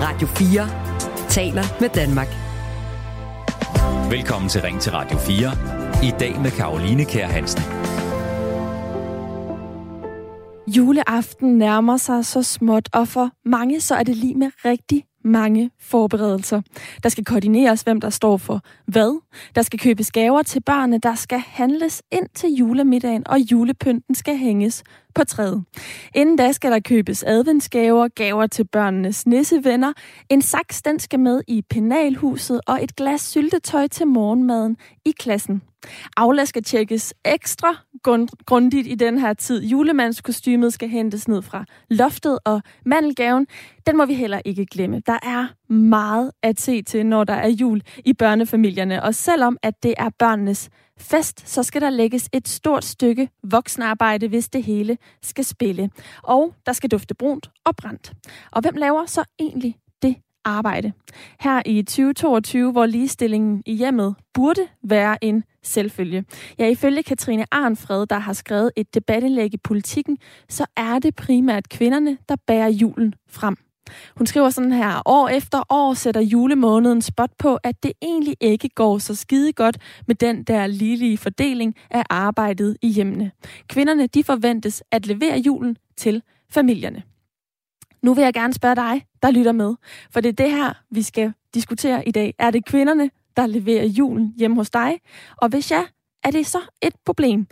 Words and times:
Radio 0.00 0.26
4 0.26 1.28
taler 1.28 1.62
med 1.80 1.88
Danmark. 1.88 2.28
Velkommen 4.10 4.48
til 4.48 4.60
Ring 4.60 4.80
til 4.80 4.92
Radio 4.92 5.18
4. 5.18 5.52
I 6.02 6.12
dag 6.20 6.40
med 6.40 6.50
Karoline 6.50 7.04
Kær 7.04 7.26
Hansen. 7.26 7.62
Juleaften 10.76 11.58
nærmer 11.58 11.96
sig 11.96 12.24
så 12.24 12.42
småt, 12.42 12.88
og 12.92 13.08
for 13.08 13.30
mange 13.44 13.80
så 13.80 13.94
er 13.94 14.02
det 14.02 14.16
lige 14.16 14.34
med 14.34 14.50
rigtig 14.64 15.04
mange 15.24 15.70
forberedelser. 15.80 16.60
Der 17.02 17.08
skal 17.08 17.24
koordineres, 17.24 17.82
hvem 17.82 18.00
der 18.00 18.10
står 18.10 18.36
for 18.36 18.60
hvad. 18.86 19.20
Der 19.54 19.62
skal 19.62 19.78
købes 19.78 20.12
gaver 20.12 20.42
til 20.42 20.62
børnene, 20.62 20.98
der 20.98 21.14
skal 21.14 21.38
handles 21.38 22.02
ind 22.12 22.26
til 22.34 22.50
julemiddagen, 22.50 23.28
og 23.28 23.38
julepynten 23.38 24.14
skal 24.14 24.36
hænges 24.36 24.82
på 25.14 25.24
træet. 25.24 25.64
Inden 26.14 26.36
da 26.36 26.52
skal 26.52 26.72
der 26.72 26.80
købes 26.80 27.22
adventsgaver, 27.22 28.08
gaver 28.08 28.46
til 28.46 28.64
børnenes 28.64 29.26
nissevenner, 29.26 29.92
en 30.28 30.42
saks, 30.42 30.82
den 30.82 30.98
skal 30.98 31.20
med 31.20 31.42
i 31.48 31.62
penalhuset, 31.70 32.60
og 32.66 32.84
et 32.84 32.96
glas 32.96 33.20
syltetøj 33.20 33.86
til 33.86 34.06
morgenmaden 34.06 34.76
i 35.04 35.12
klassen. 35.18 35.62
Aula 36.16 36.44
skal 36.44 36.62
tjekkes 36.62 37.14
ekstra 37.24 37.76
grundigt 38.46 38.86
i 38.86 38.94
den 38.94 39.18
her 39.18 39.34
tid. 39.34 39.62
Julemandskostymet 39.62 40.72
skal 40.72 40.88
hentes 40.88 41.28
ned 41.28 41.42
fra 41.42 41.64
loftet, 41.90 42.38
og 42.44 42.62
mandelgaven, 42.86 43.46
den 43.86 43.96
må 43.96 44.06
vi 44.06 44.14
heller 44.14 44.40
ikke 44.44 44.66
glemme. 44.66 45.02
Der 45.06 45.18
er 45.22 45.46
meget 45.68 46.30
at 46.42 46.60
se 46.60 46.82
til, 46.82 47.06
når 47.06 47.24
der 47.24 47.34
er 47.34 47.48
jul 47.48 47.82
i 48.04 48.12
børnefamilierne, 48.12 49.02
og 49.02 49.14
selvom 49.14 49.56
at 49.62 49.82
det 49.82 49.94
er 49.98 50.08
børnenes 50.18 50.70
fest, 50.98 51.48
så 51.48 51.62
skal 51.62 51.80
der 51.80 51.90
lægges 51.90 52.28
et 52.32 52.48
stort 52.48 52.84
stykke 52.84 53.28
voksenarbejde, 53.42 54.28
hvis 54.28 54.48
det 54.48 54.62
hele 54.62 54.98
skal 55.22 55.44
spille. 55.44 55.90
Og 56.22 56.54
der 56.66 56.72
skal 56.72 56.90
dufte 56.90 57.14
brunt 57.14 57.50
og 57.64 57.76
brændt. 57.76 58.12
Og 58.50 58.62
hvem 58.62 58.74
laver 58.74 59.06
så 59.06 59.24
egentlig 59.38 59.76
det 60.02 60.16
arbejde? 60.44 60.92
Her 61.40 61.62
i 61.66 61.82
2022, 61.82 62.72
hvor 62.72 62.86
ligestillingen 62.86 63.62
i 63.66 63.74
hjemmet 63.74 64.14
burde 64.34 64.68
være 64.82 65.24
en 65.24 65.44
selvfølge. 65.62 66.24
Ja, 66.58 66.68
ifølge 66.68 67.02
Katrine 67.02 67.44
Arnfred, 67.50 68.06
der 68.06 68.18
har 68.18 68.32
skrevet 68.32 68.70
et 68.76 68.94
debatindlæg 68.94 69.54
i 69.54 69.58
politikken, 69.64 70.18
så 70.48 70.66
er 70.76 70.98
det 70.98 71.16
primært 71.16 71.68
kvinderne, 71.68 72.18
der 72.28 72.36
bærer 72.46 72.68
julen 72.68 73.14
frem. 73.28 73.56
Hun 74.16 74.26
skriver 74.26 74.50
sådan 74.50 74.72
her, 74.72 75.02
år 75.06 75.28
efter 75.28 75.62
år 75.68 75.94
sætter 75.94 76.20
julemåneden 76.20 77.02
spot 77.02 77.30
på, 77.38 77.58
at 77.62 77.82
det 77.82 77.92
egentlig 78.02 78.36
ikke 78.40 78.68
går 78.68 78.98
så 78.98 79.14
skide 79.14 79.52
godt 79.52 79.78
med 80.06 80.14
den 80.14 80.44
der 80.44 80.66
ligelige 80.66 81.18
fordeling 81.18 81.74
af 81.90 82.02
arbejdet 82.10 82.76
i 82.82 82.88
hjemmene. 82.88 83.30
Kvinderne, 83.68 84.06
de 84.06 84.24
forventes 84.24 84.82
at 84.92 85.06
levere 85.06 85.38
julen 85.38 85.76
til 85.96 86.22
familierne. 86.50 87.02
Nu 88.02 88.14
vil 88.14 88.22
jeg 88.24 88.34
gerne 88.34 88.54
spørge 88.54 88.76
dig, 88.76 89.06
der 89.22 89.30
lytter 89.30 89.52
med, 89.52 89.74
for 90.10 90.20
det 90.20 90.28
er 90.28 90.44
det 90.44 90.50
her, 90.50 90.72
vi 90.90 91.02
skal 91.02 91.32
diskutere 91.54 92.08
i 92.08 92.10
dag. 92.10 92.34
Er 92.38 92.50
det 92.50 92.64
kvinderne, 92.64 93.10
der 93.36 93.46
leverer 93.46 93.84
julen 93.84 94.34
hjemme 94.36 94.56
hos 94.56 94.70
dig? 94.70 95.00
Og 95.36 95.48
hvis 95.48 95.70
ja, 95.70 95.82
er 96.24 96.30
det 96.30 96.46
så 96.46 96.58
et 96.82 96.94
problem? 97.04 97.46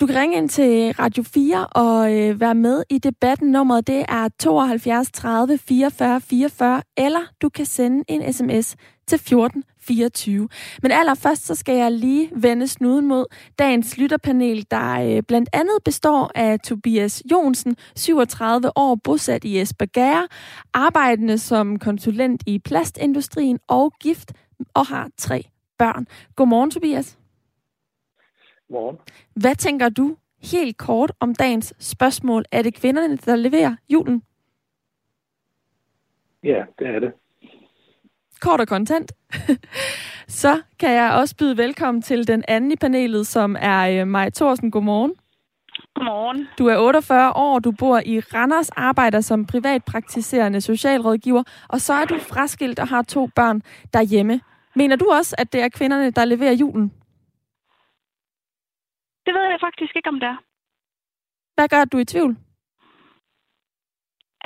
Du 0.00 0.06
kan 0.06 0.16
ringe 0.16 0.36
ind 0.36 0.48
til 0.48 0.92
Radio 0.92 1.22
4 1.22 1.66
og 1.66 2.18
øh, 2.18 2.40
være 2.40 2.54
med 2.54 2.82
i 2.90 2.98
debatten. 2.98 3.50
Nummeret 3.50 3.86
det 3.86 4.04
er 4.08 4.28
72 4.38 5.10
30 5.12 5.58
44 5.58 6.20
44, 6.20 6.82
eller 6.96 7.20
du 7.42 7.48
kan 7.48 7.66
sende 7.66 8.04
en 8.08 8.32
sms 8.32 8.76
til 9.06 9.18
14 9.18 9.64
24. 9.80 10.48
Men 10.82 10.90
allerførst 10.92 11.46
så 11.46 11.54
skal 11.54 11.76
jeg 11.76 11.92
lige 11.92 12.30
vende 12.36 12.68
snuden 12.68 13.06
mod 13.06 13.24
dagens 13.58 13.98
lytterpanel, 13.98 14.66
der 14.70 15.16
øh, 15.16 15.22
blandt 15.28 15.48
andet 15.52 15.78
består 15.84 16.30
af 16.34 16.60
Tobias 16.60 17.22
Jonsen, 17.30 17.76
37 17.96 18.70
år, 18.76 18.94
bosat 19.04 19.44
i 19.44 19.60
Esbjerg, 19.60 20.28
arbejdende 20.74 21.38
som 21.38 21.78
konsulent 21.78 22.42
i 22.46 22.58
plastindustrien 22.58 23.58
og 23.68 23.92
gift 24.00 24.32
og 24.74 24.86
har 24.86 25.08
tre 25.18 25.44
børn. 25.78 26.06
Godmorgen, 26.36 26.70
Tobias. 26.70 27.19
Morgen. 28.70 28.96
Hvad 29.34 29.54
tænker 29.54 29.88
du 29.88 30.16
helt 30.52 30.76
kort 30.76 31.12
om 31.20 31.34
dagens 31.34 31.74
spørgsmål? 31.78 32.44
Er 32.52 32.62
det 32.62 32.74
kvinderne, 32.74 33.16
der 33.16 33.36
leverer 33.36 33.76
julen? 33.88 34.22
Ja, 36.44 36.62
det 36.78 36.86
er 36.86 36.98
det. 36.98 37.12
Kort 38.40 38.60
og 38.60 38.68
kontant. 38.68 39.12
Så 40.42 40.62
kan 40.78 40.90
jeg 40.90 41.12
også 41.12 41.36
byde 41.36 41.56
velkommen 41.56 42.02
til 42.02 42.28
den 42.28 42.44
anden 42.48 42.72
i 42.72 42.76
panelet, 42.76 43.26
som 43.26 43.56
er 43.60 44.00
øh, 44.00 44.08
Maj 44.08 44.30
Thorsen. 44.30 44.70
Godmorgen. 44.70 45.14
Godmorgen. 45.94 46.48
Du 46.58 46.66
er 46.66 46.76
48 46.78 47.32
år, 47.32 47.58
du 47.58 47.72
bor 47.72 48.00
i 48.06 48.20
Randers, 48.20 48.70
arbejder 48.70 49.20
som 49.20 49.46
privatpraktiserende 49.46 50.60
socialrådgiver, 50.60 51.42
og 51.68 51.80
så 51.80 51.92
er 51.92 52.04
du 52.04 52.18
fraskilt 52.18 52.78
og 52.78 52.88
har 52.88 53.02
to 53.02 53.26
børn 53.26 53.62
derhjemme. 53.94 54.40
Mener 54.76 54.96
du 54.96 55.10
også, 55.10 55.34
at 55.38 55.52
det 55.52 55.62
er 55.62 55.68
kvinderne, 55.68 56.10
der 56.10 56.24
leverer 56.24 56.52
julen? 56.52 56.92
Det 59.30 59.38
ved 59.38 59.50
jeg 59.54 59.60
faktisk 59.66 59.96
ikke, 59.96 60.08
om 60.08 60.20
det 60.20 60.28
er. 60.34 60.38
Hvad 61.56 61.68
gør 61.74 61.84
du 61.84 61.98
i 61.98 62.10
tvivl? 62.12 62.32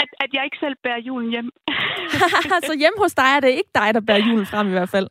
At, 0.02 0.08
at 0.24 0.30
jeg 0.34 0.42
ikke 0.44 0.62
selv 0.64 0.76
bærer 0.84 1.06
julen 1.08 1.30
hjem. 1.34 1.48
så 2.68 2.74
hjemme 2.82 2.98
hos 3.04 3.14
dig 3.20 3.28
er 3.36 3.40
det 3.40 3.58
ikke 3.60 3.72
dig, 3.80 3.88
der 3.94 4.02
bærer 4.08 4.26
julen 4.28 4.46
frem 4.52 4.66
i 4.68 4.76
hvert 4.76 4.92
fald? 4.94 5.08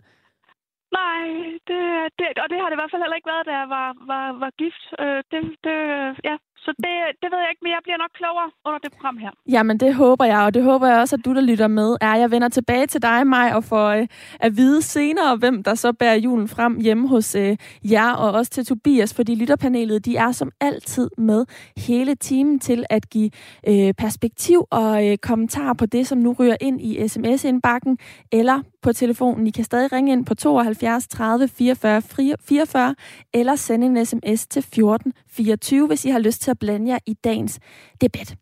Nej, 1.00 1.23
det, 1.69 1.81
det, 2.17 2.25
og 2.44 2.47
det 2.50 2.57
har 2.59 2.67
det 2.67 2.75
i 2.75 2.81
hvert 2.81 2.91
fald 2.91 3.03
heller 3.03 3.19
ikke 3.19 3.31
været, 3.34 3.45
da 3.50 3.53
jeg 3.61 3.69
var, 3.78 3.88
var, 4.11 4.25
var 4.44 4.51
gift. 4.61 4.84
Øh, 5.03 5.22
det, 5.31 5.41
det, 5.66 5.78
ja, 6.29 6.35
så 6.66 6.72
det, 6.78 6.96
det 7.22 7.28
ved 7.31 7.40
jeg 7.44 7.50
ikke, 7.51 7.63
men 7.66 7.72
jeg 7.72 7.81
bliver 7.84 7.97
nok 7.97 8.13
klogere 8.19 8.50
under 8.66 8.79
det 8.79 8.91
program 8.91 9.18
her. 9.18 9.31
Jamen, 9.50 9.78
det 9.79 9.96
håber 9.96 10.25
jeg, 10.25 10.41
og 10.47 10.53
det 10.53 10.63
håber 10.63 10.88
jeg 10.88 11.00
også, 11.00 11.16
at 11.16 11.25
du, 11.25 11.34
der 11.35 11.41
lytter 11.41 11.68
med, 11.68 11.97
er. 12.01 12.16
Jeg 12.16 12.31
vender 12.31 12.50
tilbage 12.50 12.88
til 12.88 13.01
dig, 13.01 13.28
mig 13.28 13.56
og 13.56 13.63
får 13.63 13.88
øh, 13.90 14.07
at 14.40 14.57
vide 14.57 14.81
senere, 14.81 15.35
hvem 15.35 15.63
der 15.63 15.75
så 15.75 15.94
bærer 15.94 16.16
julen 16.16 16.47
frem 16.47 16.79
hjemme 16.79 17.07
hos 17.07 17.35
øh, 17.35 17.57
jer, 17.91 18.12
og 18.12 18.31
også 18.31 18.52
til 18.52 18.66
Tobias, 18.66 19.13
fordi 19.13 19.35
lytterpanelet, 19.35 20.06
de 20.06 20.16
er 20.16 20.31
som 20.31 20.52
altid 20.62 21.09
med 21.18 21.46
hele 21.78 22.16
timen 22.16 22.59
til 22.59 22.85
at 22.90 23.09
give 23.09 23.31
øh, 23.68 23.94
perspektiv 23.94 24.66
og 24.72 25.07
øh, 25.07 25.18
kommentar 25.18 25.73
på 25.73 25.85
det, 25.85 26.07
som 26.07 26.18
nu 26.18 26.35
ryger 26.40 26.57
ind 26.62 26.81
i 26.81 27.07
sms-indbakken, 27.07 27.97
eller 28.31 28.62
på 28.83 28.94
telefonen. 28.94 29.47
I 29.47 29.51
kan 29.51 29.63
stadig 29.63 29.91
ringe 29.91 30.11
ind 30.11 30.25
på 30.25 30.35
72 30.35 31.07
30 31.07 31.47
44 31.47 32.01
44, 32.45 32.95
eller 33.33 33.55
sende 33.55 33.88
en 33.88 34.05
sms 34.05 34.47
til 34.47 34.61
14 34.61 35.13
24, 35.29 35.88
hvis 35.88 36.05
I 36.05 36.09
har 36.09 36.19
lyst 36.19 36.41
til 36.41 36.51
at 36.51 36.59
blande 36.59 36.91
jer 36.91 36.99
i 37.05 37.13
dagens 37.13 37.59
debat. 38.01 38.35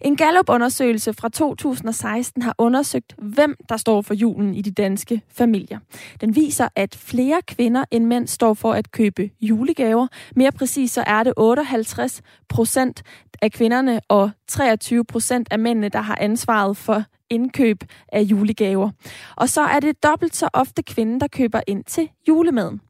En 0.00 0.16
Gallup-undersøgelse 0.16 1.12
fra 1.14 1.28
2016 1.28 2.42
har 2.42 2.54
undersøgt, 2.58 3.14
hvem 3.18 3.56
der 3.68 3.76
står 3.76 4.02
for 4.02 4.14
julen 4.14 4.54
i 4.54 4.62
de 4.62 4.70
danske 4.70 5.22
familier. 5.28 5.78
Den 6.20 6.36
viser, 6.36 6.68
at 6.76 6.96
flere 6.96 7.40
kvinder 7.46 7.84
end 7.90 8.04
mænd 8.04 8.26
står 8.26 8.54
for 8.54 8.72
at 8.72 8.90
købe 8.90 9.30
julegaver. 9.40 10.06
Mere 10.36 10.52
præcis 10.52 10.90
så 10.90 11.04
er 11.06 11.22
det 11.22 11.32
58 11.36 12.22
procent 12.48 13.02
af 13.42 13.52
kvinderne 13.52 14.00
og 14.08 14.30
23 14.48 15.04
procent 15.04 15.48
af 15.50 15.58
mændene, 15.58 15.88
der 15.88 16.00
har 16.00 16.18
ansvaret 16.20 16.76
for 16.76 17.04
indkøb 17.30 17.84
af 18.08 18.20
julegaver. 18.20 18.90
Og 19.36 19.48
så 19.48 19.60
er 19.60 19.80
det 19.80 20.02
dobbelt 20.02 20.36
så 20.36 20.48
ofte 20.52 20.82
kvinden, 20.82 21.20
der 21.20 21.28
køber 21.28 21.60
ind 21.66 21.84
til 21.84 22.08
julemaden. 22.28 22.80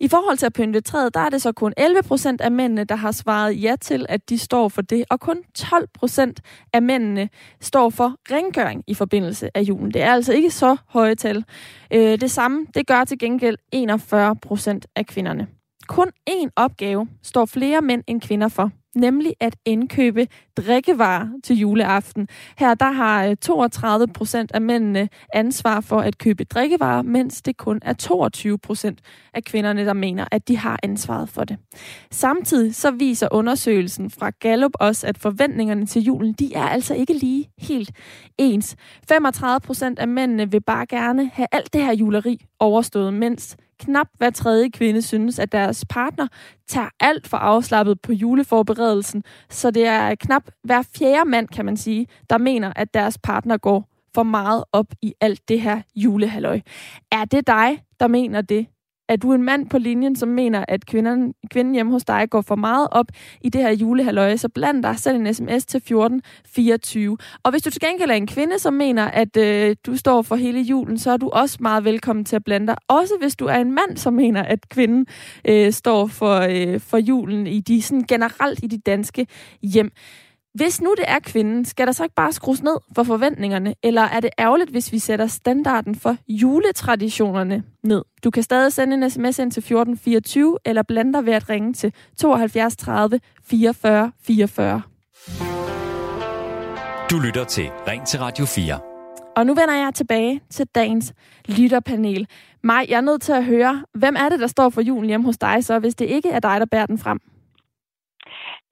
I 0.00 0.08
forhold 0.08 0.36
til 0.36 0.46
at 0.46 0.52
pynte 0.52 0.80
træet, 0.80 1.14
der 1.14 1.20
er 1.20 1.30
det 1.30 1.42
så 1.42 1.52
kun 1.52 1.72
11 1.76 2.02
procent 2.02 2.40
af 2.40 2.52
mændene, 2.52 2.84
der 2.84 2.94
har 2.94 3.12
svaret 3.12 3.62
ja 3.62 3.76
til, 3.80 4.06
at 4.08 4.28
de 4.28 4.38
står 4.38 4.68
for 4.68 4.82
det, 4.82 5.04
og 5.10 5.20
kun 5.20 5.42
12 5.54 5.88
procent 5.94 6.40
af 6.72 6.82
mændene 6.82 7.28
står 7.60 7.90
for 7.90 8.16
rengøring 8.30 8.84
i 8.86 8.94
forbindelse 8.94 9.56
af 9.56 9.62
julen. 9.62 9.94
Det 9.94 10.02
er 10.02 10.12
altså 10.12 10.32
ikke 10.32 10.50
så 10.50 10.76
høje 10.86 11.14
tal. 11.14 11.44
Øh, 11.92 12.20
det 12.20 12.30
samme, 12.30 12.66
det 12.74 12.86
gør 12.86 13.04
til 13.04 13.18
gengæld 13.18 13.56
41 13.72 14.36
procent 14.36 14.86
af 14.96 15.06
kvinderne. 15.06 15.46
Kun 15.90 16.08
én 16.30 16.48
opgave 16.56 17.08
står 17.22 17.44
flere 17.44 17.80
mænd 17.82 18.02
end 18.06 18.20
kvinder 18.20 18.48
for 18.48 18.70
nemlig 18.94 19.34
at 19.40 19.56
indkøbe 19.64 20.26
drikkevarer 20.56 21.28
til 21.44 21.56
juleaften. 21.56 22.28
Her 22.58 22.74
der 22.74 22.90
har 22.90 23.26
øh, 23.26 23.36
32 23.36 24.06
procent 24.06 24.52
af 24.54 24.60
mændene 24.60 25.08
ansvar 25.34 25.80
for 25.80 26.00
at 26.00 26.18
købe 26.18 26.44
drikkevarer, 26.44 27.02
mens 27.02 27.42
det 27.42 27.56
kun 27.56 27.78
er 27.82 27.92
22 27.92 28.58
procent 28.58 29.00
af 29.34 29.44
kvinderne, 29.44 29.84
der 29.84 29.92
mener, 29.92 30.24
at 30.30 30.48
de 30.48 30.56
har 30.56 30.78
ansvaret 30.82 31.28
for 31.28 31.44
det. 31.44 31.56
Samtidig 32.10 32.74
så 32.74 32.90
viser 32.90 33.28
undersøgelsen 33.30 34.10
fra 34.10 34.30
Gallup 34.30 34.72
også, 34.74 35.06
at 35.06 35.18
forventningerne 35.18 35.86
til 35.86 36.02
julen, 36.02 36.32
de 36.32 36.54
er 36.54 36.68
altså 36.68 36.94
ikke 36.94 37.12
lige 37.12 37.48
helt 37.58 37.90
ens. 38.38 38.76
35 39.08 39.60
procent 39.60 39.98
af 39.98 40.08
mændene 40.08 40.50
vil 40.50 40.60
bare 40.60 40.86
gerne 40.86 41.30
have 41.34 41.48
alt 41.52 41.72
det 41.72 41.84
her 41.84 41.92
juleri 41.92 42.40
overstået, 42.60 43.14
mens 43.14 43.56
knap 43.80 44.06
hver 44.18 44.30
tredje 44.30 44.68
kvinde 44.68 45.02
synes, 45.02 45.38
at 45.38 45.52
deres 45.52 45.84
partner 45.88 46.26
tager 46.68 46.88
alt 47.00 47.28
for 47.28 47.36
afslappet 47.36 48.00
på 48.00 48.12
juleforberedelsen, 48.12 49.24
så 49.50 49.70
det 49.70 49.86
er 49.86 50.14
knap 50.14 50.42
hver 50.64 50.82
fjerde 50.98 51.30
mand, 51.30 51.48
kan 51.48 51.64
man 51.64 51.76
sige, 51.76 52.06
der 52.30 52.38
mener, 52.38 52.72
at 52.76 52.94
deres 52.94 53.18
partner 53.18 53.56
går 53.56 53.88
for 54.14 54.22
meget 54.22 54.64
op 54.72 54.86
i 55.02 55.14
alt 55.20 55.48
det 55.48 55.60
her 55.60 55.82
julehalløj. 55.96 56.60
Er 57.12 57.24
det 57.24 57.46
dig, 57.46 57.82
der 58.00 58.08
mener 58.08 58.40
det? 58.40 58.66
Er 59.10 59.16
du 59.16 59.32
en 59.32 59.42
mand 59.42 59.70
på 59.70 59.78
linjen, 59.78 60.16
som 60.16 60.28
mener, 60.28 60.64
at 60.68 60.86
kvinden, 60.86 61.34
kvinden 61.50 61.74
hjemme 61.74 61.92
hos 61.92 62.04
dig 62.04 62.30
går 62.30 62.40
for 62.40 62.56
meget 62.56 62.88
op 62.90 63.06
i 63.40 63.48
det 63.48 63.60
her 63.60 63.70
julehaløje, 63.70 64.38
så 64.38 64.48
bland 64.48 64.82
dig 64.82 64.98
selv 64.98 65.16
en 65.16 65.34
sms 65.34 65.66
til 65.66 65.78
1424. 65.78 67.18
Og 67.42 67.50
hvis 67.50 67.62
du 67.62 67.70
til 67.70 67.80
gengæld 67.80 68.10
er 68.10 68.14
en 68.14 68.26
kvinde, 68.26 68.58
som 68.58 68.74
mener, 68.74 69.04
at 69.04 69.36
øh, 69.36 69.76
du 69.86 69.96
står 69.96 70.22
for 70.22 70.36
hele 70.36 70.60
julen, 70.60 70.98
så 70.98 71.10
er 71.10 71.16
du 71.16 71.28
også 71.28 71.58
meget 71.60 71.84
velkommen 71.84 72.24
til 72.24 72.36
at 72.36 72.44
blande 72.44 72.66
dig. 72.66 72.76
Også 72.88 73.14
hvis 73.20 73.36
du 73.36 73.46
er 73.46 73.56
en 73.56 73.72
mand, 73.72 73.96
som 73.96 74.12
mener, 74.12 74.42
at 74.42 74.68
kvinden 74.68 75.06
øh, 75.44 75.72
står 75.72 76.06
for, 76.06 76.40
øh, 76.50 76.80
for 76.80 76.98
julen 76.98 77.46
i 77.46 77.60
de 77.60 77.82
sådan 77.82 78.04
generelt 78.04 78.60
i 78.62 78.66
de 78.66 78.78
danske 78.78 79.26
hjem. 79.62 79.92
Hvis 80.54 80.80
nu 80.80 80.94
det 80.96 81.04
er 81.08 81.18
kvinden, 81.18 81.64
skal 81.64 81.86
der 81.86 81.92
så 81.92 82.02
ikke 82.02 82.14
bare 82.14 82.32
skrues 82.32 82.62
ned 82.62 82.76
for 82.94 83.02
forventningerne, 83.02 83.74
eller 83.82 84.02
er 84.02 84.20
det 84.20 84.30
ærgerligt, 84.38 84.70
hvis 84.70 84.92
vi 84.92 84.98
sætter 84.98 85.26
standarden 85.26 85.94
for 85.94 86.16
juletraditionerne 86.28 87.62
ned? 87.84 88.02
Du 88.24 88.30
kan 88.30 88.42
stadig 88.42 88.72
sende 88.72 88.94
en 88.94 89.10
sms 89.10 89.38
ind 89.38 89.50
til 89.52 89.60
1424, 89.60 90.58
eller 90.64 90.82
blande 90.82 91.12
dig 91.12 91.26
ved 91.26 91.32
at 91.32 91.48
ringe 91.48 91.72
til 91.72 91.92
72 92.16 92.76
30 92.76 93.20
44 93.44 94.12
44. 94.22 94.82
Du 97.10 97.18
lytter 97.18 97.44
til 97.44 97.70
Ring 97.88 98.06
til 98.06 98.20
Radio 98.20 98.44
4. 98.44 98.78
Og 99.36 99.46
nu 99.46 99.54
vender 99.54 99.74
jeg 99.74 99.94
tilbage 99.94 100.40
til 100.50 100.66
dagens 100.74 101.12
lytterpanel. 101.48 102.26
Maj, 102.62 102.86
jeg 102.88 102.96
er 102.96 103.00
nødt 103.00 103.22
til 103.22 103.32
at 103.32 103.44
høre, 103.44 103.84
hvem 103.94 104.16
er 104.18 104.28
det, 104.28 104.40
der 104.40 104.46
står 104.46 104.70
for 104.70 104.80
julen 104.80 105.08
hjemme 105.08 105.26
hos 105.26 105.38
dig, 105.38 105.64
så 105.64 105.78
hvis 105.78 105.94
det 105.94 106.04
ikke 106.04 106.30
er 106.30 106.40
dig, 106.40 106.60
der 106.60 106.66
bærer 106.66 106.86
den 106.86 106.98
frem? 106.98 107.20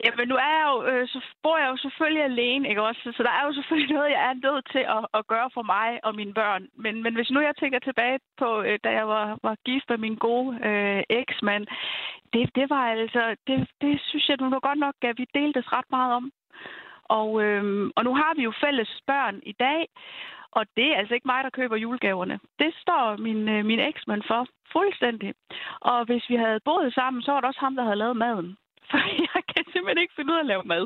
Jamen, 0.05 0.29
nu 0.29 0.35
er 0.35 0.53
jeg 0.59 0.67
jo, 0.73 0.77
øh, 0.91 1.09
så 1.09 1.21
bor 1.43 1.59
jeg 1.59 1.69
jo 1.71 1.77
selvfølgelig 1.77 2.25
alene, 2.25 2.69
ikke 2.69 2.83
også? 2.83 3.13
Så 3.17 3.23
der 3.23 3.31
er 3.31 3.45
jo 3.47 3.53
selvfølgelig 3.53 3.95
noget, 3.97 4.11
jeg 4.11 4.25
er 4.31 4.35
nødt 4.47 4.67
til 4.73 4.85
at, 4.97 5.03
at 5.19 5.27
gøre 5.27 5.51
for 5.55 5.63
mig 5.63 5.89
og 6.07 6.15
mine 6.15 6.35
børn. 6.35 6.63
Men, 6.77 7.03
men 7.03 7.15
hvis 7.15 7.31
nu 7.31 7.41
jeg 7.41 7.57
tænker 7.57 7.79
tilbage 7.79 8.19
på, 8.39 8.63
øh, 8.63 8.79
da 8.85 8.91
jeg 8.91 9.09
var, 9.09 9.39
var 9.43 9.57
gift 9.65 9.89
med 9.89 9.99
min 9.99 10.17
gode 10.17 10.51
øh, 10.69 11.03
eksmand, 11.11 11.67
det, 12.33 12.51
det 12.55 12.71
var 12.71 12.85
altså, 12.95 13.37
det, 13.47 13.69
det 13.81 14.01
synes 14.09 14.29
jeg 14.29 14.37
nu 14.41 14.61
godt 14.61 14.79
nok, 14.79 14.95
at 15.03 15.19
vi 15.19 15.27
deltes 15.35 15.73
ret 15.73 15.91
meget 15.91 16.13
om. 16.15 16.33
Og, 17.05 17.43
øh, 17.43 17.91
og 17.97 18.05
nu 18.05 18.15
har 18.15 18.33
vi 18.37 18.43
jo 18.43 18.53
fælles 18.65 19.01
børn 19.07 19.41
i 19.43 19.53
dag, 19.53 19.87
og 20.53 20.67
det 20.77 20.87
er 20.93 20.97
altså 20.97 21.15
ikke 21.15 21.29
mig, 21.29 21.45
der 21.45 21.51
køber 21.51 21.77
julegaverne. 21.77 22.41
Det 22.59 22.75
står 22.83 23.17
min, 23.17 23.49
øh, 23.49 23.65
min 23.65 23.81
eksmand 23.81 24.23
for 24.27 24.47
fuldstændig. 24.73 25.35
Og 25.81 26.05
hvis 26.05 26.25
vi 26.29 26.37
havde 26.37 26.61
boet 26.65 26.95
sammen, 26.95 27.23
så 27.23 27.33
var 27.33 27.41
det 27.41 27.49
også 27.49 27.61
ham, 27.61 27.77
der 27.77 27.83
havde 27.83 27.97
lavet 27.97 28.17
maden. 28.17 28.57
For 28.91 28.99
jeg 29.35 29.43
kan 29.53 29.65
simpelthen 29.73 30.03
ikke 30.03 30.15
finde 30.17 30.33
ud 30.33 30.39
af 30.39 30.45
at 30.45 30.51
lave 30.53 30.65
mad. 30.75 30.85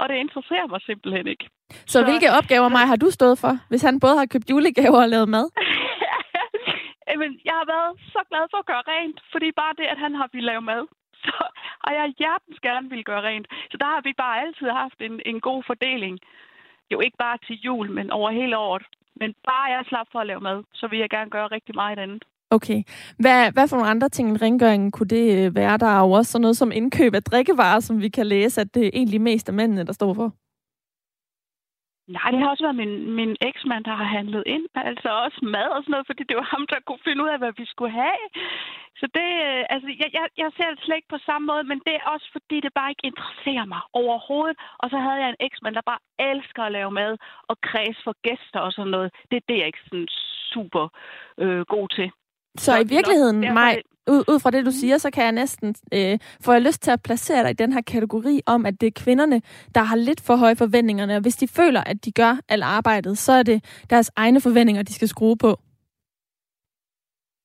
Og 0.00 0.04
det 0.08 0.16
interesserer 0.24 0.66
mig 0.72 0.80
simpelthen 0.90 1.26
ikke. 1.26 1.46
Så, 1.70 1.98
så 1.98 2.04
hvilke 2.08 2.28
opgaver, 2.38 2.68
mig 2.68 2.86
har 2.92 2.96
du 2.96 3.08
stået 3.10 3.38
for, 3.38 3.52
hvis 3.70 3.82
han 3.82 4.00
både 4.00 4.16
har 4.20 4.26
købt 4.26 4.50
julegaver 4.50 5.00
og 5.02 5.08
lavet 5.08 5.28
mad? 5.28 5.46
Jamen, 7.08 7.32
jeg 7.48 7.56
har 7.60 7.66
været 7.74 7.92
så 8.14 8.20
glad 8.30 8.44
for 8.52 8.58
at 8.62 8.66
gøre 8.72 8.84
rent, 8.94 9.18
fordi 9.32 9.48
bare 9.60 9.74
det, 9.78 9.86
at 9.92 9.98
han 10.04 10.14
har 10.14 10.28
ville 10.32 10.50
lave 10.52 10.62
mad, 10.72 10.82
så 11.24 11.34
har 11.84 11.92
jeg 12.00 12.14
hjertens 12.18 12.58
gerne 12.66 12.90
vil 12.90 13.04
gøre 13.04 13.22
rent. 13.28 13.46
Så 13.70 13.76
der 13.82 13.88
har 13.94 14.02
vi 14.08 14.12
bare 14.24 14.40
altid 14.44 14.68
haft 14.82 14.98
en, 15.00 15.20
en 15.26 15.40
god 15.40 15.62
fordeling. 15.66 16.18
Jo 16.92 17.00
ikke 17.00 17.16
bare 17.16 17.38
til 17.46 17.56
jul, 17.66 17.90
men 17.90 18.10
over 18.10 18.30
hele 18.30 18.56
året. 18.58 18.82
Men 19.20 19.34
bare 19.50 19.72
jeg 19.74 19.84
slap 19.88 20.06
for 20.12 20.20
at 20.20 20.26
lave 20.26 20.40
mad, 20.40 20.64
så 20.72 20.86
vil 20.86 20.98
jeg 20.98 21.10
gerne 21.10 21.30
gøre 21.30 21.46
rigtig 21.46 21.74
meget 21.74 21.98
andet. 21.98 22.22
Okay. 22.56 22.80
Hvad, 23.22 23.52
hvad 23.52 23.68
for 23.68 23.76
nogle 23.76 23.90
andre 23.90 24.08
ting 24.08 24.28
end 24.28 24.42
rengøringen 24.42 24.90
kunne 24.90 25.12
det 25.16 25.26
øh, 25.38 25.54
være? 25.54 25.78
Der 25.78 25.86
er 25.86 26.00
jo 26.06 26.10
også 26.10 26.30
sådan 26.32 26.42
noget 26.42 26.56
som 26.56 26.72
indkøb 26.72 27.14
af 27.14 27.22
drikkevarer, 27.22 27.80
som 27.80 28.00
vi 28.00 28.08
kan 28.08 28.26
læse, 28.26 28.60
at 28.60 28.74
det 28.74 28.84
er 28.86 28.90
egentlig 28.94 29.20
mest 29.20 29.48
af 29.48 29.54
mændene, 29.54 29.86
der 29.86 29.92
står 29.92 30.14
for. 30.14 30.28
Nej, 32.16 32.28
det 32.30 32.40
har 32.40 32.48
også 32.50 32.64
været 32.66 32.80
min, 32.82 32.94
min 33.20 33.32
eksmand, 33.50 33.84
der 33.84 33.94
har 34.00 34.08
handlet 34.18 34.42
ind. 34.46 34.66
Altså 34.74 35.08
også 35.24 35.40
mad 35.56 35.68
og 35.76 35.80
sådan 35.82 35.92
noget, 35.94 36.06
fordi 36.10 36.22
det 36.28 36.36
var 36.36 36.48
ham, 36.54 36.64
der 36.72 36.78
kunne 36.86 37.04
finde 37.06 37.22
ud 37.24 37.28
af, 37.34 37.38
hvad 37.38 37.52
vi 37.60 37.64
skulle 37.72 37.94
have. 38.04 38.24
Så 39.00 39.06
det, 39.18 39.28
øh, 39.48 39.62
altså, 39.74 39.88
jeg, 40.00 40.08
jeg, 40.18 40.26
jeg 40.42 40.50
ser 40.56 40.68
det 40.70 40.80
slet 40.84 40.96
ikke 40.96 41.14
på 41.14 41.24
samme 41.28 41.46
måde, 41.50 41.64
men 41.70 41.78
det 41.86 41.94
er 41.94 42.10
også 42.14 42.28
fordi, 42.36 42.56
det 42.60 42.78
bare 42.78 42.90
ikke 42.92 43.08
interesserer 43.10 43.66
mig 43.74 43.82
overhovedet. 44.02 44.56
Og 44.82 44.86
så 44.92 44.98
havde 45.04 45.20
jeg 45.22 45.30
en 45.30 45.44
eksmand, 45.48 45.74
der 45.74 45.90
bare 45.92 46.04
elsker 46.30 46.62
at 46.64 46.74
lave 46.78 46.90
mad 47.00 47.12
og 47.50 47.56
kreds 47.68 47.98
for 48.04 48.14
gæster 48.26 48.60
og 48.66 48.72
sådan 48.72 48.94
noget. 48.96 49.10
Det 49.30 49.36
er 49.36 49.46
det, 49.48 49.58
jeg 49.58 49.66
ikke 49.66 49.86
sådan 49.88 50.08
super 50.52 50.84
øh, 51.38 51.62
god 51.74 51.88
til. 51.96 52.08
Så, 52.58 52.76
i 52.76 52.84
virkeligheden, 52.88 53.40
nok, 53.40 53.54
Maj, 53.54 53.82
ud, 54.06 54.24
ud 54.28 54.40
fra 54.40 54.50
det, 54.50 54.66
du 54.66 54.70
siger, 54.70 54.98
så 54.98 55.10
kan 55.10 55.24
jeg 55.24 55.32
næsten 55.32 55.74
øh, 55.94 56.18
få 56.44 56.52
jeg 56.52 56.62
lyst 56.62 56.82
til 56.82 56.90
at 56.90 57.02
placere 57.02 57.42
dig 57.42 57.50
i 57.50 57.60
den 57.62 57.72
her 57.72 57.82
kategori 57.82 58.40
om, 58.46 58.66
at 58.66 58.80
det 58.80 58.86
er 58.86 59.02
kvinderne, 59.04 59.42
der 59.74 59.82
har 59.82 59.96
lidt 59.96 60.20
for 60.26 60.36
høje 60.36 60.56
forventningerne. 60.56 61.16
Og 61.16 61.22
hvis 61.22 61.36
de 61.36 61.48
føler, 61.48 61.82
at 61.86 62.04
de 62.04 62.12
gør 62.12 62.34
alt 62.48 62.64
arbejdet, 62.64 63.18
så 63.18 63.32
er 63.32 63.42
det 63.42 63.86
deres 63.90 64.10
egne 64.16 64.40
forventninger, 64.40 64.82
de 64.82 64.94
skal 64.94 65.08
skrue 65.08 65.36
på. 65.36 65.50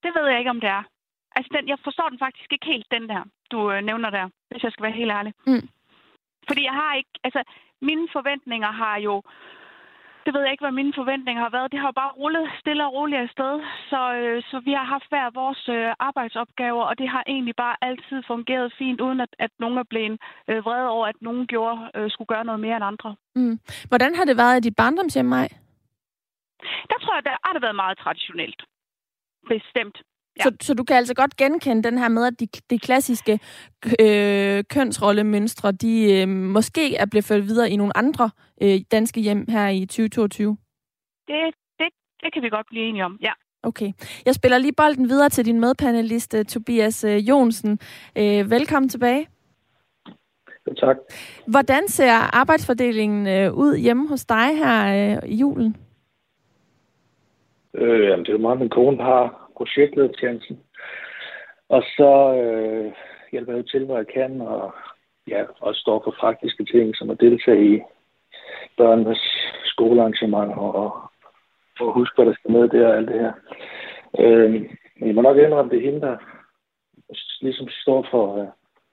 Det 0.04 0.12
ved 0.16 0.26
jeg 0.30 0.40
ikke, 0.40 0.50
om 0.50 0.60
det 0.60 0.70
er. 0.70 0.84
Altså, 1.36 1.50
den, 1.56 1.68
jeg 1.68 1.78
forstår 1.84 2.10
den 2.10 2.20
faktisk 2.20 2.50
ikke 2.54 2.66
helt, 2.66 2.88
den 2.92 3.10
der, 3.10 3.22
du 3.52 3.72
øh, 3.72 3.82
nævner 3.82 4.10
der, 4.10 4.26
hvis 4.50 4.64
jeg 4.64 4.72
skal 4.72 4.84
være 4.84 5.00
helt 5.02 5.12
ærlig. 5.12 5.34
Mm. 5.48 5.70
Fordi 6.48 6.62
jeg 6.70 6.76
har 6.82 6.92
ikke, 6.96 7.14
altså, 7.24 7.42
mine 7.82 8.08
forventninger 8.16 8.72
har 8.72 8.98
jo 8.98 9.24
det 10.30 10.38
ved 10.38 10.46
jeg 10.46 10.54
ikke, 10.54 10.66
hvad 10.68 10.80
mine 10.82 11.00
forventninger 11.02 11.42
har 11.48 11.54
været. 11.58 11.72
Det 11.74 11.80
har 11.86 11.92
bare 12.02 12.16
rullet 12.22 12.46
stille 12.62 12.86
og 12.88 12.94
roligt 12.98 13.22
afsted. 13.26 13.54
Så, 13.92 14.02
øh, 14.20 14.38
så 14.50 14.56
vi 14.68 14.72
har 14.80 14.88
haft 14.94 15.08
hver 15.12 15.28
vores 15.42 15.62
øh, 15.78 15.92
arbejdsopgaver, 16.08 16.84
og 16.90 16.96
det 17.00 17.08
har 17.16 17.24
egentlig 17.34 17.56
bare 17.66 17.76
altid 17.90 18.20
fungeret 18.32 18.68
fint, 18.80 19.00
uden 19.06 19.20
at, 19.26 19.32
at 19.46 19.52
nogen 19.64 19.78
er 19.84 19.88
blevet 19.94 20.18
øh, 20.50 20.66
vrede 20.66 20.90
over, 20.96 21.06
at 21.08 21.20
nogen 21.28 21.48
gjorde, 21.54 21.78
øh, 21.96 22.12
skulle 22.12 22.32
gøre 22.34 22.46
noget 22.50 22.62
mere 22.66 22.76
end 22.76 22.90
andre. 22.92 23.10
Mm. 23.36 23.56
Hvordan 23.92 24.12
har 24.18 24.26
det 24.26 24.38
været 24.38 24.58
i 24.58 24.66
dit 24.68 24.76
barndomshjem, 24.82 25.26
Maj? 25.26 25.48
Der 26.92 26.98
tror 27.02 27.16
jeg, 27.18 27.26
der 27.30 27.36
har 27.46 27.54
det 27.54 27.62
været 27.62 27.82
meget 27.84 27.98
traditionelt. 28.04 28.62
Bestemt. 29.54 29.98
Ja. 30.38 30.44
Så, 30.44 30.52
så 30.62 30.74
du 30.74 30.84
kan 30.84 30.96
altså 30.98 31.14
godt 31.14 31.38
genkende 31.38 31.84
den 31.84 31.98
her 31.98 32.08
med, 32.08 32.26
at 32.26 32.40
de, 32.40 32.48
de 32.70 32.80
klassiske 32.80 33.40
øh, 34.02 34.64
kønsrollemønstre, 34.70 35.72
de 35.72 36.22
øh, 36.22 36.28
måske 36.28 36.96
er 36.96 37.06
blevet 37.06 37.26
ført 37.26 37.44
videre 37.48 37.70
i 37.70 37.76
nogle 37.76 37.98
andre 37.98 38.30
øh, 38.64 38.80
danske 38.92 39.22
hjem 39.22 39.46
her 39.50 39.68
i 39.68 39.86
2022? 39.86 40.58
Det, 41.28 41.36
det, 41.80 41.88
det 42.24 42.34
kan 42.34 42.42
vi 42.44 42.50
godt 42.50 42.68
blive 42.70 42.90
enige 42.90 43.06
om, 43.06 43.18
ja. 43.22 43.32
Okay. 43.64 43.92
Jeg 44.26 44.36
spiller 44.36 44.58
lige 44.58 44.74
bolden 44.78 45.10
videre 45.10 45.30
til 45.30 45.46
din 45.46 45.60
medpanelist, 45.60 46.36
øh, 46.36 46.46
Tobias 46.46 47.04
øh, 47.04 47.30
Jonsen. 47.30 47.80
Øh, 48.18 48.52
velkommen 48.52 48.90
tilbage. 48.90 49.28
Jo, 50.68 50.74
tak. 50.74 50.98
Hvordan 51.48 51.88
ser 51.88 52.36
arbejdsfordelingen 52.36 53.28
øh, 53.28 53.54
ud 53.54 53.78
hjemme 53.78 54.08
hos 54.08 54.26
dig 54.26 54.58
her 54.58 54.78
øh, 55.14 55.30
i 55.30 55.36
julen? 55.36 55.76
Øh, 57.74 58.04
jamen, 58.04 58.26
det 58.26 58.30
er 58.30 58.34
jo 58.34 58.40
meget, 58.40 58.60
min 58.60 58.70
kone 58.70 59.04
har 59.04 59.39
projektledertjenesten. 59.60 60.60
Og 61.70 61.82
så 61.98 62.12
øh, 62.42 62.92
hjælper 63.32 63.54
jeg 63.56 63.66
til, 63.68 63.86
hvor 63.86 63.98
jeg 63.98 64.08
kan, 64.08 64.42
og 64.42 64.74
ja, 65.28 65.42
også 65.60 65.80
står 65.80 66.02
for 66.04 66.16
praktiske 66.20 66.66
ting, 66.66 66.96
som 66.96 67.10
at 67.10 67.20
deltage 67.20 67.76
i 67.76 67.82
børnenes 68.78 69.24
skolearrangementer 69.66 70.56
og, 70.56 70.90
og 71.80 71.94
huske, 71.94 72.16
hvad 72.16 72.26
der 72.26 72.34
skal 72.34 72.52
med 72.52 72.70
der 72.70 72.88
og 72.88 72.98
alt 72.98 73.08
det 73.08 73.20
her. 73.20 73.34
Øh, 74.20 74.52
men 74.98 75.08
jeg 75.08 75.16
må 75.16 75.22
nok 75.22 75.38
indrømme, 75.38 75.72
det 75.72 75.80
er 75.80 75.92
hende, 75.92 76.02
der 76.08 76.18
ligesom 77.42 77.68
står 77.84 78.08
for 78.12 78.42
øh, 78.42 78.48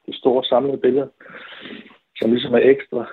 det 0.07 0.15
store 0.15 0.45
samlede 0.45 0.79
billede, 0.79 1.11
som 2.19 2.31
ligesom 2.31 2.55
er 2.55 2.63
ekstra. 2.63 3.07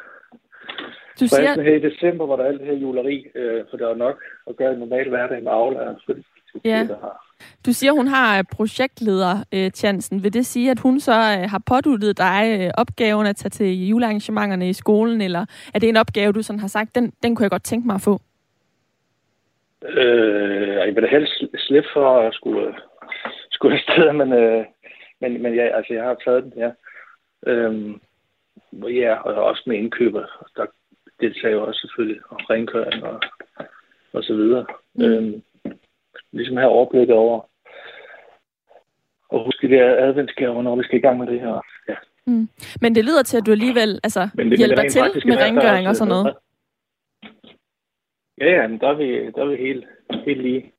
Du 1.19 1.27
siger... 1.27 1.61
her 1.61 1.75
i 1.75 1.89
december, 1.89 2.25
hvor 2.25 2.35
der 2.35 2.43
er 2.43 2.47
alt 2.47 2.59
det 2.59 2.67
her 2.67 2.81
juleri, 2.85 3.27
øh, 3.35 3.65
for 3.69 3.77
der 3.77 3.89
er 3.89 3.95
nok 3.95 4.23
at 4.47 4.55
gøre 4.55 4.73
en 4.73 4.79
normal 4.79 5.09
hverdag 5.09 5.43
med 5.43 5.51
aflærer, 5.51 5.95
fordi 6.05 6.23
ja. 6.65 6.87
der 6.89 6.99
har. 6.99 7.32
Du 7.65 7.73
siger, 7.73 7.91
hun 7.91 8.07
har 8.07 8.37
øh, 8.37 8.43
projektleder-chancen. 8.51 10.17
Øh, 10.17 10.23
Vil 10.23 10.33
det 10.33 10.45
sige, 10.45 10.71
at 10.71 10.79
hun 10.79 10.99
så 10.99 11.11
øh, 11.11 11.49
har 11.49 11.61
påduttet 11.65 12.17
dig 12.17 12.71
opgaven 12.77 13.27
at 13.27 13.35
tage 13.35 13.49
til 13.49 13.87
julearrangementerne 13.87 14.69
i 14.69 14.73
skolen, 14.73 15.21
eller 15.21 15.45
er 15.73 15.79
det 15.79 15.89
en 15.89 15.97
opgave, 15.97 16.33
du 16.33 16.41
sådan 16.41 16.59
har 16.59 16.67
sagt, 16.67 16.95
den, 16.95 17.13
den 17.23 17.35
kunne 17.35 17.43
jeg 17.43 17.51
godt 17.51 17.63
tænke 17.63 17.87
mig 17.87 17.95
at 17.95 18.01
få? 18.01 18.21
Øh, 19.89 20.75
jeg 20.75 20.95
vil 20.95 21.03
da 21.03 21.07
helst 21.07 21.33
slippe 21.57 21.89
for 21.93 22.19
at 22.19 22.33
skulle, 22.33 22.75
skulle 23.51 23.75
afsted, 23.75 24.13
men, 24.13 24.33
øh, 24.33 24.65
men, 25.21 25.43
men 25.43 25.55
ja, 25.55 25.77
altså, 25.77 25.93
jeg 25.93 26.03
har 26.03 26.17
taget 26.25 26.43
den, 26.43 26.53
ja. 26.57 26.71
Øhm, 27.47 28.01
ja, 28.73 29.15
og 29.15 29.43
også 29.43 29.63
med 29.65 29.77
indkøber. 29.77 30.47
Der 30.57 30.65
deltager 31.21 31.53
jo 31.53 31.67
også 31.67 31.79
selvfølgelig 31.81 32.21
om 32.29 32.37
rengøring 32.37 33.03
og, 33.03 33.21
og 34.13 34.23
så 34.23 34.33
videre. 34.33 34.65
Mm. 34.93 35.03
Øhm, 35.03 35.43
ligesom 36.31 36.57
have 36.57 36.69
overblikket 36.69 37.15
over 37.15 37.41
og 39.33 39.45
huske 39.45 39.67
de 39.67 39.73
der 39.73 40.07
adventsgaver, 40.07 40.61
når 40.61 40.75
vi 40.75 40.83
skal 40.83 40.97
i 40.97 41.01
gang 41.01 41.17
med 41.19 41.27
det 41.27 41.39
her. 41.39 41.61
Ja. 41.89 41.95
Mm. 42.25 42.49
Men 42.81 42.95
det 42.95 43.05
lyder 43.05 43.23
til, 43.23 43.37
at 43.37 43.45
du 43.45 43.51
alligevel 43.51 43.99
altså, 44.03 44.29
men 44.33 44.49
det, 44.51 44.57
hjælper 44.57 44.77
men 44.77 44.85
det 44.85 44.91
til 44.91 45.27
med 45.27 45.37
rengøring 45.37 45.87
og 45.87 45.95
sådan 45.95 46.09
noget. 46.09 46.35
Ja, 48.41 48.45
ja, 48.45 48.67
men 48.67 48.79
der 48.79 48.87
er 48.87 48.93
vi, 48.93 49.31
der 49.31 49.41
er 49.41 49.45
vi 49.45 49.55
helt, 49.55 49.85
helt 50.25 50.41
lige. 50.41 50.71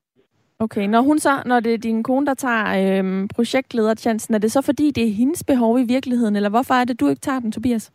Okay, 0.59 0.87
når 0.87 1.01
hun 1.01 1.19
så, 1.19 1.29
når 1.45 1.59
det 1.59 1.73
er 1.73 1.77
din 1.77 2.03
kone, 2.03 2.25
der 2.25 2.33
tager 2.33 2.99
øhm, 2.99 3.27
projektlederchancen, 3.27 4.35
er 4.35 4.39
det 4.39 4.51
så 4.51 4.61
fordi, 4.61 4.91
det 4.91 5.03
er 5.03 5.11
hendes 5.11 5.43
behov 5.43 5.79
i 5.79 5.87
virkeligheden, 5.87 6.35
eller 6.35 6.49
hvorfor 6.49 6.73
er 6.73 6.85
det, 6.85 6.99
du 6.99 7.07
ikke 7.07 7.19
tager 7.19 7.39
den, 7.39 7.51
Tobias? 7.51 7.93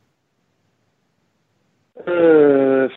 Øh, 2.06 2.90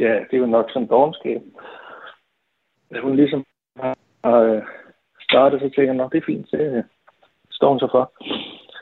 ja, 0.00 0.14
det 0.30 0.32
er 0.32 0.38
jo 0.38 0.46
nok 0.46 0.70
sådan 0.70 0.82
en 0.82 0.88
dogenskab 0.88 1.42
at 2.94 3.02
hun 3.02 3.16
ligesom 3.16 3.44
har 3.76 3.96
øh, 4.26 4.62
det, 5.52 5.60
så 5.60 5.70
tænker 5.76 5.94
jeg, 5.94 6.08
det 6.12 6.18
er 6.18 6.26
fint, 6.26 6.46
det 6.50 6.84
står 7.50 7.68
hun 7.68 7.78
så 7.78 7.88
for. 7.90 8.12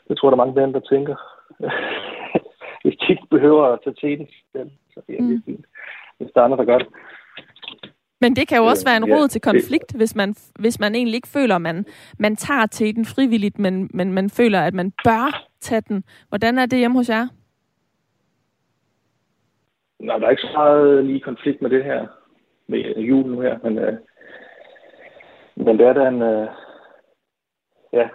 Det 0.07 0.17
tror 0.17 0.27
jeg, 0.27 0.31
der 0.31 0.41
er 0.41 0.45
mange 0.45 0.59
mænd, 0.59 0.73
der 0.73 0.79
tænker. 0.79 1.15
Hvis 2.83 2.95
de 2.99 3.11
ikke 3.13 3.27
behøver 3.31 3.65
at 3.65 3.79
tage 3.83 3.95
teten, 4.01 4.27
så 4.93 5.01
det 5.07 5.13
er 5.15 5.21
det 5.21 5.35
mm. 5.35 5.43
fint. 5.45 5.65
Hvis 6.17 6.29
der 6.33 6.41
er 6.41 6.45
andre, 6.45 6.57
der 6.57 6.65
gør 6.65 6.77
det. 6.77 6.87
Men 8.21 8.35
det 8.35 8.47
kan 8.47 8.57
jo 8.57 8.65
også 8.65 8.85
være 8.87 8.97
en 8.97 9.13
råd 9.13 9.27
til 9.27 9.41
konflikt, 9.41 9.95
hvis 9.95 10.15
man, 10.15 10.35
hvis 10.59 10.79
man 10.79 10.95
egentlig 10.95 11.15
ikke 11.15 11.27
føler, 11.27 11.55
at 11.55 11.61
man, 11.61 11.85
man 12.19 12.35
tager 12.35 12.65
til 12.65 12.95
den 12.95 13.05
frivilligt, 13.05 13.59
men, 13.59 13.89
men 13.93 14.13
man 14.13 14.29
føler, 14.29 14.61
at 14.61 14.73
man 14.73 14.91
bør 15.03 15.47
tage 15.61 15.81
den. 15.81 16.03
Hvordan 16.29 16.57
er 16.57 16.65
det 16.65 16.79
hjemme 16.79 16.97
hos 16.97 17.09
jer? 17.09 17.27
Nej, 19.99 20.17
der 20.17 20.25
er 20.25 20.29
ikke 20.29 20.41
så 20.41 20.53
meget 20.53 21.05
lige 21.05 21.19
konflikt 21.19 21.61
med 21.61 21.69
det 21.69 21.83
her, 21.83 22.07
med 22.71 22.95
julen 23.09 23.31
nu 23.31 23.41
her, 23.41 23.55
men, 23.63 23.77
øh, 23.77 23.93
men 25.55 25.77
det 25.79 25.85
er 25.87 25.93
da 25.93 26.07
en, 26.07 26.21
øh, 26.21 26.47
ja, 27.93 28.07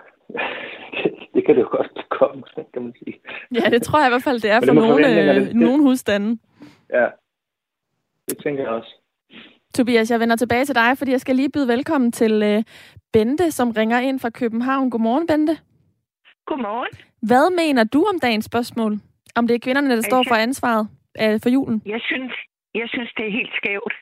det 1.35 1.47
kan 1.47 1.55
det 1.57 1.63
jo 1.63 1.69
godt 1.71 2.07
komme, 2.19 2.43
kan 2.73 2.83
man 2.83 2.95
sige. 2.99 3.15
Ja, 3.55 3.71
det 3.71 3.83
tror 3.83 3.99
jeg 3.99 4.09
i 4.09 4.15
hvert 4.15 4.23
fald, 4.29 4.41
det 4.41 4.51
er 4.51 4.61
for 4.61 4.75
nogle, 4.75 5.35
øh, 5.35 5.55
nogle 5.55 5.83
husstande. 5.83 6.39
Ja, 6.93 7.07
det 8.29 8.39
tænker 8.43 8.63
jeg 8.63 8.73
også. 8.73 8.93
Tobias, 9.75 10.11
jeg 10.11 10.21
vender 10.21 10.37
tilbage 10.37 10.65
til 10.65 10.75
dig, 10.75 10.99
fordi 10.99 11.11
jeg 11.11 11.21
skal 11.21 11.37
lige 11.37 11.51
byde 11.55 11.69
velkommen 11.69 12.13
til 12.13 12.43
øh, 12.43 12.63
Bente, 13.13 13.51
som 13.51 13.71
ringer 13.71 14.01
ind 14.01 14.21
fra 14.21 14.31
København. 14.31 14.91
Godmorgen, 14.91 15.27
Bente. 15.27 15.57
Godmorgen. 16.47 16.93
Hvad 17.23 17.47
mener 17.57 17.85
du 17.85 18.05
om 18.13 18.21
dagens 18.21 18.45
spørgsmål? 18.45 18.93
Om 19.37 19.47
det 19.47 19.55
er 19.55 19.59
kvinderne, 19.59 19.89
der 19.89 19.95
jeg 19.95 20.05
står 20.05 20.25
for 20.29 20.35
ansvaret 20.35 20.89
øh, 21.23 21.41
for 21.43 21.49
julen? 21.49 21.83
Jeg 21.87 22.01
synes, 22.01 22.33
jeg 22.75 22.89
synes, 22.89 23.13
det 23.17 23.27
er 23.27 23.31
helt 23.31 23.55
skævt. 23.57 23.93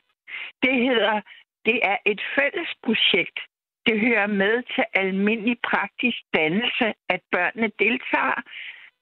Det 0.64 0.74
hedder, 0.88 1.20
det 1.66 1.78
er 1.82 1.96
et 2.06 2.22
fælles 2.36 2.70
projekt. 2.84 3.38
Det 3.86 4.00
hører 4.00 4.26
med 4.26 4.62
til 4.74 4.84
almindelig 4.94 5.56
praktisk 5.70 6.18
dannelse, 6.34 6.86
at 7.08 7.20
børnene 7.32 7.70
deltager, 7.78 8.40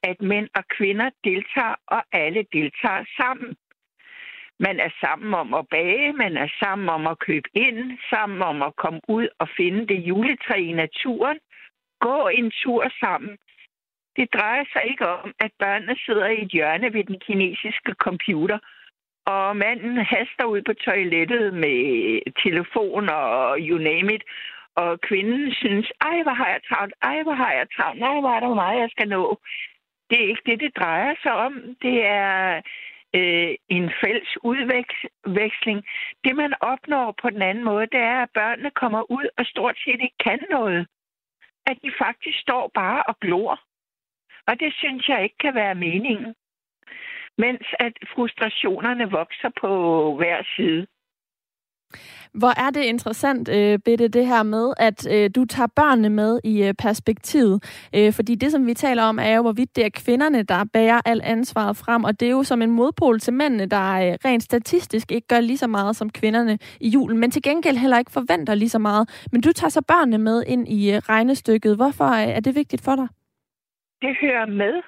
at 0.03 0.21
mænd 0.21 0.49
og 0.55 0.65
kvinder 0.77 1.11
deltager, 1.25 1.75
og 1.87 2.03
alle 2.13 2.43
deltager 2.53 3.05
sammen. 3.21 3.57
Man 4.67 4.81
er 4.81 4.91
sammen 5.01 5.35
om 5.35 5.55
at 5.55 5.69
bage, 5.69 6.13
man 6.13 6.37
er 6.37 6.49
sammen 6.63 6.89
om 6.89 7.07
at 7.07 7.19
købe 7.19 7.49
ind, 7.55 7.99
sammen 8.11 8.43
om 8.43 8.63
at 8.63 8.77
komme 8.77 9.01
ud 9.09 9.29
og 9.39 9.49
finde 9.57 9.87
det 9.87 10.01
juletræ 10.09 10.57
i 10.57 10.73
naturen, 10.73 11.39
gå 12.01 12.29
en 12.29 12.51
tur 12.63 12.85
sammen. 13.01 13.39
Det 14.17 14.29
drejer 14.35 14.65
sig 14.73 14.83
ikke 14.91 15.07
om, 15.09 15.33
at 15.39 15.53
børnene 15.59 15.97
sidder 16.07 16.27
i 16.27 16.43
et 16.43 16.49
hjørne 16.49 16.93
ved 16.95 17.05
den 17.05 17.21
kinesiske 17.21 17.93
computer, 18.07 18.59
og 19.27 19.57
manden 19.57 19.97
haster 19.97 20.45
ud 20.45 20.63
på 20.63 20.73
toilettet 20.73 21.55
med 21.55 21.79
telefon 22.45 23.09
og 23.09 23.59
you 23.59 23.79
name 23.79 24.15
it, 24.15 24.23
og 24.75 25.01
kvinden 25.01 25.53
synes, 25.55 25.93
ej, 26.01 26.23
hvor 26.23 26.33
har 26.33 26.49
jeg 26.49 26.61
travlt, 26.69 26.95
ej, 27.03 27.23
hvor 27.23 27.33
har 27.33 27.53
jeg 27.53 27.67
travlt, 27.77 28.01
nej, 28.01 28.21
hvor 28.21 28.31
er 28.31 28.41
der 28.41 28.55
meget, 28.55 28.81
jeg 28.81 28.91
skal 28.91 29.09
nå. 29.09 29.39
Det 30.11 30.25
er 30.25 30.29
ikke 30.29 30.43
det, 30.47 30.61
det 30.61 30.77
drejer 30.77 31.15
sig 31.23 31.33
om. 31.33 31.53
Det 31.83 32.07
er 32.07 32.61
øh, 33.15 33.55
en 33.69 33.91
fælles 34.05 34.33
udveksling. 34.43 35.85
Det, 36.25 36.37
man 36.37 36.55
opnår 36.61 37.15
på 37.23 37.31
den 37.31 37.43
anden 37.43 37.65
måde, 37.65 37.87
det 37.87 38.01
er, 38.01 38.23
at 38.23 38.31
børnene 38.35 38.71
kommer 38.71 39.11
ud 39.11 39.27
og 39.39 39.47
stort 39.47 39.77
set 39.85 40.01
ikke 40.03 40.23
kan 40.25 40.41
noget. 40.51 40.87
At 41.67 41.77
de 41.85 41.93
faktisk 41.99 42.39
står 42.41 42.71
bare 42.75 43.03
og 43.03 43.21
glor. 43.21 43.61
Og 44.47 44.61
det 44.61 44.75
synes 44.75 45.09
jeg 45.09 45.23
ikke 45.23 45.39
kan 45.41 45.55
være 45.55 45.75
meningen. 45.75 46.35
Mens 47.39 47.67
at 47.81 47.93
frustrationerne 48.15 49.11
vokser 49.11 49.51
på 49.61 49.71
hver 50.17 50.43
side. 50.57 50.87
Hvor 52.35 52.61
er 52.67 52.71
det 52.71 52.85
interessant, 52.85 53.49
øh, 53.49 53.79
Bette, 53.85 54.09
det 54.09 54.27
her 54.27 54.43
med, 54.43 54.75
at 54.79 55.15
øh, 55.15 55.31
du 55.37 55.45
tager 55.45 55.67
børnene 55.77 56.11
med 56.11 56.41
i 56.45 56.65
øh, 56.67 56.75
perspektivet. 56.75 57.57
Fordi 58.17 58.35
det, 58.35 58.53
som 58.53 58.67
vi 58.67 58.75
taler 58.75 59.03
om, 59.03 59.19
er 59.19 59.35
jo, 59.37 59.43
hvorvidt 59.43 59.77
det 59.77 59.85
er 59.85 59.91
kvinderne, 60.05 60.43
der 60.43 60.65
bærer 60.73 61.01
al 61.05 61.21
ansvaret 61.25 61.77
frem. 61.77 62.05
Og 62.05 62.21
det 62.21 62.27
er 62.27 62.33
jo 62.33 62.43
som 62.43 62.63
en 62.63 62.71
modpol 62.71 63.21
til 63.21 63.33
mændene, 63.33 63.67
der 63.67 64.17
rent 64.25 64.43
statistisk 64.43 65.13
ikke 65.13 65.29
gør 65.29 65.41
lige 65.41 65.57
så 65.57 65.67
meget 65.67 65.97
som 65.97 66.11
kvinderne 66.11 66.59
i 66.81 66.89
julen. 66.89 67.19
Men 67.19 67.31
til 67.31 67.43
gengæld 67.43 67.77
heller 67.77 67.99
ikke 67.99 68.11
forventer 68.13 68.55
lige 68.55 68.69
så 68.69 68.79
meget. 68.79 69.27
Men 69.33 69.41
du 69.41 69.53
tager 69.53 69.69
så 69.71 69.83
børnene 69.89 70.19
med 70.19 70.43
ind 70.47 70.69
i 70.69 70.99
regnestykket. 70.99 71.77
Hvorfor 71.77 72.05
er 72.05 72.41
det 72.41 72.55
vigtigt 72.55 72.85
for 72.85 72.97
dig? 72.97 73.09
Det 74.03 74.17
hører 74.21 74.47
med, 74.47 74.83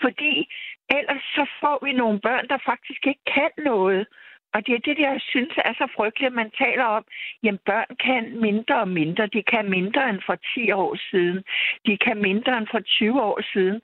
fordi 0.00 0.48
ellers 0.90 1.22
så 1.36 1.46
får 1.60 1.84
vi 1.84 1.92
nogle 1.92 2.20
børn, 2.20 2.48
der 2.48 2.58
faktisk 2.66 3.06
ikke 3.06 3.24
kan 3.34 3.50
noget. 3.58 4.06
Og 4.54 4.66
det 4.66 4.74
er 4.74 4.78
det, 4.78 4.98
jeg 4.98 5.20
synes 5.20 5.52
er 5.64 5.72
så 5.72 5.86
frygteligt, 5.96 6.30
at 6.30 6.40
man 6.42 6.50
taler 6.50 6.84
om, 6.84 7.04
at 7.46 7.60
børn 7.66 7.96
kan 8.06 8.40
mindre 8.40 8.80
og 8.80 8.88
mindre. 8.88 9.26
De 9.26 9.42
kan 9.42 9.70
mindre 9.70 10.08
end 10.10 10.20
for 10.26 10.36
10 10.54 10.72
år 10.72 10.96
siden. 11.10 11.44
De 11.86 11.98
kan 11.98 12.16
mindre 12.22 12.58
end 12.58 12.66
for 12.70 12.80
20 12.80 13.22
år 13.22 13.40
siden. 13.52 13.80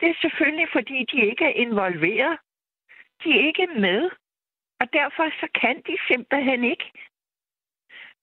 Det 0.00 0.08
er 0.08 0.14
selvfølgelig, 0.20 0.68
fordi 0.72 1.06
de 1.12 1.26
ikke 1.30 1.44
er 1.44 1.56
involveret. 1.66 2.38
De 3.24 3.28
er 3.38 3.46
ikke 3.46 3.66
med. 3.66 4.10
Og 4.80 4.86
derfor 4.92 5.24
så 5.40 5.46
kan 5.60 5.76
de 5.86 5.96
simpelthen 6.08 6.64
ikke. 6.64 6.92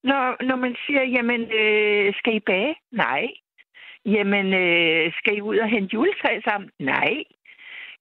Når, 0.04 0.44
når 0.44 0.56
man 0.56 0.76
siger, 0.86 1.04
jamen, 1.04 1.42
øh, 1.42 2.14
skal 2.16 2.36
I 2.36 2.40
bage? 2.40 2.76
Nej. 2.92 3.28
Jamen, 4.06 4.54
øh, 4.54 5.14
skal 5.14 5.38
I 5.38 5.42
ud 5.42 5.58
og 5.58 5.70
hente 5.70 5.94
juletræ 5.94 6.40
sammen? 6.44 6.72
Nej. 6.80 7.24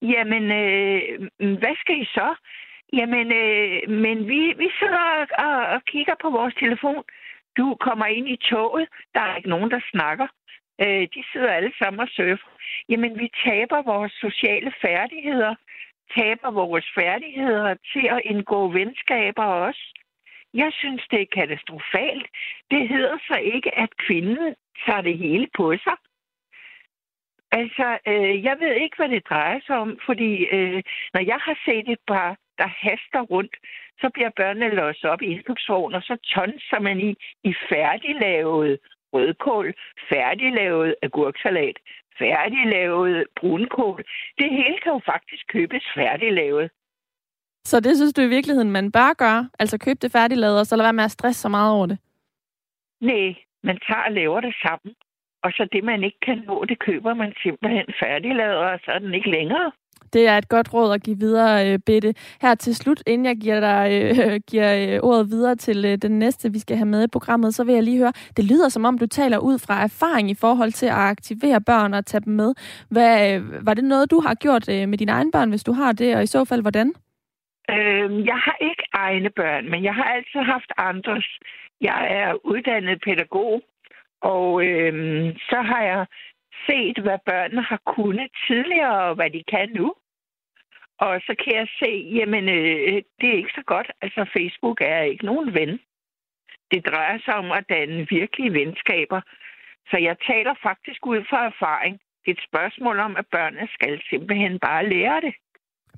Jamen, 0.02 0.44
øh, 0.62 1.02
hvad 1.58 1.76
skal 1.80 2.00
I 2.00 2.04
så? 2.04 2.34
Jamen, 2.92 3.32
øh, 3.32 3.90
men 3.90 4.28
vi, 4.28 4.54
vi 4.62 4.70
sidder 4.78 5.26
og, 5.38 5.66
og 5.74 5.84
kigger 5.84 6.14
på 6.22 6.30
vores 6.30 6.54
telefon. 6.54 7.04
Du 7.56 7.76
kommer 7.80 8.06
ind 8.06 8.28
i 8.28 8.36
toget. 8.36 8.88
Der 9.14 9.20
er 9.20 9.36
ikke 9.36 9.48
nogen, 9.48 9.70
der 9.70 9.80
snakker. 9.90 10.26
Øh, 10.82 11.08
de 11.14 11.24
sidder 11.32 11.52
alle 11.52 11.72
sammen 11.78 12.00
og 12.00 12.08
surfer. 12.08 12.50
Jamen, 12.88 13.18
vi 13.18 13.30
taber 13.44 13.82
vores 13.82 14.12
sociale 14.12 14.72
færdigheder. 14.82 15.54
Taber 16.18 16.50
vores 16.50 16.86
færdigheder 16.98 17.74
til 17.92 18.06
at 18.10 18.20
indgå 18.24 18.68
venskaber 18.68 19.44
også. 19.44 19.84
Jeg 20.54 20.72
synes, 20.72 21.02
det 21.10 21.20
er 21.22 21.34
katastrofalt. 21.40 22.26
Det 22.70 22.88
hedder 22.88 23.18
så 23.28 23.36
ikke, 23.36 23.78
at 23.78 23.96
kvinden 23.96 24.54
tager 24.86 25.00
det 25.00 25.18
hele 25.18 25.48
på 25.56 25.74
sig. 25.84 25.96
Altså, 27.52 27.98
øh, 28.06 28.44
jeg 28.44 28.56
ved 28.60 28.74
ikke, 28.82 28.96
hvad 28.96 29.08
det 29.08 29.28
drejer 29.30 29.60
sig 29.66 29.76
om, 29.76 29.98
fordi 30.06 30.30
øh, 30.56 30.82
når 31.14 31.22
jeg 31.32 31.38
har 31.46 31.56
set 31.64 31.88
et 31.88 32.02
par 32.08 32.36
der 32.58 32.68
haster 32.84 33.20
rundt, 33.20 33.56
så 34.00 34.10
bliver 34.14 34.30
børnene 34.36 34.74
låst 34.74 35.04
op 35.04 35.22
i 35.22 35.26
indkøbsvogn, 35.26 35.94
og 35.94 36.02
så 36.02 36.16
tonser 36.34 36.80
man 36.80 37.00
i, 37.00 37.10
i 37.44 37.52
færdiglavet 37.70 38.78
rødkål, 39.12 39.74
færdiglavet 40.12 40.94
agurksalat, 41.02 41.76
færdiglavet 42.18 43.26
brunkål. 43.40 44.04
Det 44.38 44.50
hele 44.50 44.78
kan 44.82 44.92
jo 44.92 45.00
faktisk 45.12 45.42
købes 45.48 45.84
færdiglavet. 45.94 46.70
Så 47.64 47.80
det 47.80 47.96
synes 47.96 48.12
du 48.12 48.20
i 48.22 48.34
virkeligheden, 48.36 48.70
man 48.70 48.92
bør 48.92 49.12
gøre? 49.12 49.50
Altså 49.58 49.78
købe 49.78 49.98
det 50.02 50.12
færdiglavet, 50.12 50.60
og 50.60 50.66
så 50.66 50.76
lade 50.76 50.84
være 50.84 50.92
med 50.92 51.04
at 51.04 51.10
stresse 51.10 51.40
så 51.40 51.48
meget 51.48 51.72
over 51.76 51.86
det? 51.86 51.98
Nej, 53.00 53.34
man 53.62 53.78
tager 53.86 54.02
og 54.08 54.12
laver 54.12 54.40
det 54.40 54.54
sammen. 54.62 54.94
Og 55.44 55.50
så 55.52 55.68
det, 55.72 55.84
man 55.84 56.04
ikke 56.04 56.20
kan 56.26 56.42
nå, 56.46 56.64
det 56.64 56.78
køber 56.78 57.14
man 57.14 57.32
simpelthen 57.42 57.86
færdiglavet, 58.02 58.56
og 58.56 58.78
så 58.84 58.90
er 58.90 58.98
den 58.98 59.14
ikke 59.14 59.30
længere. 59.30 59.70
Det 60.12 60.28
er 60.28 60.38
et 60.38 60.48
godt 60.48 60.74
råd 60.74 60.94
at 60.94 61.02
give 61.02 61.18
videre, 61.18 61.72
øh, 61.72 61.78
Bette. 61.86 62.14
Her 62.42 62.54
til 62.54 62.76
slut, 62.76 63.02
inden 63.06 63.26
jeg 63.26 63.36
giver 63.36 63.60
dig 63.60 63.86
øh, 64.02 64.40
giver 64.50 64.94
øh, 64.94 64.98
ordet 65.02 65.30
videre 65.30 65.56
til 65.56 65.84
øh, 65.84 65.96
den 65.96 66.18
næste, 66.18 66.52
vi 66.52 66.58
skal 66.58 66.76
have 66.76 66.86
med 66.86 67.04
i 67.04 67.12
programmet, 67.12 67.54
så 67.54 67.64
vil 67.64 67.74
jeg 67.74 67.82
lige 67.82 67.98
høre, 67.98 68.12
det 68.36 68.44
lyder 68.44 68.68
som 68.68 68.84
om, 68.84 68.98
du 68.98 69.06
taler 69.06 69.38
ud 69.38 69.58
fra 69.58 69.82
erfaring 69.82 70.30
i 70.30 70.34
forhold 70.34 70.72
til 70.72 70.86
at 70.86 70.92
aktivere 71.14 71.60
børn 71.60 71.94
og 71.94 72.06
tage 72.06 72.20
dem 72.20 72.32
med. 72.32 72.54
Hvad, 72.90 73.34
øh, 73.34 73.66
var 73.66 73.74
det 73.74 73.84
noget, 73.84 74.10
du 74.10 74.20
har 74.20 74.34
gjort 74.34 74.68
øh, 74.68 74.88
med 74.88 74.98
dine 74.98 75.12
egne 75.12 75.30
børn, 75.30 75.50
hvis 75.50 75.64
du 75.64 75.72
har 75.72 75.92
det, 75.92 76.16
og 76.16 76.22
i 76.22 76.26
så 76.26 76.44
fald 76.44 76.62
hvordan? 76.62 76.92
Øh, 77.70 78.26
jeg 78.26 78.38
har 78.46 78.56
ikke 78.60 78.84
egne 78.92 79.30
børn, 79.30 79.70
men 79.70 79.84
jeg 79.84 79.94
har 79.94 80.04
altid 80.04 80.40
haft 80.40 80.72
andres. 80.76 81.28
Jeg 81.80 82.00
er 82.10 82.46
uddannet 82.46 83.00
pædagog, 83.04 83.62
og 84.20 84.64
øhm, 84.66 85.36
så 85.50 85.58
har 85.70 85.82
jeg 85.82 86.06
set, 86.66 86.98
hvad 87.04 87.18
børnene 87.26 87.62
har 87.62 87.80
kunnet 87.96 88.30
tidligere, 88.46 89.00
og 89.08 89.14
hvad 89.14 89.30
de 89.30 89.42
kan 89.54 89.68
nu. 89.74 89.94
Og 91.06 91.20
så 91.26 91.34
kan 91.42 91.52
jeg 91.60 91.68
se, 91.82 91.92
jamen, 92.18 92.44
øh, 92.48 93.02
det 93.20 93.28
er 93.28 93.40
ikke 93.40 93.58
så 93.60 93.64
godt. 93.66 93.88
Altså, 94.02 94.20
Facebook 94.36 94.78
er 94.80 95.02
ikke 95.02 95.24
nogen 95.24 95.54
ven. 95.54 95.72
Det 96.72 96.86
drejer 96.86 97.18
sig 97.24 97.34
om 97.34 97.52
at 97.52 97.64
danne 97.68 98.06
virkelige 98.10 98.52
venskaber. 98.52 99.20
Så 99.90 99.96
jeg 100.08 100.16
taler 100.30 100.54
faktisk 100.62 101.06
ud 101.06 101.20
fra 101.30 101.46
erfaring. 101.46 101.94
Det 102.22 102.30
er 102.30 102.34
et 102.38 102.48
spørgsmål 102.50 102.98
om, 102.98 103.16
at 103.16 103.26
børnene 103.32 103.68
skal 103.76 104.00
simpelthen 104.10 104.58
bare 104.58 104.88
lære 104.88 105.20
det. 105.20 105.34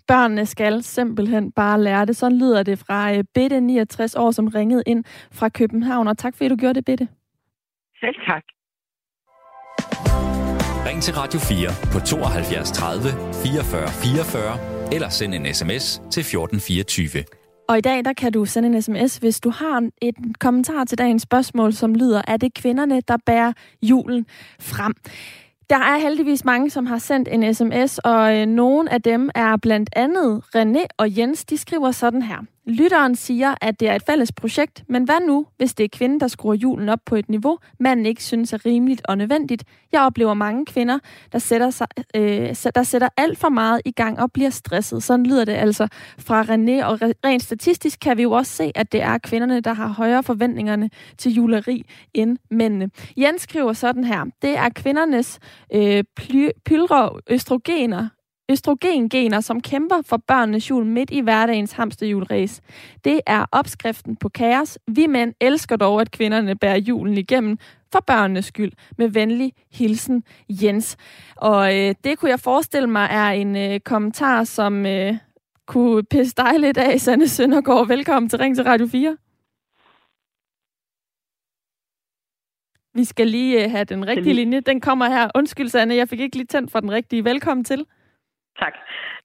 Børnene 0.09 0.47
skal 0.47 0.83
simpelthen 0.83 1.53
bare 1.53 1.81
lære 1.81 2.07
det. 2.07 2.17
Sådan 2.17 2.39
lyder 2.39 2.63
det 2.63 2.79
fra 2.79 3.11
øh, 3.11 3.17
Bette, 3.17 3.25
Bitte, 3.35 3.61
69 3.61 4.15
år, 4.15 4.31
som 4.31 4.47
ringede 4.47 4.83
ind 4.87 5.05
fra 5.33 5.49
København. 5.49 6.09
Og 6.09 6.19
tak 6.19 6.37
fordi 6.37 6.49
du 6.49 6.57
gjorde 6.57 6.75
det, 6.75 6.85
Bitte. 6.85 7.09
Selv 8.03 8.15
tak. 8.29 8.45
Ring 10.87 11.03
til 11.03 11.15
Radio 11.15 11.41
4 11.41 11.69
på 11.93 11.99
72 12.07 12.71
30 12.71 13.09
44 13.45 13.89
44 13.89 14.95
eller 14.95 15.09
send 15.09 15.35
en 15.35 15.55
sms 15.55 15.85
til 16.15 16.21
1424. 16.21 17.25
Og 17.69 17.79
i 17.79 17.81
dag, 17.81 18.05
der 18.05 18.13
kan 18.13 18.33
du 18.33 18.45
sende 18.45 18.69
en 18.69 18.83
sms, 18.83 19.17
hvis 19.17 19.41
du 19.41 19.51
har 19.51 19.91
et 20.03 20.15
kommentar 20.41 20.85
til 20.85 20.99
dagens 20.99 21.23
spørgsmål, 21.23 21.73
som 21.73 21.95
lyder, 21.95 22.23
er 22.29 22.37
det 22.37 22.55
kvinderne, 22.55 23.01
der 23.01 23.17
bærer 23.27 23.53
julen 23.83 24.27
frem? 24.61 24.95
Der 25.71 25.79
er 25.79 25.99
heldigvis 25.99 26.45
mange, 26.45 26.71
som 26.71 26.87
har 26.87 26.99
sendt 26.99 27.29
en 27.33 27.55
sms, 27.55 27.99
og 27.99 28.39
øh, 28.39 28.47
nogle 28.47 28.93
af 28.93 29.03
dem 29.03 29.31
er 29.35 29.57
blandt 29.57 29.91
andet 29.97 30.43
René 30.57 30.87
og 30.99 31.19
Jens. 31.19 31.45
De 31.45 31.59
skriver 31.59 31.91
sådan 31.91 32.23
her. 32.23 32.39
Lytteren 32.67 33.17
siger, 33.17 33.55
at 33.61 33.81
det 33.81 33.89
er 33.89 33.95
et 33.95 34.03
fælles 34.07 34.33
projekt, 34.33 34.85
men 34.89 35.05
hvad 35.05 35.27
nu, 35.27 35.47
hvis 35.57 35.75
det 35.75 35.85
er 35.85 35.89
kvinden, 35.93 36.21
der 36.21 36.29
skruer 36.29 36.55
julen 36.55 36.89
op 36.89 36.99
på 37.07 37.17
et 37.17 37.29
niveau, 37.29 37.59
manden 37.81 38.07
ikke 38.07 38.25
synes 38.25 38.53
er 38.53 38.67
rimeligt 38.67 39.03
og 39.05 39.19
nødvendigt? 39.19 39.65
Jeg 39.93 40.01
oplever 40.01 40.35
mange 40.35 40.67
kvinder, 40.67 40.99
der 41.33 41.39
sætter, 41.39 41.71
sig, 41.71 41.87
øh, 42.17 42.55
der 42.75 42.83
sætter 42.83 43.09
alt 43.17 43.39
for 43.39 43.49
meget 43.49 43.81
i 43.85 43.91
gang 43.91 44.21
og 44.21 44.33
bliver 44.33 44.51
stresset. 44.51 45.03
Sådan 45.03 45.27
lyder 45.27 45.45
det 45.45 45.53
altså 45.53 45.89
fra 46.19 46.43
René, 46.43 46.85
og 46.85 46.99
rent 47.25 47.43
statistisk 47.43 48.01
kan 48.01 48.17
vi 48.17 48.23
jo 48.23 48.33
også 48.33 48.53
se, 48.53 48.73
at 48.75 48.93
det 48.93 49.03
er 49.03 49.19
kvinderne, 49.19 49.61
der 49.61 49.73
har 49.73 49.89
højere 49.89 50.23
forventningerne 50.23 50.91
til 51.19 51.33
juleri 51.33 51.87
end 52.15 52.39
mændene. 52.51 52.91
Jens 53.17 53.43
skriver 53.43 53.73
sådan 53.73 54.05
her, 54.05 54.25
det 54.43 54.57
er 54.57 54.69
kvindernes 54.69 55.39
øh, 55.75 56.05
pylre 56.65 57.11
østrogener, 57.31 58.09
østrogengener, 58.51 59.41
som 59.41 59.61
kæmper 59.61 60.03
for 60.07 60.17
børnenes 60.17 60.71
jul 60.71 60.87
midt 60.87 61.11
i 61.11 61.21
hverdagens 61.21 61.73
hamsterjulræs. 61.73 62.61
Det 63.05 63.21
er 63.27 63.47
opskriften 63.53 64.17
på 64.17 64.29
kaos. 64.29 64.79
Vi 64.87 65.07
mænd 65.07 65.35
elsker 65.41 65.77
dog, 65.77 66.01
at 66.01 66.11
kvinderne 66.11 66.57
bærer 66.57 66.77
julen 66.77 67.19
igennem 67.19 67.59
for 67.93 68.01
børnenes 68.07 68.45
skyld. 68.45 68.73
Med 68.99 69.09
venlig 69.09 69.53
hilsen, 69.73 70.25
Jens. 70.49 70.97
Og 71.37 71.79
øh, 71.79 71.95
det 72.05 72.19
kunne 72.19 72.31
jeg 72.31 72.41
forestille 72.41 72.89
mig 72.89 73.09
er 73.11 73.29
en 73.29 73.57
øh, 73.57 73.81
kommentar, 73.81 74.45
som 74.45 74.87
øh, 74.87 75.15
kunne 75.67 76.03
pisse 76.05 76.35
dig 76.37 76.61
lidt 76.61 76.79
af, 76.79 77.01
Sanne 77.01 77.29
Søndergaard. 77.29 77.89
Velkommen 77.89 78.29
til 78.29 78.39
Ring 78.39 78.55
til 78.57 78.65
Radio 78.65 78.87
4. 78.87 79.17
Vi 82.95 83.05
skal 83.05 83.27
lige 83.27 83.65
øh, 83.65 83.71
have 83.71 83.85
den 83.85 84.07
rigtige 84.07 84.35
linje. 84.35 84.61
Den 84.61 84.81
kommer 84.81 85.09
her. 85.09 85.29
Undskyld, 85.35 85.69
Sanne, 85.69 85.95
jeg 85.95 86.09
fik 86.09 86.21
ikke 86.21 86.37
lige 86.37 86.47
tændt 86.47 86.71
for 86.71 86.81
den 86.81 86.91
rigtige. 86.91 87.25
Velkommen 87.25 87.65
til. 87.65 87.87
Tak. 88.61 88.75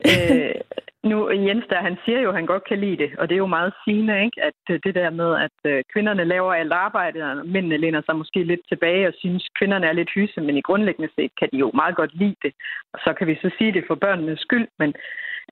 Øh, 0.08 0.56
nu, 1.04 1.30
Jens 1.32 1.66
der, 1.70 1.82
han 1.82 1.98
siger 2.06 2.20
jo, 2.20 2.30
at 2.30 2.36
han 2.36 2.46
godt 2.46 2.64
kan 2.70 2.80
lide 2.80 2.98
det, 2.98 3.12
og 3.20 3.30
det 3.30 3.36
er 3.36 3.46
jo 3.46 3.56
meget 3.58 3.74
sigende, 3.84 4.24
ikke? 4.26 4.44
at 4.44 4.62
øh, 4.70 4.80
det 4.84 4.96
der 4.96 5.10
med, 5.10 5.36
at 5.46 5.72
øh, 5.72 5.84
kvinderne 5.94 6.24
laver 6.24 6.54
alt 6.54 6.74
arbejdet, 6.74 7.24
og 7.24 7.48
mændene 7.48 7.78
læner 7.78 8.02
sig 8.06 8.16
måske 8.16 8.44
lidt 8.44 8.62
tilbage 8.70 9.08
og 9.08 9.14
synes, 9.18 9.44
at 9.46 9.58
kvinderne 9.60 9.88
er 9.88 9.94
lidt 9.94 10.10
hyse, 10.16 10.42
men 10.42 10.58
i 10.58 10.62
grundlæggende 10.62 11.14
set 11.16 11.32
kan 11.40 11.50
de 11.52 11.58
jo 11.58 11.72
meget 11.74 11.96
godt 11.96 12.14
lide 12.16 12.36
det. 12.44 12.54
Og 12.94 13.00
så 13.00 13.14
kan 13.14 13.28
vi 13.28 13.36
så 13.42 13.50
sige 13.58 13.74
det 13.74 13.84
for 13.88 13.96
børnenes 13.96 14.40
skyld, 14.40 14.68
men 14.80 14.94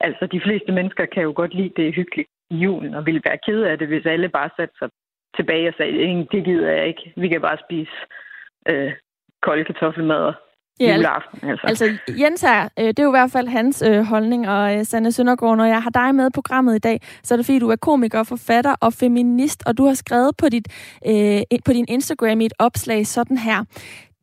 altså 0.02 0.26
de 0.26 0.42
fleste 0.46 0.72
mennesker 0.72 1.06
kan 1.06 1.24
jo 1.24 1.34
godt 1.36 1.54
lide 1.54 1.74
det 1.78 1.96
hyggeligt 1.96 2.30
i 2.50 2.56
julen, 2.56 2.94
og 2.96 3.06
ville 3.06 3.22
være 3.26 3.44
ked 3.46 3.62
af 3.62 3.78
det, 3.78 3.88
hvis 3.88 4.06
alle 4.06 4.30
bare 4.30 4.50
satte 4.58 4.76
sig 4.80 4.90
tilbage 5.36 5.68
og 5.68 5.74
sagde, 5.78 6.28
det 6.32 6.46
gider 6.46 6.72
jeg 6.72 6.88
ikke, 6.88 7.14
vi 7.16 7.28
kan 7.28 7.42
bare 7.42 7.58
spise 7.66 7.92
øh, 8.70 8.94
kolde 9.42 9.64
kartoffelmad 9.64 10.34
ja, 10.80 10.96
juleaften. 10.96 11.50
Altså. 11.50 11.68
altså 11.68 11.98
Jens 12.20 12.42
her, 12.42 12.70
øh, 12.80 12.88
det 12.88 13.00
er 13.00 13.04
jo 13.04 13.10
i 13.10 13.18
hvert 13.18 13.32
fald 13.32 13.48
hans 13.48 13.82
øh, 13.82 14.04
holdning, 14.04 14.50
og 14.50 14.78
øh, 14.78 14.86
Sanne 14.86 15.12
Søndergaard, 15.12 15.58
når 15.58 15.66
jeg 15.66 15.84
har 15.84 15.90
dig 15.90 16.16
med 16.16 16.30
på 16.32 16.42
programmet 16.42 16.76
i 16.76 16.80
dag, 16.80 17.02
så 17.24 17.34
er 17.34 17.36
det 17.36 17.46
fordi, 17.46 17.60
du 17.60 17.70
er 17.70 17.76
komiker, 17.76 18.24
forfatter 18.24 18.76
og 18.82 18.94
feminist, 18.94 19.64
og 19.66 19.78
du 19.78 19.86
har 19.86 19.94
skrevet 19.94 20.38
på, 20.38 20.50
dit, 20.50 20.68
øh, 21.08 21.42
på 21.66 21.74
din 21.74 21.86
Instagram 21.88 22.42
i 22.42 22.46
et 22.46 22.54
opslag 22.60 23.08
sådan 23.08 23.38
her. 23.38 23.64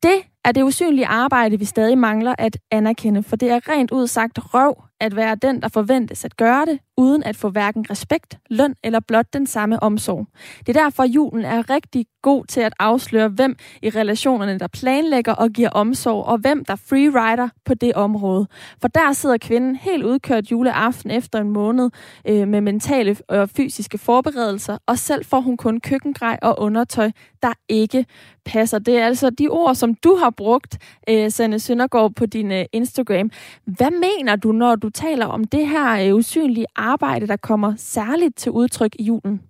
Det 0.03 0.23
er 0.45 0.53
det 0.53 0.63
usynlige 0.63 1.07
arbejde, 1.07 1.59
vi 1.59 1.65
stadig 1.65 1.99
mangler 1.99 2.35
at 2.39 2.59
anerkende, 2.71 3.23
for 3.23 3.37
det 3.37 3.51
er 3.51 3.69
rent 3.69 3.91
ud 3.91 4.07
sagt 4.07 4.39
røv 4.55 4.75
at 5.03 5.17
være 5.17 5.35
den, 5.35 5.63
der 5.63 5.69
forventes 5.69 6.25
at 6.25 6.37
gøre 6.37 6.67
det, 6.67 6.79
uden 6.97 7.23
at 7.23 7.37
få 7.37 7.51
hverken 7.51 7.91
respekt, 7.91 8.39
løn 8.51 8.75
eller 8.85 9.01
blot 9.01 9.27
den 9.33 9.47
samme 9.47 9.83
omsorg. 9.83 10.27
Det 10.67 10.77
er 10.77 10.83
derfor, 10.83 11.05
julen 11.05 11.45
er 11.45 11.71
rigtig 11.71 12.07
god 12.23 12.45
til 12.45 12.61
at 12.61 12.73
afsløre, 12.79 13.29
hvem 13.29 13.57
i 13.83 13.91
relationerne, 13.91 14.59
der 14.59 14.67
planlægger 14.67 15.33
og 15.33 15.51
giver 15.51 15.71
omsorg, 15.71 16.25
og 16.25 16.39
hvem 16.39 16.65
der 16.65 16.77
freerider 16.77 17.49
på 17.65 17.75
det 17.75 17.95
område. 17.95 18.47
For 18.81 18.89
der 18.89 19.13
sidder 19.13 19.37
kvinden 19.39 19.77
helt 19.77 20.05
udkørt 20.05 20.51
juleaften 20.51 21.11
efter 21.11 21.41
en 21.41 21.51
måned 21.51 21.91
øh, 22.29 22.49
med 22.49 22.61
mentale 22.61 23.17
og 23.29 23.49
fysiske 23.49 23.99
forberedelser, 23.99 24.79
og 24.87 24.99
selv 24.99 25.25
får 25.25 25.41
hun 25.41 25.57
kun 25.57 25.81
køkkengrej 25.81 26.39
og 26.43 26.61
undertøj, 26.61 27.11
der 27.43 27.53
ikke 27.69 28.07
passer. 28.45 28.79
Det 28.79 28.99
er 28.99 29.07
altså 29.07 29.31
de 29.31 29.49
ord, 29.49 29.75
som 29.75 29.95
du 29.95 30.17
har 30.17 30.31
brugt, 30.33 31.01
øh, 31.11 31.31
Sanne 31.31 31.59
Søndergaard, 31.59 32.13
på 32.15 32.27
din 32.27 32.53
øh, 32.53 32.65
Instagram. 32.73 33.31
Hvad 33.65 33.91
mener 33.91 34.37
du, 34.37 34.53
når 34.53 34.75
du 34.75 34.91
taler 34.91 35.27
om 35.27 35.45
det 35.45 35.67
her 35.67 36.09
øh, 36.09 36.15
usynlige 36.15 36.67
arbejde, 36.77 37.27
der 37.27 37.37
kommer 37.37 37.73
særligt 37.77 38.37
til 38.37 38.53
udtryk 38.53 38.93
i 38.99 39.05
julen? 39.05 39.43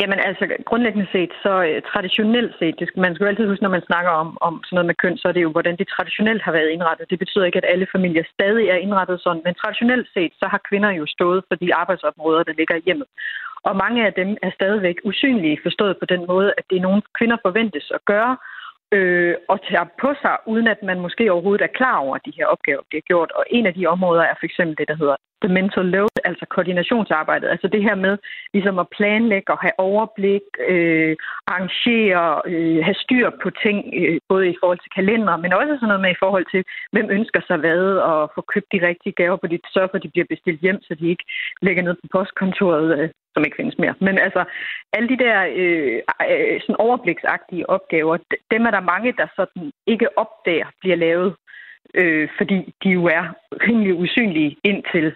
Jamen 0.00 0.18
altså, 0.28 0.44
grundlæggende 0.68 1.08
set, 1.12 1.32
så 1.44 1.52
øh, 1.68 1.82
traditionelt 1.92 2.52
set, 2.58 2.74
det 2.78 2.86
skal, 2.88 3.00
man 3.00 3.14
skal 3.14 3.24
jo 3.24 3.30
altid 3.30 3.48
huske, 3.48 3.62
når 3.62 3.76
man 3.76 3.88
snakker 3.90 4.12
om, 4.22 4.28
om 4.40 4.54
sådan 4.64 4.74
noget 4.76 4.90
med 4.90 5.00
køn, 5.02 5.16
så 5.18 5.28
er 5.28 5.32
det 5.32 5.42
jo, 5.46 5.50
hvordan 5.56 5.76
det 5.76 5.88
traditionelt 5.88 6.42
har 6.42 6.52
været 6.52 6.70
indrettet. 6.74 7.10
Det 7.10 7.18
betyder 7.18 7.44
ikke, 7.44 7.60
at 7.62 7.70
alle 7.72 7.86
familier 7.94 8.24
stadig 8.34 8.66
er 8.68 8.78
indrettet 8.86 9.20
sådan, 9.20 9.42
men 9.44 9.54
traditionelt 9.54 10.08
set, 10.14 10.32
så 10.40 10.46
har 10.52 10.60
kvinder 10.68 10.90
jo 10.90 11.04
stået 11.06 11.44
for 11.48 11.54
de 11.54 11.74
arbejdsområder, 11.74 12.42
der 12.42 12.58
ligger 12.58 12.74
i 12.76 12.86
hjemmet. 12.86 13.08
Og 13.68 13.76
mange 13.76 14.06
af 14.06 14.12
dem 14.12 14.36
er 14.42 14.50
stadigvæk 14.58 14.96
usynlige, 15.04 15.62
forstået 15.62 15.96
på 15.98 16.06
den 16.12 16.22
måde, 16.26 16.50
at 16.58 16.64
det 16.70 16.76
er 16.76 16.86
nogle 16.88 17.02
kvinder 17.18 17.36
forventes 17.46 17.86
at 17.94 18.04
gøre, 18.04 18.36
øh, 18.96 19.34
og 19.48 19.58
tager 19.68 19.86
på 20.02 20.08
sig, 20.22 20.36
uden 20.46 20.66
at 20.68 20.80
man 20.82 21.00
måske 21.00 21.32
overhovedet 21.32 21.64
er 21.64 21.76
klar 21.78 21.96
over, 21.96 22.14
at 22.16 22.26
de 22.26 22.36
her 22.38 22.46
opgaver 22.46 22.82
bliver 22.88 23.02
gjort. 23.10 23.30
Og 23.38 23.44
en 23.50 23.66
af 23.66 23.74
de 23.74 23.86
områder 23.86 24.22
er 24.22 24.34
for 24.38 24.46
eksempel 24.46 24.76
det, 24.78 24.88
der 24.88 24.96
hedder 25.02 25.16
the 25.42 25.52
mental 25.58 25.86
load, 25.96 26.16
altså 26.24 26.44
koordinationsarbejdet. 26.54 27.48
Altså 27.48 27.68
det 27.74 27.82
her 27.82 27.94
med 27.94 28.14
ligesom 28.54 28.78
at 28.78 28.88
planlægge 28.96 29.52
og 29.52 29.58
have 29.58 29.76
overblik, 29.78 30.46
øh, 30.68 31.16
arrangere, 31.46 32.42
øh, 32.52 32.84
have 32.86 32.98
styr 33.04 33.30
på 33.42 33.48
ting, 33.64 33.78
øh, 34.00 34.20
både 34.28 34.44
i 34.48 34.56
forhold 34.60 34.78
til 34.82 34.96
kalender, 34.98 35.36
men 35.36 35.52
også 35.52 35.74
sådan 35.74 35.88
noget 35.88 36.04
med 36.06 36.10
i 36.10 36.22
forhold 36.24 36.46
til, 36.52 36.62
hvem 36.92 37.08
ønsker 37.10 37.40
sig 37.46 37.56
hvad, 37.56 37.84
og 38.10 38.30
få 38.34 38.40
købt 38.52 38.72
de 38.72 38.86
rigtige 38.88 39.18
gaver 39.20 39.36
på 39.36 39.46
dit, 39.46 39.64
sørge 39.74 39.88
for, 39.90 39.96
at 39.96 40.02
de 40.02 40.14
bliver 40.14 40.32
bestilt 40.34 40.60
hjem, 40.60 40.80
så 40.82 40.94
de 40.94 41.06
ikke 41.08 41.24
ligger 41.62 41.82
ned 41.82 41.94
på 41.94 42.06
postkontoret, 42.12 42.98
øh, 42.98 43.08
som 43.40 43.46
ikke 43.46 43.60
findes 43.60 43.78
mere. 43.78 43.94
Men 44.06 44.14
altså, 44.26 44.44
alle 44.92 45.08
de 45.08 45.18
der 45.24 45.36
øh, 45.60 45.98
øh, 46.32 46.60
sådan 46.60 46.82
overbliksagtige 46.86 47.70
opgaver, 47.70 48.16
dem 48.52 48.62
er 48.68 48.70
der 48.70 48.90
mange, 48.92 49.12
der 49.20 49.26
sådan 49.36 49.72
ikke 49.86 50.18
opdager 50.18 50.68
bliver 50.80 50.96
lavet, 50.96 51.30
øh, 51.94 52.28
fordi 52.38 52.58
de 52.82 52.88
jo 52.98 53.04
er 53.18 53.24
rimelig 53.66 53.94
usynlige 53.94 54.56
indtil 54.64 55.06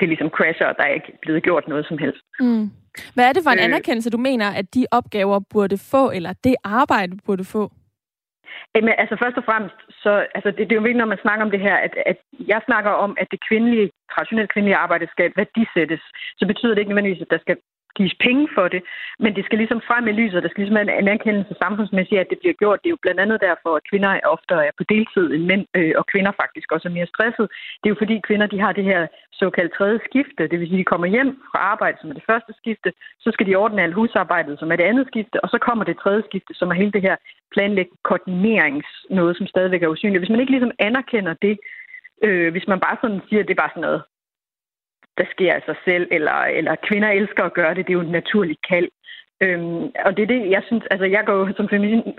det 0.00 0.08
ligesom 0.08 0.28
crasher, 0.36 0.66
og 0.66 0.74
der 0.78 0.84
er 0.84 0.94
ikke 0.98 1.12
blevet 1.22 1.42
gjort 1.42 1.68
noget 1.68 1.86
som 1.86 1.98
helst. 1.98 2.22
Mm. 2.40 2.70
Hvad 3.14 3.24
er 3.28 3.32
det 3.32 3.42
for 3.42 3.50
en 3.50 3.58
øh, 3.58 3.64
anerkendelse, 3.64 4.10
du 4.10 4.18
mener, 4.18 4.48
at 4.60 4.74
de 4.74 4.86
opgaver 4.90 5.38
burde 5.52 5.78
få, 5.78 6.10
eller 6.10 6.32
det 6.44 6.56
arbejde 6.64 7.16
burde 7.26 7.44
få? 7.44 7.72
Jamen, 8.74 8.94
altså 8.98 9.16
først 9.22 9.36
og 9.36 9.44
fremmest, 9.44 9.78
så, 10.02 10.12
altså, 10.36 10.50
det, 10.50 10.58
det 10.58 10.72
er 10.72 10.80
jo 10.80 10.86
vigtigt, 10.86 11.02
når 11.02 11.12
man 11.14 11.24
snakker 11.24 11.44
om 11.44 11.50
det 11.50 11.60
her, 11.60 11.76
at, 11.86 11.94
at 12.06 12.18
jeg 12.52 12.60
snakker 12.68 12.90
om, 12.90 13.16
at 13.20 13.28
det 13.30 13.40
kvindelige, 13.48 13.90
traditionelt 14.12 14.52
kvindelige 14.52 14.76
arbejde 14.84 15.06
skal 15.14 15.32
værdisættes, 15.36 16.02
så 16.38 16.44
betyder 16.46 16.72
det 16.72 16.80
ikke 16.80 16.92
nødvendigvis, 16.92 17.22
at 17.22 17.34
der 17.34 17.38
skal 17.38 17.56
gives 17.98 18.16
penge 18.26 18.46
for 18.56 18.66
det, 18.74 18.82
men 19.22 19.30
det 19.36 19.44
skal 19.44 19.58
ligesom 19.58 19.80
frem 19.88 20.04
i 20.08 20.12
lyset, 20.20 20.42
der 20.42 20.48
skal 20.48 20.60
ligesom 20.60 20.78
være 20.78 20.88
en 20.90 21.00
anerkendelse 21.02 21.54
samfundsmæssigt, 21.62 22.20
at 22.20 22.30
det 22.30 22.38
bliver 22.40 22.56
gjort. 22.62 22.82
Det 22.82 22.88
er 22.88 22.96
jo 22.96 23.04
blandt 23.04 23.20
andet 23.24 23.38
derfor, 23.48 23.70
at 23.76 23.88
kvinder 23.90 24.20
oftere 24.36 24.66
er 24.66 24.74
på 24.78 24.84
deltid 24.94 25.26
end 25.34 25.44
mænd, 25.50 25.64
øh, 25.78 25.94
og 26.00 26.04
kvinder 26.12 26.32
faktisk 26.42 26.68
også 26.74 26.88
er 26.88 26.96
mere 26.98 27.12
stresset. 27.14 27.46
Det 27.80 27.86
er 27.86 27.94
jo 27.94 28.02
fordi 28.02 28.16
kvinder, 28.28 28.46
de 28.46 28.60
har 28.64 28.72
det 28.72 28.84
her 28.90 29.00
såkaldt 29.40 29.72
tredje 29.78 30.00
skifte, 30.08 30.48
det 30.50 30.56
vil 30.58 30.68
sige, 30.68 30.82
de 30.82 30.92
kommer 30.92 31.06
hjem 31.06 31.30
fra 31.50 31.58
arbejde, 31.72 31.98
som 32.00 32.10
er 32.10 32.16
det 32.18 32.28
første 32.30 32.52
skifte, 32.60 32.90
så 33.24 33.28
skal 33.32 33.46
de 33.46 33.54
ordne 33.62 33.82
alt 33.82 33.98
husarbejdet, 33.98 34.58
som 34.58 34.72
er 34.72 34.76
det 34.76 34.90
andet 34.90 35.06
skifte, 35.06 35.44
og 35.44 35.48
så 35.50 35.58
kommer 35.66 35.84
det 35.84 35.96
tredje 35.96 36.22
skifte, 36.28 36.52
som 36.54 36.70
er 36.70 36.80
hele 36.80 36.92
det 36.96 37.02
her 37.02 37.16
planlægge 37.54 37.92
koordinerings 38.08 38.88
noget, 39.10 39.36
som 39.36 39.46
stadigvæk 39.46 39.82
er 39.82 39.94
usynligt. 39.94 40.20
Hvis 40.20 40.34
man 40.34 40.40
ikke 40.40 40.52
ligesom 40.52 40.76
anerkender 40.78 41.34
det, 41.42 41.58
øh, 42.26 42.50
hvis 42.52 42.66
man 42.68 42.80
bare 42.80 42.96
sådan 43.00 43.20
siger, 43.28 43.40
at 43.40 43.48
det 43.48 43.54
er 43.54 43.62
bare 43.64 43.74
sådan 43.74 43.86
noget 43.88 44.02
der 45.18 45.24
sker 45.34 45.52
af 45.54 45.62
sig 45.66 45.76
selv, 45.84 46.08
eller, 46.10 46.38
eller 46.58 46.74
kvinder 46.88 47.10
elsker 47.10 47.44
at 47.44 47.54
gøre 47.54 47.74
det, 47.74 47.86
det 47.86 47.92
er 47.92 48.00
jo 48.00 48.06
et 48.08 48.18
naturligt 48.20 48.60
kald. 48.68 48.88
Øhm, 49.44 49.82
og 50.06 50.10
det 50.16 50.22
er 50.22 50.32
det, 50.34 50.50
jeg 50.50 50.62
synes, 50.66 50.84
altså 50.90 51.06
jeg 51.06 51.22
går 51.26 51.38
som 51.56 51.68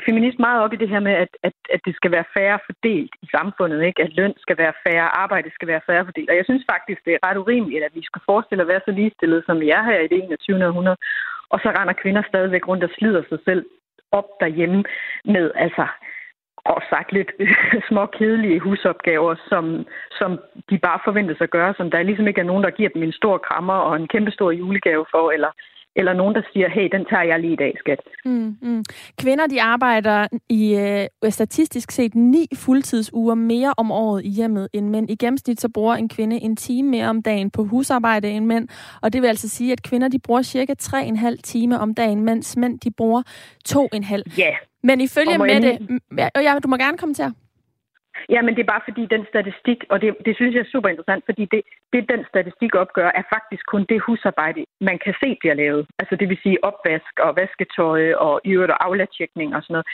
feminist 0.07 0.39
meget 0.39 0.61
op 0.63 0.73
i 0.73 0.81
det 0.81 0.89
her 0.89 0.99
med, 0.99 1.15
at, 1.23 1.31
at, 1.43 1.53
at 1.75 1.81
det 1.85 1.95
skal 1.95 2.11
være 2.11 2.31
færre 2.37 2.59
fordelt 2.67 3.13
i 3.21 3.27
samfundet, 3.35 3.79
ikke? 3.83 4.03
at 4.03 4.13
løn 4.17 4.33
skal 4.37 4.57
være 4.57 4.73
færre, 4.87 5.17
arbejde 5.23 5.49
skal 5.53 5.67
være 5.67 5.85
færre 5.89 6.05
fordelt. 6.05 6.29
Og 6.29 6.35
jeg 6.35 6.45
synes 6.45 6.65
faktisk, 6.71 6.99
det 7.05 7.13
er 7.13 7.25
ret 7.27 7.37
urimeligt, 7.37 7.83
at 7.83 7.95
vi 7.95 8.03
skal 8.03 8.21
forestille 8.25 8.61
at 8.61 8.67
være 8.67 8.85
så 8.85 8.91
ligestillede, 8.91 9.43
som 9.45 9.59
vi 9.59 9.69
er 9.69 9.83
her 9.83 9.99
i 9.99 10.07
det 10.07 10.23
21. 10.23 10.67
århundrede, 10.67 10.97
og 11.49 11.59
så 11.59 11.69
render 11.77 11.93
kvinder 12.01 12.23
stadigvæk 12.27 12.67
rundt 12.67 12.83
og 12.83 12.89
slider 12.97 13.23
sig 13.29 13.39
selv 13.45 13.65
op 14.11 14.29
derhjemme 14.39 14.83
med, 15.25 15.51
altså, 15.55 15.85
og 16.73 16.81
sagt 16.89 17.09
lidt 17.11 17.31
små 17.89 18.05
kedelige 18.05 18.59
husopgaver, 18.59 19.35
som, 19.49 19.85
som 20.19 20.39
de 20.69 20.77
bare 20.77 20.99
forventes 21.05 21.37
at 21.41 21.49
gøre, 21.49 21.73
som 21.77 21.91
der 21.91 22.03
ligesom 22.03 22.27
ikke 22.27 22.41
er 22.41 22.51
nogen, 22.51 22.63
der 22.63 22.77
giver 22.77 22.89
dem 22.89 23.03
en 23.03 23.11
stor 23.11 23.37
krammer 23.37 23.73
og 23.73 23.95
en 23.95 24.07
kæmpe 24.07 24.31
stor 24.31 24.51
julegave 24.51 25.05
for, 25.11 25.31
eller, 25.31 25.51
eller 25.95 26.13
nogen, 26.13 26.35
der 26.35 26.41
siger, 26.53 26.69
hey, 26.69 26.89
den 26.91 27.05
tager 27.05 27.23
jeg 27.23 27.39
lige 27.39 27.53
i 27.53 27.55
dag, 27.55 27.73
skat. 27.79 27.99
Mm, 28.25 28.57
mm. 28.61 28.83
Kvinder, 29.21 29.47
de 29.47 29.61
arbejder 29.61 30.27
i 30.49 30.63
øh, 31.23 31.31
statistisk 31.31 31.91
set 31.91 32.15
ni 32.15 32.47
fuldtidsuger 32.55 33.35
mere 33.35 33.73
om 33.77 33.91
året 33.91 34.25
i 34.25 34.29
hjemmet 34.29 34.69
end 34.73 34.89
mænd. 34.89 35.09
I 35.09 35.15
gennemsnit 35.15 35.61
så 35.61 35.69
bruger 35.73 35.95
en 35.95 36.09
kvinde 36.09 36.35
en 36.35 36.55
time 36.55 36.89
mere 36.89 37.09
om 37.09 37.21
dagen 37.21 37.51
på 37.51 37.63
husarbejde 37.63 38.29
end 38.29 38.45
mænd, 38.45 38.67
og 39.01 39.13
det 39.13 39.21
vil 39.21 39.27
altså 39.27 39.49
sige, 39.49 39.71
at 39.71 39.83
kvinder 39.83 40.07
de 40.07 40.19
bruger 40.19 40.41
cirka 40.41 40.73
3,5 40.81 41.35
timer 41.43 41.77
om 41.77 41.93
dagen, 41.93 42.23
mens 42.25 42.57
mænd 42.57 42.79
de 42.79 42.91
bruger 42.97 43.21
2,5. 43.69 44.37
Ja. 44.37 44.43
Yeah. 44.43 44.57
Men 44.87 45.01
ifølge 45.07 45.37
med 45.37 45.61
det... 45.67 45.75
Ja, 46.47 46.53
du 46.63 46.67
må 46.67 46.77
gerne 46.77 46.97
kommentere. 46.97 47.33
Ja, 48.33 48.41
men 48.41 48.53
det 48.55 48.61
er 48.61 48.73
bare 48.73 48.87
fordi 48.89 49.03
den 49.15 49.23
statistik, 49.33 49.79
og 49.89 50.01
det, 50.01 50.09
det 50.25 50.35
synes 50.35 50.53
jeg 50.55 50.63
er 50.63 50.73
super 50.73 50.89
interessant, 50.89 51.23
fordi 51.29 51.43
det, 51.53 51.61
det 51.93 52.09
den 52.13 52.21
statistik 52.31 52.75
opgør, 52.75 53.09
er 53.19 53.25
faktisk 53.35 53.63
kun 53.73 53.85
det 53.89 54.01
husarbejde, 54.05 54.65
man 54.89 54.97
kan 55.03 55.13
se 55.21 55.29
bliver 55.39 55.55
lavet. 55.63 55.87
Altså 55.99 56.15
det 56.19 56.29
vil 56.29 56.39
sige 56.43 56.63
opvask 56.69 57.13
og 57.25 57.35
vasketøj 57.41 58.01
og 58.13 58.41
i 58.47 58.49
øvrigt 58.55 58.73
afladtjekning 58.87 59.55
og 59.55 59.61
sådan 59.63 59.73
noget. 59.75 59.87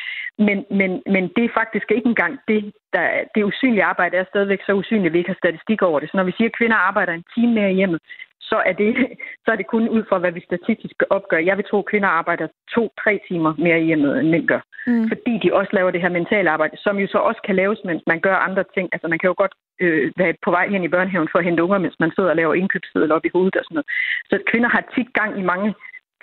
Men, 0.47 0.57
men, 0.79 0.91
men 1.13 1.23
det 1.35 1.43
er 1.45 1.57
faktisk 1.61 1.87
ikke 1.91 2.09
engang 2.13 2.33
det, 2.47 2.61
der, 2.93 3.07
det 3.35 3.43
usynlige 3.43 3.89
arbejde 3.91 4.17
er 4.17 4.25
stadigvæk 4.31 4.61
så 4.65 4.73
usynligt, 4.81 5.09
at 5.09 5.13
vi 5.13 5.21
ikke 5.21 5.33
har 5.33 5.43
statistik 5.43 5.81
over 5.81 5.99
det. 5.99 6.09
Så 6.09 6.17
når 6.17 6.27
vi 6.29 6.33
siger, 6.37 6.49
at 6.49 6.57
kvinder 6.57 6.77
arbejder 6.89 7.13
en 7.13 7.29
time 7.35 7.53
mere 7.53 7.71
i 7.71 7.79
hjemmet, 7.79 8.01
så 8.49 8.57
er, 8.69 8.73
det, 8.81 8.89
så 9.45 9.51
er 9.51 9.55
det 9.55 9.67
kun 9.67 9.89
ud 9.89 10.03
fra, 10.09 10.17
hvad 10.17 10.31
vi 10.31 10.41
statistisk 10.49 10.97
opgør. 11.09 11.37
Jeg 11.49 11.57
vil 11.57 11.65
tro, 11.69 11.77
at 11.79 11.89
kvinder 11.91 12.09
arbejder 12.19 12.47
to-tre 12.75 13.13
timer 13.27 13.53
mere 13.65 13.81
i 13.81 13.85
hjemmet, 13.85 14.19
end 14.19 14.29
mænd 14.29 14.47
gør. 14.47 14.61
Mm. 14.87 15.07
Fordi 15.11 15.33
de 15.43 15.53
også 15.53 15.71
laver 15.73 15.91
det 15.91 16.01
her 16.01 16.09
mentale 16.09 16.49
arbejde, 16.49 16.77
som 16.77 16.97
jo 16.97 17.07
så 17.07 17.17
også 17.17 17.41
kan 17.45 17.55
laves, 17.55 17.79
mens 17.85 18.03
man 18.07 18.19
gør 18.19 18.35
andre 18.35 18.63
ting. 18.75 18.89
Altså 18.93 19.07
man 19.07 19.19
kan 19.19 19.27
jo 19.27 19.35
godt 19.37 19.53
øh, 19.81 20.11
være 20.17 20.33
på 20.45 20.51
vej 20.51 20.67
hen 20.73 20.83
i 20.83 20.93
børnehaven 20.95 21.29
for 21.31 21.39
at 21.39 21.45
hente 21.45 21.63
unger, 21.63 21.77
mens 21.77 21.99
man 21.99 22.11
sidder 22.15 22.29
og 22.29 22.35
laver 22.35 22.53
indkøbssedel 22.53 23.11
op 23.11 23.25
i 23.25 23.33
hovedet 23.33 23.55
og 23.55 23.63
sådan 23.65 23.75
noget. 23.75 23.89
Så 24.29 24.35
kvinder 24.51 24.69
har 24.69 24.83
tit 24.95 25.13
gang 25.13 25.39
i 25.39 25.43
mange 25.51 25.73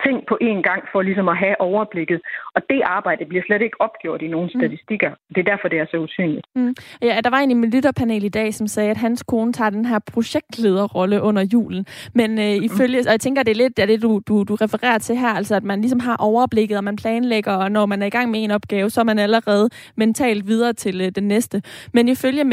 ting 0.05 0.17
på 0.29 0.35
én 0.49 0.61
gang 0.69 0.81
for 0.91 1.01
ligesom 1.01 1.29
at 1.29 1.37
have 1.37 1.61
overblikket. 1.61 2.19
Og 2.55 2.61
det 2.69 2.81
arbejde 2.97 3.25
bliver 3.25 3.43
slet 3.47 3.61
ikke 3.61 3.81
opgjort 3.81 4.21
i 4.21 4.27
nogen 4.27 4.49
mm. 4.53 4.59
statistikker. 4.59 5.11
Det 5.29 5.37
er 5.37 5.49
derfor, 5.51 5.67
det 5.67 5.79
er 5.79 5.85
så 5.91 5.97
usynligt. 5.97 6.45
Mm. 6.55 6.75
Ja, 7.01 7.19
der 7.23 7.29
var 7.29 7.37
en 7.37 7.51
i 7.51 7.53
mit 7.53 7.73
lytterpanel 7.73 8.23
i 8.23 8.29
dag, 8.29 8.53
som 8.53 8.67
sagde, 8.67 8.91
at 8.91 8.97
hans 8.97 9.23
kone 9.23 9.53
tager 9.53 9.69
den 9.69 9.85
her 9.85 9.99
projektlederrolle 10.13 11.21
under 11.21 11.43
julen. 11.53 11.85
Men 12.13 12.39
øh, 12.39 12.57
mm. 12.57 12.63
ifølge, 12.63 12.99
og 12.99 13.11
jeg 13.11 13.19
tænker, 13.19 13.43
det 13.43 13.51
er 13.51 13.55
lidt 13.55 13.77
det, 13.77 13.83
er 13.83 13.87
det 13.87 14.01
du, 14.01 14.21
du, 14.27 14.43
du 14.43 14.55
refererer 14.55 14.97
til 14.97 15.15
her, 15.15 15.27
altså 15.27 15.55
at 15.55 15.63
man 15.63 15.81
ligesom 15.81 15.99
har 15.99 16.17
overblikket, 16.19 16.77
og 16.77 16.83
man 16.83 16.95
planlægger, 16.95 17.51
og 17.51 17.71
når 17.71 17.85
man 17.85 18.01
er 18.01 18.05
i 18.05 18.09
gang 18.09 18.31
med 18.31 18.43
en 18.43 18.51
opgave, 18.51 18.89
så 18.89 18.99
er 19.01 19.05
man 19.05 19.19
allerede 19.19 19.69
mentalt 19.95 20.47
videre 20.47 20.73
til 20.73 21.01
øh, 21.01 21.11
den 21.15 21.27
næste. 21.27 21.61
Men 21.93 22.07
ifølge 22.07 22.43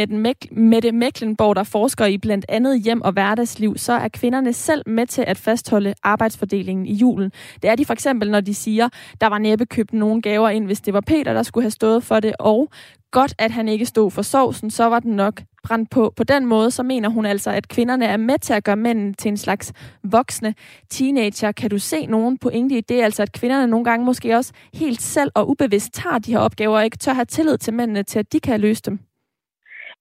Mette 0.51 0.93
Mecklenborg, 0.93 1.57
der 1.57 1.65
forsker 1.65 2.07
i 2.07 2.19
blandt 2.19 2.47
andet 2.49 2.83
hjem 2.83 3.03
og 3.03 3.13
hverdagsliv, 3.13 3.77
så 3.77 3.93
er 3.93 4.09
kvinderne 4.09 4.53
selv 4.53 4.83
med 4.87 5.07
til 5.07 5.25
at 5.27 5.37
fastholde 5.37 5.95
arbejdsfordelingen 6.03 6.87
i 6.87 6.95
julen. 6.95 7.33
Det 7.63 7.71
er 7.71 7.75
de 7.75 7.85
for 7.85 7.93
eksempel, 7.93 8.31
når 8.31 8.41
de 8.41 8.55
siger, 8.55 8.89
der 9.21 9.27
var 9.27 9.39
næppe 9.39 9.67
købt 9.67 9.93
nogen 9.93 10.23
gaver 10.23 10.49
ind, 10.49 10.67
hvis 10.67 10.81
det 10.81 10.95
var 10.95 11.01
Peter, 11.01 11.33
der 11.33 11.43
skulle 11.43 11.65
have 11.65 11.71
stået 11.71 12.05
for 12.05 12.21
det, 12.21 12.33
og 12.39 12.71
godt, 13.11 13.35
at 13.39 13.51
han 13.51 13.69
ikke 13.69 13.87
stod 13.87 14.11
for 14.11 14.23
sovsen, 14.23 14.71
så 14.71 14.85
var 14.85 15.01
den 15.01 15.17
nok 15.17 15.43
brændt 15.65 15.91
på. 15.91 16.13
På 16.17 16.25
den 16.25 16.47
måde, 16.47 16.71
så 16.71 16.83
mener 16.83 17.09
hun 17.09 17.27
altså, 17.27 17.51
at 17.51 17.69
kvinderne 17.69 18.05
er 18.05 18.17
med 18.17 18.39
til 18.39 18.53
at 18.53 18.65
gøre 18.65 18.77
mændene 18.77 19.15
til 19.15 19.29
en 19.29 19.37
slags 19.37 19.73
voksne 20.05 20.55
teenager. 20.91 21.53
Kan 21.53 21.71
du 21.71 21.79
se 21.79 22.07
nogen 22.07 22.39
pointe 22.39 22.79
i 22.79 22.81
det? 22.81 23.03
Altså, 23.03 23.23
at 23.23 23.33
kvinderne 23.33 23.67
nogle 23.67 23.85
gange 23.85 24.07
måske 24.07 24.37
også 24.37 24.53
helt 24.75 25.03
selv 25.03 25.31
og 25.35 25.51
ubevidst 25.51 25.93
tager 25.93 26.19
de 26.19 26.33
her 26.33 26.39
opgaver, 26.39 26.79
og 26.79 26.85
ikke 26.85 26.97
tør 26.97 27.13
have 27.13 27.25
tillid 27.25 27.59
til 27.59 27.75
mændene 27.75 28.03
til, 28.03 28.19
at 28.19 28.33
de 28.33 28.41
kan 28.41 28.61
løse 28.61 28.83
dem? 28.83 29.08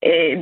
Øh, 0.06 0.38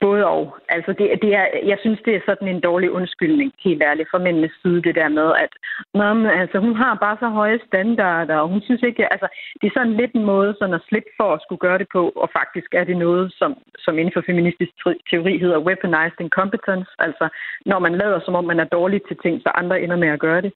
både 0.00 0.26
og. 0.26 0.56
Altså 0.68 0.92
det, 0.98 1.06
det 1.22 1.34
er, 1.34 1.46
jeg 1.64 1.78
synes, 1.80 2.00
det 2.04 2.14
er 2.14 2.20
sådan 2.26 2.48
en 2.48 2.60
dårlig 2.60 2.90
undskyldning, 2.90 3.52
helt 3.64 3.82
ærligt, 3.82 4.08
fra 4.10 4.18
mændenes 4.18 4.52
side, 4.62 4.82
det 4.82 4.94
der 4.94 5.08
med, 5.08 5.28
at 5.44 5.52
men, 5.94 6.26
altså, 6.26 6.58
hun 6.58 6.76
har 6.76 6.94
bare 6.94 7.16
så 7.20 7.28
høje 7.28 7.60
standarder, 7.66 8.36
og 8.36 8.48
hun 8.48 8.62
synes 8.62 8.82
ikke, 8.82 9.12
altså, 9.12 9.28
det 9.60 9.66
er 9.66 9.74
sådan 9.74 9.96
lidt 10.00 10.12
en 10.12 10.24
måde 10.24 10.56
sådan 10.58 10.74
at 10.74 10.86
slippe 10.88 11.10
for 11.20 11.28
at 11.34 11.42
skulle 11.42 11.64
gøre 11.66 11.78
det 11.78 11.88
på, 11.92 12.02
og 12.22 12.28
faktisk 12.38 12.68
er 12.74 12.84
det 12.84 12.96
noget, 12.96 13.32
som, 13.38 13.50
som 13.78 13.98
inden 13.98 14.14
for 14.14 14.22
feministisk 14.26 14.72
teori 15.10 15.38
hedder 15.38 15.66
weaponized 15.66 16.20
incompetence, 16.20 16.90
altså 16.98 17.28
når 17.66 17.78
man 17.78 17.94
lader 17.94 18.20
som 18.24 18.34
om, 18.34 18.44
man 18.44 18.60
er 18.60 18.74
dårlig 18.78 19.00
til 19.02 19.16
ting, 19.22 19.42
så 19.42 19.48
andre 19.54 19.80
ender 19.82 19.96
med 19.96 20.08
at 20.08 20.20
gøre 20.20 20.42
det. 20.42 20.52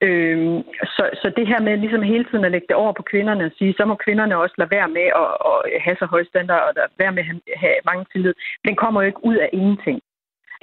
Øhm, 0.00 0.62
så, 0.94 1.04
så 1.22 1.32
det 1.36 1.46
her 1.46 1.60
med 1.60 1.76
ligesom 1.76 2.02
hele 2.02 2.24
tiden 2.24 2.44
at 2.44 2.50
lægge 2.52 2.66
det 2.68 2.76
over 2.76 2.92
på 2.92 3.02
kvinderne 3.02 3.44
og 3.44 3.52
sige, 3.58 3.74
så 3.78 3.84
må 3.84 3.94
kvinderne 3.94 4.36
også 4.36 4.54
lade 4.58 4.70
være 4.70 4.88
med 4.88 5.06
at, 5.22 5.28
at 5.48 5.80
have 5.84 5.96
så 5.98 6.06
høje 6.06 6.24
standarder 6.24 6.66
og 6.68 6.74
lade 6.76 6.88
være 6.98 7.12
med 7.12 7.24
at 7.54 7.58
have 7.60 7.76
mange 7.84 8.04
tillid, 8.12 8.34
den 8.64 8.76
kommer 8.76 9.02
jo 9.02 9.06
ikke 9.06 9.24
ud 9.24 9.36
af 9.36 9.50
ingenting. 9.52 10.00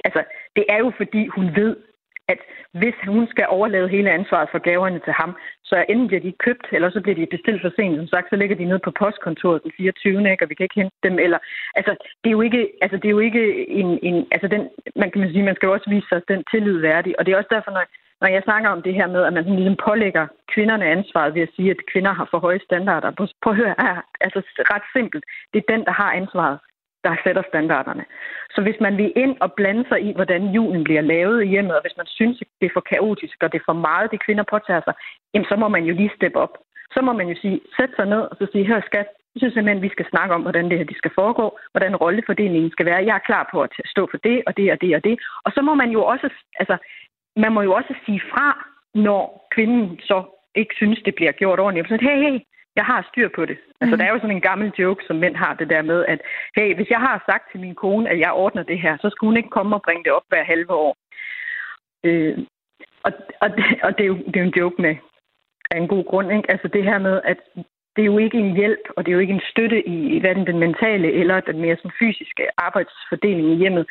Altså, 0.04 0.24
det 0.56 0.64
er 0.68 0.78
jo 0.78 0.92
fordi, 0.96 1.26
hun 1.26 1.56
ved, 1.56 1.76
at 2.28 2.38
hvis 2.80 2.98
hun 3.06 3.26
skal 3.28 3.46
overlade 3.48 3.88
hele 3.88 4.10
ansvaret 4.10 4.48
for 4.52 4.58
gaverne 4.58 5.00
til 5.04 5.12
ham, 5.12 5.36
så 5.64 5.84
enten 5.88 6.06
bliver 6.08 6.20
de 6.20 6.32
købt, 6.46 6.66
eller 6.72 6.90
så 6.90 7.00
bliver 7.00 7.16
de 7.16 7.34
bestilt 7.36 7.62
for 7.62 7.72
sent. 7.76 7.96
Som 7.96 8.06
sagt, 8.06 8.30
så 8.30 8.36
ligger 8.36 8.56
de 8.56 8.64
nede 8.64 8.84
på 8.84 8.90
postkontoret 8.90 9.62
den 9.62 9.72
24. 9.76 10.30
Ikke, 10.30 10.44
og 10.44 10.50
vi 10.50 10.54
kan 10.54 10.64
ikke 10.64 10.80
hente 10.80 10.96
dem. 11.02 11.18
Eller, 11.18 11.38
altså, 11.74 11.92
det 12.20 12.28
er 12.28 12.36
jo 12.38 12.40
ikke, 12.40 12.62
altså, 12.82 12.96
det 12.96 13.04
er 13.04 13.16
jo 13.18 13.18
ikke 13.28 13.68
en, 13.68 13.98
en 14.02 14.26
altså 14.30 14.48
den, 14.48 14.62
man 14.96 15.10
kan 15.10 15.30
sige, 15.30 15.48
man 15.48 15.56
skal 15.56 15.66
jo 15.66 15.72
også 15.72 15.90
vise 15.90 16.08
sig 16.08 16.28
den 16.28 16.44
tillid 16.50 16.78
værdig. 16.78 17.18
Og 17.18 17.26
det 17.26 17.32
er 17.32 17.38
også 17.38 17.54
derfor, 17.56 17.70
når, 17.70 17.84
når 18.20 18.28
jeg 18.28 18.42
snakker 18.44 18.68
om 18.70 18.82
det 18.82 18.94
her 18.94 19.06
med, 19.06 19.22
at 19.24 19.32
man 19.32 19.44
ligesom 19.44 19.78
pålægger 19.88 20.26
kvinderne 20.54 20.86
ansvaret 20.96 21.34
ved 21.34 21.42
at 21.42 21.54
sige, 21.56 21.70
at 21.70 21.86
kvinder 21.92 22.12
har 22.12 22.28
for 22.30 22.38
høje 22.38 22.60
standarder. 22.68 23.10
Prøv 23.42 23.52
at 23.52 23.56
høre, 23.56 23.74
er, 23.88 23.96
altså 24.20 24.40
ret 24.72 24.86
simpelt. 24.96 25.24
Det 25.52 25.58
er 25.58 25.72
den, 25.72 25.84
der 25.84 25.92
har 25.92 26.12
ansvaret, 26.12 26.58
der 27.04 27.22
sætter 27.24 27.42
standarderne. 27.48 28.04
Så 28.54 28.62
hvis 28.62 28.78
man 28.80 28.96
vil 28.96 29.12
ind 29.16 29.36
og 29.40 29.52
blande 29.52 29.84
sig 29.88 30.00
i, 30.08 30.12
hvordan 30.18 30.42
julen 30.56 30.84
bliver 30.84 31.00
lavet 31.00 31.44
i 31.44 31.48
hjemmet, 31.48 31.76
og 31.76 31.82
hvis 31.82 31.96
man 31.96 32.06
synes, 32.06 32.36
at 32.40 32.46
det 32.60 32.66
er 32.66 32.76
for 32.76 32.86
kaotisk, 32.92 33.36
og 33.42 33.52
det 33.52 33.58
er 33.58 33.68
for 33.70 33.78
meget, 33.88 34.10
det 34.12 34.24
kvinder 34.24 34.44
påtager 34.52 34.82
sig, 34.84 34.94
jamen 35.34 35.48
så 35.50 35.56
må 35.56 35.68
man 35.68 35.84
jo 35.84 35.94
lige 35.94 36.16
steppe 36.16 36.38
op. 36.38 36.54
Så 36.94 37.00
må 37.02 37.12
man 37.12 37.28
jo 37.28 37.36
sige, 37.42 37.60
sæt 37.76 37.92
sig 37.96 38.06
ned 38.06 38.22
og 38.30 38.36
så 38.38 38.46
sige, 38.52 38.66
hør 38.66 38.80
skat, 38.80 39.08
jeg 39.34 39.40
synes 39.40 39.54
simpelthen, 39.54 39.82
at 39.82 39.88
vi 39.88 39.96
skal 39.96 40.10
snakke 40.12 40.34
om, 40.34 40.42
hvordan 40.42 40.66
det 40.70 40.78
her 40.78 40.90
de 40.92 41.00
skal 41.02 41.16
foregå, 41.20 41.46
hvordan 41.72 41.96
rollefordelingen 41.96 42.70
skal 42.70 42.86
være. 42.86 43.06
Jeg 43.08 43.14
er 43.16 43.28
klar 43.28 43.48
på 43.52 43.62
at 43.62 43.70
stå 43.94 44.02
for 44.10 44.18
det, 44.28 44.42
og 44.46 44.56
det, 44.56 44.72
og 44.72 44.80
det, 44.80 44.90
og 44.96 45.04
det. 45.04 45.16
Og 45.44 45.50
så 45.54 45.60
må 45.62 45.74
man 45.74 45.90
jo 45.90 46.00
også, 46.12 46.28
altså, 46.60 46.76
man 47.36 47.52
må 47.52 47.62
jo 47.62 47.72
også 47.72 47.94
sige 48.06 48.20
fra, 48.30 48.68
når 48.94 49.48
kvinden 49.54 50.00
så 50.00 50.24
ikke 50.54 50.74
synes, 50.74 51.02
det 51.04 51.14
bliver 51.14 51.32
gjort 51.32 51.60
ordentligt. 51.60 51.88
Så 51.88 51.98
hey, 52.00 52.18
hey, 52.22 52.38
jeg 52.76 52.84
har 52.84 53.08
styr 53.10 53.28
på 53.34 53.44
det. 53.44 53.58
Mm. 53.66 53.72
Altså, 53.80 53.96
der 53.96 54.04
er 54.04 54.12
jo 54.12 54.18
sådan 54.18 54.36
en 54.36 54.48
gammel 54.50 54.72
joke, 54.78 55.04
som 55.06 55.16
mænd 55.16 55.36
har 55.36 55.54
det 55.54 55.70
der 55.70 55.82
med, 55.82 56.04
at 56.08 56.20
hey, 56.56 56.74
hvis 56.74 56.90
jeg 56.90 57.00
har 57.00 57.24
sagt 57.28 57.44
til 57.50 57.60
min 57.60 57.74
kone, 57.74 58.10
at 58.10 58.18
jeg 58.18 58.32
ordner 58.32 58.62
det 58.62 58.80
her, 58.80 58.96
så 59.00 59.10
skulle 59.10 59.28
hun 59.28 59.36
ikke 59.36 59.56
komme 59.56 59.76
og 59.76 59.82
bringe 59.82 60.04
det 60.04 60.12
op 60.12 60.22
hver 60.28 60.44
halve 60.44 60.72
år. 60.72 60.96
Øh, 62.04 62.38
og, 63.02 63.12
og, 63.40 63.50
det, 63.56 63.64
og 63.82 63.98
det, 63.98 64.04
er 64.04 64.06
jo, 64.06 64.16
det 64.16 64.36
er 64.36 64.40
jo 64.40 64.46
en 64.46 64.58
joke 64.60 64.82
med 64.82 64.96
af 65.70 65.78
en 65.78 65.88
god 65.88 66.04
grund. 66.04 66.32
Ikke? 66.32 66.50
Altså 66.50 66.68
det 66.68 66.84
her 66.84 66.98
med, 66.98 67.20
at 67.24 67.38
det 67.96 68.02
er 68.02 68.10
jo 68.12 68.18
ikke 68.18 68.38
en 68.38 68.56
hjælp, 68.56 68.84
og 68.96 69.06
det 69.06 69.10
er 69.10 69.14
jo 69.14 69.24
ikke 69.24 69.32
en 69.32 69.48
støtte 69.50 69.88
i 69.88 70.20
hverken 70.20 70.46
den 70.46 70.58
mentale 70.58 71.12
eller 71.12 71.40
den 71.40 71.60
mere 71.60 71.76
sådan 71.76 71.98
fysiske 71.98 72.44
arbejdsfordeling 72.56 73.52
i 73.52 73.56
hjemmet, 73.56 73.86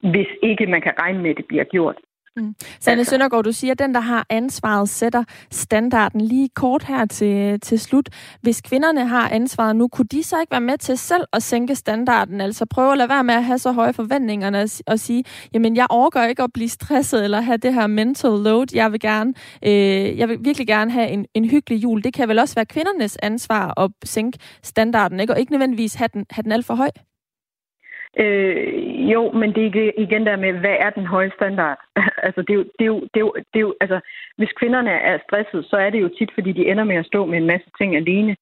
hvis 0.00 0.28
ikke 0.42 0.66
man 0.66 0.82
kan 0.82 0.94
regne 1.00 1.22
med, 1.22 1.30
at 1.30 1.36
det 1.36 1.46
bliver 1.46 1.64
gjort. 1.64 1.96
Mm. 2.36 2.54
Sanne 2.80 3.00
altså. 3.00 3.10
Søndergaard, 3.10 3.44
du 3.44 3.52
siger, 3.52 3.72
at 3.72 3.78
den, 3.78 3.94
der 3.94 4.00
har 4.00 4.26
ansvaret, 4.30 4.88
sætter 4.88 5.24
standarden 5.50 6.20
lige 6.20 6.48
kort 6.48 6.84
her 6.84 7.06
til, 7.06 7.60
til 7.60 7.80
slut. 7.80 8.08
Hvis 8.42 8.60
kvinderne 8.60 9.06
har 9.06 9.28
ansvaret 9.28 9.76
nu, 9.76 9.88
kunne 9.88 10.06
de 10.10 10.22
så 10.22 10.40
ikke 10.40 10.50
være 10.50 10.60
med 10.60 10.78
til 10.78 10.98
selv 10.98 11.24
at 11.32 11.42
sænke 11.42 11.74
standarden? 11.74 12.40
Altså 12.40 12.66
prøve 12.66 12.92
at 12.92 12.98
lade 12.98 13.08
være 13.08 13.24
med 13.24 13.34
at 13.34 13.44
have 13.44 13.58
så 13.58 13.72
høje 13.72 13.92
forventninger 13.92 14.68
og, 14.86 15.00
sige, 15.00 15.24
jamen 15.54 15.76
jeg 15.76 15.86
overgår 15.90 16.22
ikke 16.22 16.42
at 16.42 16.52
blive 16.54 16.68
stresset 16.68 17.24
eller 17.24 17.40
have 17.40 17.56
det 17.56 17.74
her 17.74 17.86
mental 17.86 18.30
load. 18.30 18.66
Jeg 18.74 18.92
vil 18.92 19.00
gerne, 19.00 19.34
øh, 19.62 20.18
jeg 20.18 20.28
vil 20.28 20.38
virkelig 20.40 20.66
gerne 20.66 20.90
have 20.90 21.08
en, 21.08 21.26
en 21.34 21.44
hyggelig 21.44 21.82
jul. 21.82 22.04
Det 22.04 22.14
kan 22.14 22.28
vel 22.28 22.38
også 22.38 22.54
være 22.54 22.66
kvindernes 22.66 23.18
ansvar 23.22 23.80
at 23.80 23.90
sænke 24.04 24.38
standarden, 24.62 25.20
ikke? 25.20 25.32
og 25.32 25.40
ikke 25.40 25.52
nødvendigvis 25.52 25.94
have 25.94 26.08
den, 26.12 26.26
have 26.30 26.42
den 26.42 26.52
alt 26.52 26.66
for 26.66 26.74
høj? 26.74 26.90
Øh, 28.16 29.12
jo, 29.12 29.32
men 29.32 29.54
det 29.54 29.66
er 29.66 29.92
igen 29.98 30.26
der 30.26 30.36
med, 30.36 30.52
hvad 30.52 30.76
er 30.78 30.90
den 30.90 31.06
høje 31.06 31.32
standard? 31.36 31.78
altså, 32.26 32.42
det 32.42 32.50
er, 32.50 32.54
jo, 32.54 32.64
det, 32.78 32.84
er 32.84 32.92
jo, 32.94 33.00
det, 33.14 33.20
er 33.20 33.20
jo, 33.20 33.32
det 33.34 33.58
er 33.60 33.66
jo, 33.68 33.74
altså, 33.80 34.00
hvis 34.36 34.52
kvinderne 34.58 34.90
er 34.90 35.18
stresset, 35.26 35.66
så 35.70 35.76
er 35.76 35.90
det 35.90 36.00
jo 36.00 36.10
tit, 36.18 36.30
fordi 36.34 36.52
de 36.52 36.66
ender 36.66 36.84
med 36.84 36.96
at 36.96 37.06
stå 37.06 37.26
med 37.26 37.38
en 37.38 37.46
masse 37.46 37.70
ting 37.78 37.96
alene. 37.96 38.36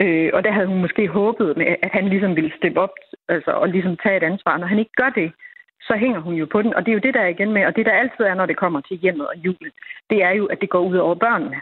Øh, 0.00 0.30
og 0.34 0.44
der 0.44 0.52
havde 0.52 0.66
hun 0.66 0.80
måske 0.80 1.08
håbet 1.08 1.56
med, 1.56 1.66
at 1.66 1.90
han 1.92 2.08
ligesom 2.08 2.36
ville 2.36 2.52
steppe 2.56 2.80
op 2.80 2.94
altså, 3.28 3.50
og 3.50 3.68
ligesom 3.68 3.96
tage 3.96 4.16
et 4.16 4.22
ansvar. 4.22 4.56
Når 4.58 4.66
han 4.66 4.78
ikke 4.78 4.96
gør 4.96 5.10
det, 5.10 5.32
så 5.80 5.94
hænger 5.96 6.20
hun 6.20 6.34
jo 6.34 6.46
på 6.52 6.62
den. 6.62 6.74
Og 6.74 6.80
det 6.86 6.90
er 6.90 6.98
jo 6.98 7.06
det, 7.06 7.14
der 7.14 7.20
er 7.20 7.34
igen 7.36 7.52
med, 7.52 7.66
og 7.66 7.76
det 7.76 7.86
der 7.86 7.92
altid 7.92 8.24
er, 8.24 8.34
når 8.34 8.46
det 8.46 8.56
kommer 8.56 8.80
til 8.80 8.96
hjemmet 8.96 9.26
og 9.26 9.36
julen, 9.36 9.72
det 10.10 10.22
er 10.22 10.30
jo, 10.30 10.46
at 10.46 10.60
det 10.60 10.70
går 10.70 10.80
ud 10.80 10.96
over 10.96 11.14
børnene. 11.14 11.60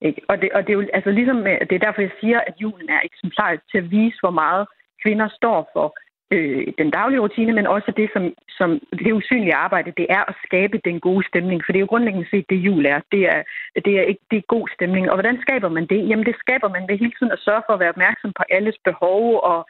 Ikke? 0.00 0.22
Og, 0.28 0.42
det, 0.42 0.48
og 0.52 0.62
det 0.62 0.70
er 0.70 0.78
jo 0.78 0.86
altså 0.94 1.10
ligesom, 1.10 1.44
det 1.44 1.72
er 1.72 1.86
derfor, 1.86 2.00
jeg 2.00 2.10
siger, 2.20 2.40
at 2.40 2.54
julen 2.62 2.88
er 2.88 3.00
eksemplarisk 3.04 3.62
til 3.70 3.78
at 3.78 3.90
vise, 3.90 4.16
hvor 4.20 4.30
meget 4.30 4.66
kvinder 5.02 5.28
står 5.28 5.70
for 5.72 5.96
øh, 6.30 6.66
den 6.78 6.90
daglige 6.90 7.20
rutine, 7.20 7.52
men 7.52 7.66
også 7.66 7.92
det, 7.96 8.08
som, 8.12 8.24
som 8.58 8.80
det 8.98 9.12
usynlige 9.12 9.54
arbejde, 9.54 9.92
det 9.96 10.06
er 10.10 10.22
at 10.30 10.34
skabe 10.46 10.80
den 10.84 11.00
gode 11.00 11.26
stemning. 11.30 11.62
For 11.64 11.72
det 11.72 11.78
er 11.78 11.86
jo 11.86 11.92
grundlæggende 11.92 12.30
set 12.30 12.46
det, 12.50 12.56
jul 12.56 12.86
er. 12.86 13.00
Det 13.12 13.22
er, 13.34 13.42
det 13.84 13.92
er, 13.98 14.02
ikke, 14.02 14.24
det 14.30 14.36
er 14.38 14.52
god 14.56 14.66
stemning. 14.76 15.10
Og 15.10 15.16
hvordan 15.16 15.38
skaber 15.40 15.68
man 15.68 15.86
det? 15.86 16.08
Jamen, 16.08 16.26
det 16.26 16.36
skaber 16.38 16.68
man 16.68 16.84
ved 16.88 16.98
hele 16.98 17.14
tiden 17.18 17.32
at 17.32 17.44
sørge 17.46 17.62
for 17.66 17.72
at 17.72 17.80
være 17.80 17.94
opmærksom 17.96 18.32
på 18.38 18.44
alles 18.50 18.76
behov 18.84 19.40
og, 19.50 19.60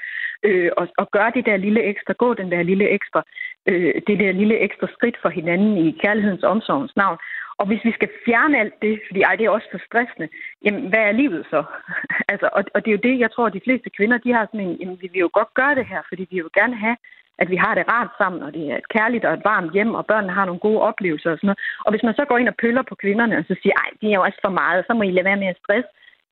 øh, 0.45 0.71
og, 0.77 0.89
og 0.99 1.11
gøre 1.11 1.33
det 1.35 1.47
der 1.47 1.57
lille 1.57 1.83
ekstra, 1.83 2.13
gå 2.13 2.35
den 2.35 2.53
der 2.53 2.63
lille 2.63 2.89
ekstra, 2.89 3.23
øh, 3.67 3.95
det 4.07 4.19
der 4.19 4.33
lille 4.33 4.59
ekstra 4.59 4.87
skridt 4.97 5.17
for 5.23 5.29
hinanden 5.29 5.77
i 5.77 5.99
kærlighedens 6.03 6.45
omsorgens 6.45 6.97
navn. 6.97 7.19
Og 7.59 7.67
hvis 7.67 7.85
vi 7.85 7.93
skal 7.93 8.11
fjerne 8.25 8.59
alt 8.59 8.83
det, 8.83 9.01
fordi 9.09 9.21
ej, 9.23 9.37
det 9.37 9.45
er 9.47 9.51
også 9.51 9.69
for 9.71 9.81
stressende, 9.87 10.29
jamen 10.65 10.89
hvad 10.89 11.05
er 11.05 11.13
livet 11.13 11.47
så? 11.51 11.65
altså, 12.33 12.49
og, 12.53 12.65
og 12.75 12.79
det 12.85 12.89
er 12.91 12.97
jo 12.99 13.07
det, 13.09 13.19
jeg 13.19 13.31
tror, 13.33 13.47
at 13.47 13.53
de 13.59 13.67
fleste 13.67 13.91
kvinder, 13.91 14.19
de 14.19 14.33
har 14.33 14.45
sådan 14.47 14.61
en, 14.61 14.77
jamen 14.81 14.99
vi 15.01 15.09
vil 15.13 15.25
jo 15.27 15.31
godt 15.33 15.55
gøre 15.55 15.75
det 15.75 15.87
her, 15.87 16.03
fordi 16.09 16.23
vi 16.23 16.37
vil 16.37 16.47
jo 16.47 16.51
gerne 16.55 16.77
have, 16.77 16.97
at 17.39 17.51
vi 17.51 17.57
har 17.57 17.75
det 17.75 17.89
rart 17.89 18.11
sammen, 18.21 18.43
og 18.43 18.55
det 18.55 18.71
er 18.71 18.77
et 18.77 18.89
kærligt 18.89 19.25
og 19.25 19.35
et 19.35 19.45
varmt 19.45 19.73
hjem, 19.73 19.95
og 19.95 20.07
børnene 20.07 20.33
har 20.33 20.45
nogle 20.45 20.61
gode 20.67 20.81
oplevelser 20.81 21.31
og 21.31 21.39
sådan 21.39 21.47
noget. 21.49 21.59
Og 21.85 21.91
hvis 21.93 22.03
man 22.03 22.15
så 22.15 22.25
går 22.25 22.39
ind 22.39 22.49
og 22.49 22.61
pøller 22.63 22.83
på 22.83 22.95
kvinderne, 22.95 23.39
og 23.39 23.45
så 23.49 23.55
siger, 23.63 23.75
ej, 23.83 23.91
det 24.01 24.09
er 24.09 24.15
jo 24.15 24.23
også 24.23 24.39
for 24.45 24.55
meget, 24.63 24.85
så 24.87 24.95
må 24.95 25.03
I 25.03 25.11
lade 25.11 25.25
være 25.25 25.43
med 25.43 25.47
at 25.47 25.61
stress, 25.63 25.87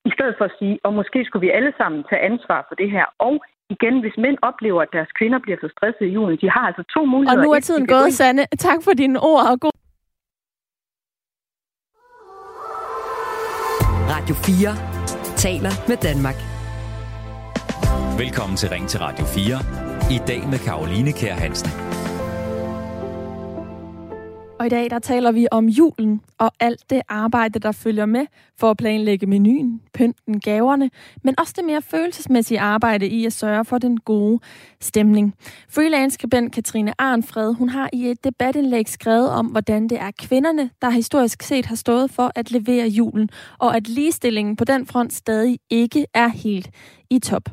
i 0.05 0.11
stedet 0.17 0.35
for 0.39 0.45
at 0.45 0.57
sige, 0.59 0.79
og 0.85 0.93
måske 0.95 1.25
skulle 1.25 1.47
vi 1.47 1.57
alle 1.59 1.73
sammen 1.79 2.05
tage 2.11 2.27
ansvar 2.31 2.65
for 2.69 2.75
det 2.75 2.91
her, 2.91 3.07
og 3.19 3.35
igen, 3.75 3.95
hvis 4.03 4.17
mænd 4.25 4.37
oplever, 4.49 4.81
at 4.87 4.91
deres 4.97 5.11
kvinder 5.19 5.39
bliver 5.45 5.59
for 5.63 5.71
stresset 5.75 6.07
i 6.11 6.13
julen, 6.17 6.39
de 6.43 6.49
har 6.57 6.65
altså 6.71 6.85
to 6.95 7.01
muligheder. 7.13 7.39
Og 7.39 7.45
nu 7.45 7.51
er 7.57 7.61
tiden 7.61 7.87
gået, 7.95 8.11
Sanne. 8.19 8.43
Tak 8.69 8.79
for 8.85 8.93
dine 9.03 9.19
ord 9.31 9.45
og 9.53 9.57
god 9.65 9.77
Radio 14.15 14.35
4 14.35 14.75
taler 15.45 15.73
med 15.89 15.97
Danmark. 16.09 16.39
Velkommen 18.23 18.57
til 18.57 18.69
Ring 18.69 18.89
til 18.89 19.01
Radio 19.01 19.25
4. 19.25 19.59
I 20.17 20.19
dag 20.31 20.41
med 20.53 20.59
Karoline 20.67 21.13
Kær 21.13 21.35
Hansen. 21.35 21.92
Og 24.63 24.67
i 24.67 24.69
dag 24.69 24.91
der 24.91 24.99
taler 24.99 25.33
vi 25.33 25.47
om 25.51 25.69
julen 25.69 26.21
og 26.39 26.53
alt 26.61 26.91
det 26.91 27.03
arbejde, 27.09 27.59
der 27.59 27.73
følger 27.73 28.07
med 28.07 28.27
for 28.59 28.71
at 28.71 28.77
planlægge 28.77 29.27
menuen, 29.27 29.81
pynten, 29.95 30.41
gaverne, 30.41 30.91
men 31.25 31.35
også 31.39 31.53
det 31.57 31.65
mere 31.65 31.83
følelsesmæssige 31.83 32.61
arbejde 32.61 33.09
i 33.09 33.27
at 33.27 33.33
sørge 33.33 33.65
for 33.65 33.79
den 33.79 34.01
gode 34.01 34.41
stemning. 34.81 35.35
Freelance-skribent 35.69 36.55
Katrine 36.55 36.93
Arnfred, 36.99 37.55
hun 37.55 37.69
har 37.69 37.91
i 37.93 38.11
et 38.11 38.25
debatindlæg 38.25 38.89
skrevet 38.89 39.31
om, 39.31 39.47
hvordan 39.47 39.89
det 39.89 40.01
er 40.01 40.11
kvinderne, 40.19 40.71
der 40.83 40.91
historisk 40.91 41.43
set 41.43 41.67
har 41.67 41.77
stået 41.77 42.11
for 42.11 42.33
at 42.35 42.51
levere 42.51 42.87
julen, 42.87 43.29
og 43.59 43.77
at 43.77 43.89
ligestillingen 43.89 44.57
på 44.57 44.65
den 44.65 44.87
front 44.87 45.13
stadig 45.13 45.59
ikke 45.71 46.07
er 46.15 46.29
helt 46.29 46.71
i 47.11 47.19
top. 47.19 47.49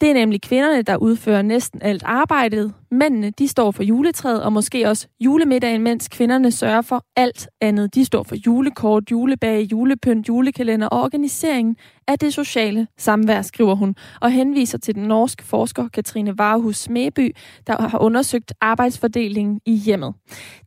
Det 0.00 0.10
er 0.10 0.14
nemlig 0.14 0.42
kvinderne, 0.42 0.82
der 0.82 0.96
udfører 0.96 1.42
næsten 1.42 1.82
alt 1.82 2.02
arbejdet. 2.06 2.74
Mændene, 2.92 3.30
de 3.30 3.48
står 3.48 3.70
for 3.70 3.82
juletræet 3.82 4.42
og 4.42 4.52
måske 4.52 4.88
også 4.88 5.06
julemiddagen, 5.20 5.82
mens 5.82 6.08
kvinderne 6.08 6.50
sørger 6.50 6.82
for 6.82 7.04
alt 7.16 7.48
andet. 7.60 7.94
De 7.94 8.04
står 8.04 8.22
for 8.22 8.36
julekort, 8.46 9.10
julebag, 9.10 9.68
julepynt, 9.72 10.28
julekalender 10.28 10.86
og 10.86 11.02
organiseringen 11.02 11.76
af 12.08 12.18
det 12.18 12.34
sociale 12.34 12.86
samvær, 12.98 13.42
skriver 13.42 13.74
hun, 13.74 13.94
og 14.20 14.30
henviser 14.30 14.78
til 14.78 14.94
den 14.94 15.02
norske 15.02 15.44
forsker 15.44 15.88
Katrine 15.88 16.38
Varehus 16.38 16.76
Smeby, 16.76 17.36
der 17.66 17.88
har 17.88 17.98
undersøgt 17.98 18.52
arbejdsfordelingen 18.60 19.60
i 19.66 19.74
hjemmet. 19.74 20.14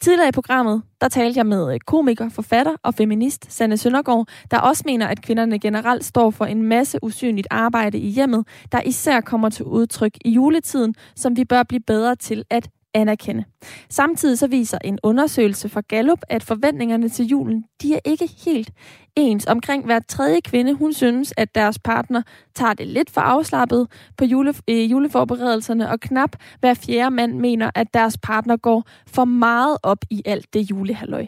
Tidligere 0.01 0.29
i 0.29 0.31
programmet, 0.31 0.81
der 1.01 1.07
talte 1.07 1.37
jeg 1.37 1.45
med 1.45 1.73
øh, 1.73 1.79
komiker, 1.79 2.29
forfatter 2.29 2.75
og 2.83 2.93
feminist 2.93 3.53
Sanne 3.53 3.77
Søndergaard, 3.77 4.27
der 4.51 4.59
også 4.59 4.83
mener, 4.85 5.07
at 5.07 5.21
kvinderne 5.21 5.59
generelt 5.59 6.05
står 6.05 6.31
for 6.31 6.45
en 6.45 6.63
masse 6.63 6.99
usynligt 7.01 7.47
arbejde 7.51 7.97
i 7.97 8.09
hjemmet, 8.09 8.47
der 8.71 8.81
især 8.81 9.21
kommer 9.21 9.49
til 9.49 9.65
udtryk 9.65 10.17
i 10.25 10.29
juletiden, 10.29 10.95
som 11.15 11.37
vi 11.37 11.45
bør 11.45 11.63
blive 11.63 11.81
bedre 11.87 12.14
bedre 12.15 12.35
til 12.35 12.43
at 12.49 12.69
anerkende. 12.93 13.43
Samtidig 13.89 14.37
så 14.37 14.47
viser 14.47 14.77
en 14.83 14.99
undersøgelse 15.03 15.69
fra 15.69 15.81
Gallup, 15.87 16.19
at 16.29 16.43
forventningerne 16.43 17.09
til 17.09 17.25
julen, 17.25 17.65
de 17.81 17.93
er 17.93 17.99
ikke 18.05 18.29
helt 18.45 18.71
ens. 19.15 19.45
Omkring 19.45 19.85
hver 19.85 19.99
tredje 20.07 20.41
kvinde, 20.41 20.73
hun 20.73 20.93
synes, 20.93 21.33
at 21.37 21.55
deres 21.55 21.79
partner 21.79 22.21
tager 22.55 22.73
det 22.73 22.87
lidt 22.87 23.09
for 23.09 23.21
afslappet 23.21 23.87
på 24.17 24.25
jule, 24.25 24.53
øh, 24.67 24.91
juleforberedelserne, 24.91 25.89
og 25.89 25.99
knap 25.99 26.35
hver 26.59 26.73
fjerde 26.73 27.15
mand 27.15 27.39
mener, 27.39 27.71
at 27.75 27.87
deres 27.93 28.17
partner 28.17 28.57
går 28.57 28.83
for 29.07 29.25
meget 29.25 29.77
op 29.83 30.05
i 30.09 30.21
alt 30.25 30.53
det 30.53 30.69
julehalløj. 30.69 31.25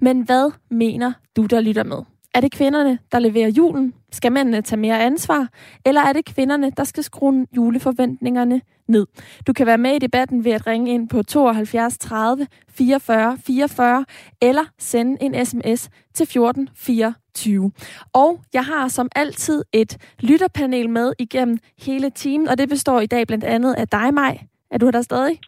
Men 0.00 0.22
hvad 0.22 0.52
mener 0.70 1.12
du, 1.36 1.46
der 1.46 1.60
lytter 1.60 1.84
med? 1.84 1.98
Er 2.34 2.40
det 2.40 2.52
kvinderne, 2.52 2.98
der 3.12 3.18
leverer 3.18 3.48
julen? 3.48 3.94
Skal 4.12 4.32
mændene 4.32 4.62
tage 4.62 4.80
mere 4.80 5.00
ansvar? 5.00 5.48
Eller 5.86 6.00
er 6.00 6.12
det 6.12 6.24
kvinderne, 6.24 6.70
der 6.76 6.84
skal 6.84 7.04
skrue 7.04 7.46
juleforventningerne 7.56 8.60
ned? 8.88 9.06
Du 9.46 9.52
kan 9.52 9.66
være 9.66 9.78
med 9.78 9.94
i 9.94 9.98
debatten 9.98 10.44
ved 10.44 10.52
at 10.52 10.66
ringe 10.66 10.90
ind 10.94 11.08
på 11.08 11.22
72 11.22 11.98
30 11.98 12.46
44 12.68 13.38
44 13.46 14.04
eller 14.42 14.64
sende 14.78 15.16
en 15.22 15.46
sms 15.46 15.90
til 16.14 16.26
14 16.26 16.68
24. 16.74 17.72
Og 18.12 18.40
jeg 18.52 18.64
har 18.64 18.88
som 18.88 19.08
altid 19.16 19.64
et 19.72 19.96
lytterpanel 20.20 20.90
med 20.90 21.12
igennem 21.18 21.58
hele 21.82 22.10
timen, 22.10 22.48
og 22.48 22.58
det 22.58 22.68
består 22.68 23.00
i 23.00 23.06
dag 23.06 23.26
blandt 23.26 23.44
andet 23.44 23.74
af 23.74 23.88
dig, 23.88 24.14
Maj. 24.14 24.38
Er 24.70 24.78
du 24.78 24.90
der 24.90 25.02
stadig? 25.02 25.38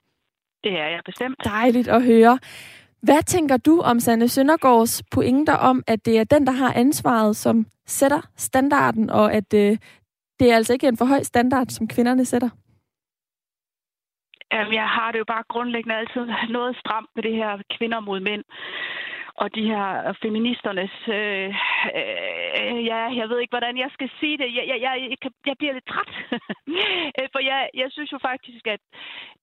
Det 0.65 0.73
er 0.73 0.89
jeg 0.89 1.01
bestemt. 1.05 1.37
Dejligt 1.45 1.89
at 1.89 2.03
høre. 2.03 2.39
Hvad 3.03 3.23
tænker 3.23 3.57
du 3.57 3.81
om 3.81 4.01
Sanne 4.01 4.29
Søndergaards 4.29 5.03
pointer 5.15 5.57
om, 5.57 5.83
at 5.87 6.07
det 6.07 6.19
er 6.19 6.25
den, 6.25 6.47
der 6.47 6.53
har 6.53 6.73
ansvaret, 6.73 7.37
som 7.37 7.67
sætter 7.87 8.21
standarden, 8.37 9.11
og 9.11 9.33
at 9.33 9.55
øh, 9.55 9.79
det 10.41 10.51
er 10.51 10.57
altså 10.57 10.73
ikke 10.73 10.89
en 10.89 10.97
for 10.97 11.05
høj 11.05 11.23
standard, 11.23 11.67
som 11.69 11.89
kvinderne 11.89 12.25
sætter? 12.25 12.51
Jamen, 14.53 14.75
jeg 14.75 14.89
har 14.89 15.13
det 15.13 15.19
jo 15.19 15.25
bare 15.25 15.45
grundlæggende 15.49 15.97
altid 15.97 16.25
noget 16.49 16.77
stramt 16.77 17.11
med 17.15 17.23
det 17.23 17.35
her 17.35 17.63
kvinder 17.79 18.01
mod 18.01 18.21
mænd 18.21 18.45
og 19.35 19.55
de 19.55 19.65
her 19.71 20.09
øh, 20.09 20.15
feministernes... 20.23 20.95
Øh, 21.09 21.49
øh, 21.99 22.85
ja, 22.91 23.01
jeg 23.21 23.29
ved 23.29 23.39
ikke, 23.41 23.53
hvordan 23.57 23.79
jeg 23.79 23.91
skal 23.93 24.11
sige 24.21 24.39
det. 24.39 24.55
Jeg, 24.57 24.65
jeg, 24.69 24.79
jeg, 24.81 25.17
jeg 25.47 25.57
bliver 25.59 25.73
lidt 25.73 25.87
træt. 25.87 26.13
Øh, 27.19 27.29
for 27.33 27.41
jeg, 27.51 27.71
jeg 27.75 27.89
synes 27.91 28.13
jo 28.13 28.19
faktisk, 28.19 28.67
at 28.67 28.81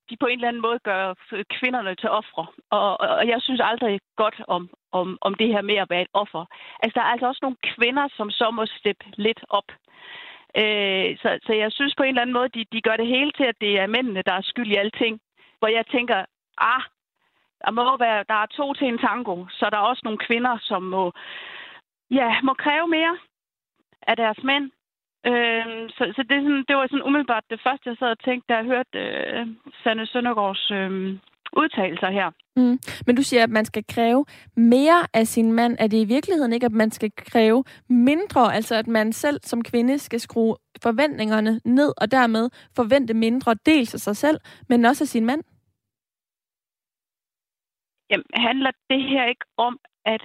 de 0.10 0.18
på 0.20 0.26
en 0.26 0.40
eller 0.40 0.48
anden 0.48 0.62
måde 0.62 0.80
gør 0.80 1.14
kvinderne 1.60 1.96
til 1.96 2.10
ofre. 2.10 2.46
Og, 2.70 3.02
og 3.02 3.28
jeg 3.28 3.42
synes 3.42 3.62
aldrig 3.64 4.00
godt 4.16 4.42
om, 4.48 4.70
om, 4.92 5.18
om 5.22 5.34
det 5.34 5.48
her 5.48 5.62
med 5.62 5.76
at 5.76 5.90
være 5.90 6.02
et 6.02 6.14
offer. 6.14 6.46
Altså, 6.84 6.96
der 7.00 7.06
er 7.06 7.12
altså 7.14 7.28
også 7.28 7.40
nogle 7.42 7.58
kvinder, 7.64 8.08
som 8.18 8.32
så 8.32 8.52
må 8.52 8.66
steppe 8.66 9.06
lidt 9.18 9.42
op. 9.50 9.70
Øh, 10.62 11.18
så, 11.22 11.30
så 11.46 11.54
jeg 11.54 11.72
synes 11.72 11.94
på 11.96 12.04
en 12.04 12.10
eller 12.10 12.22
anden 12.22 12.38
måde, 12.40 12.50
de, 12.50 12.66
de 12.74 12.82
gør 12.82 12.98
det 12.98 13.08
hele 13.08 13.32
til, 13.32 13.44
at 13.44 13.62
det 13.62 13.80
er 13.80 13.88
mændene, 13.88 14.22
der 14.26 14.34
er 14.34 14.42
skyld 14.42 14.72
i 14.72 14.76
alting. 14.76 15.20
Hvor 15.60 15.68
jeg 15.68 15.86
tænker, 15.88 16.26
ah, 16.58 16.82
der 17.64 17.72
må 17.72 17.98
være, 17.98 18.24
der 18.32 18.38
er 18.44 18.46
to 18.46 18.74
til 18.74 18.88
en 18.88 18.98
tango, 18.98 19.46
så 19.50 19.70
der 19.72 19.78
er 19.78 19.90
også 19.92 20.02
nogle 20.04 20.20
kvinder, 20.28 20.58
som 20.62 20.84
må, 20.84 21.12
ja, 22.12 22.30
må 22.44 22.54
kræve 22.54 22.88
mere 22.88 23.18
af 24.08 24.16
deres 24.18 24.40
mænd. 24.44 24.66
Øh, 25.26 25.90
så 25.96 26.04
så 26.16 26.22
det, 26.30 26.36
er 26.38 26.44
sådan, 26.48 26.66
det 26.68 26.76
var 26.76 26.88
sådan 26.88 27.08
umiddelbart 27.08 27.44
det 27.50 27.60
første, 27.64 27.90
jeg 27.90 27.98
sad 28.00 28.08
og 28.08 28.20
tænkte, 28.20 28.46
da 28.50 28.54
jeg 28.58 28.66
hørte 28.66 29.00
øh, 29.00 29.48
Sanne 29.84 30.06
Søndergaards 30.06 30.72
øh, 30.72 31.18
udtalelser 31.54 32.10
her. 32.10 32.30
Mm. 32.56 32.80
Men 33.06 33.16
du 33.16 33.24
siger, 33.24 33.44
at 33.44 33.50
man 33.50 33.66
skal 33.66 33.84
kræve 33.90 34.26
mere 34.56 35.02
af 35.14 35.28
sin 35.28 35.54
mand. 35.54 35.76
Er 35.80 35.88
det 35.88 35.98
i 35.98 36.06
virkeligheden 36.06 36.54
ikke, 36.54 36.66
at 36.66 36.72
man 36.72 36.92
skal 36.92 37.12
kræve 37.16 37.64
mindre? 37.90 38.56
Altså 38.56 38.76
at 38.76 38.88
man 38.88 39.14
selv 39.14 39.40
som 39.44 39.64
kvinde 39.64 40.00
skal 40.00 40.20
skrue 40.20 40.56
forventningerne 40.84 41.62
ned, 41.66 41.94
og 41.98 42.12
dermed 42.12 42.50
forvente 42.76 43.14
mindre 43.14 43.56
dels 43.66 43.94
af 43.94 44.00
sig 44.00 44.18
selv, 44.18 44.38
men 44.70 44.86
også 44.86 45.04
af 45.04 45.08
sin 45.08 45.26
mand? 45.26 45.44
Jamen, 48.10 48.26
handler 48.34 48.72
det 48.90 49.04
her 49.04 49.26
ikke 49.26 49.46
om, 49.58 49.80
at 50.06 50.22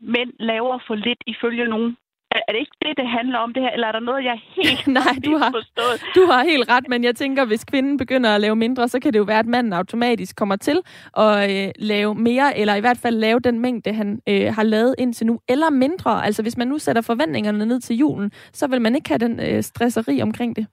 mænd 0.00 0.32
laver 0.38 0.78
for 0.86 0.94
lidt 0.94 1.22
ifølge 1.26 1.68
nogen? 1.68 1.96
Er 2.30 2.52
det 2.52 2.58
ikke 2.58 2.76
det, 2.82 2.96
det 2.96 3.08
handler 3.08 3.38
om 3.38 3.54
det 3.54 3.62
her, 3.62 3.70
eller 3.70 3.86
er 3.86 3.92
der 3.92 4.00
noget, 4.00 4.24
jeg 4.24 4.40
helt 4.56 4.86
Nej, 5.00 5.14
du 5.24 5.36
har, 5.36 5.50
forstået? 5.50 6.14
du 6.14 6.32
har 6.32 6.44
helt 6.44 6.70
ret, 6.70 6.88
men 6.88 7.04
jeg 7.04 7.16
tænker, 7.16 7.44
hvis 7.44 7.64
kvinden 7.64 7.96
begynder 7.96 8.34
at 8.34 8.40
lave 8.40 8.56
mindre, 8.56 8.88
så 8.88 9.00
kan 9.00 9.12
det 9.12 9.18
jo 9.18 9.24
være, 9.24 9.38
at 9.38 9.46
manden 9.46 9.72
automatisk 9.72 10.36
kommer 10.36 10.56
til 10.56 10.80
at 11.16 11.50
øh, 11.50 11.72
lave 11.78 12.14
mere, 12.14 12.58
eller 12.58 12.74
i 12.74 12.80
hvert 12.80 12.98
fald 12.98 13.16
lave 13.16 13.40
den 13.40 13.58
mængde, 13.60 13.92
han 13.92 14.20
øh, 14.28 14.54
har 14.54 14.62
lavet 14.62 14.94
indtil 14.98 15.26
nu, 15.26 15.40
eller 15.48 15.70
mindre. 15.70 16.24
Altså 16.24 16.42
hvis 16.42 16.56
man 16.56 16.68
nu 16.68 16.78
sætter 16.78 17.02
forventningerne 17.02 17.66
ned 17.66 17.80
til 17.80 17.96
julen, 17.96 18.32
så 18.52 18.66
vil 18.66 18.80
man 18.80 18.94
ikke 18.94 19.08
have 19.08 19.18
den 19.18 19.40
øh, 19.40 19.62
stresseri 19.62 20.22
omkring 20.22 20.56
det. 20.56 20.66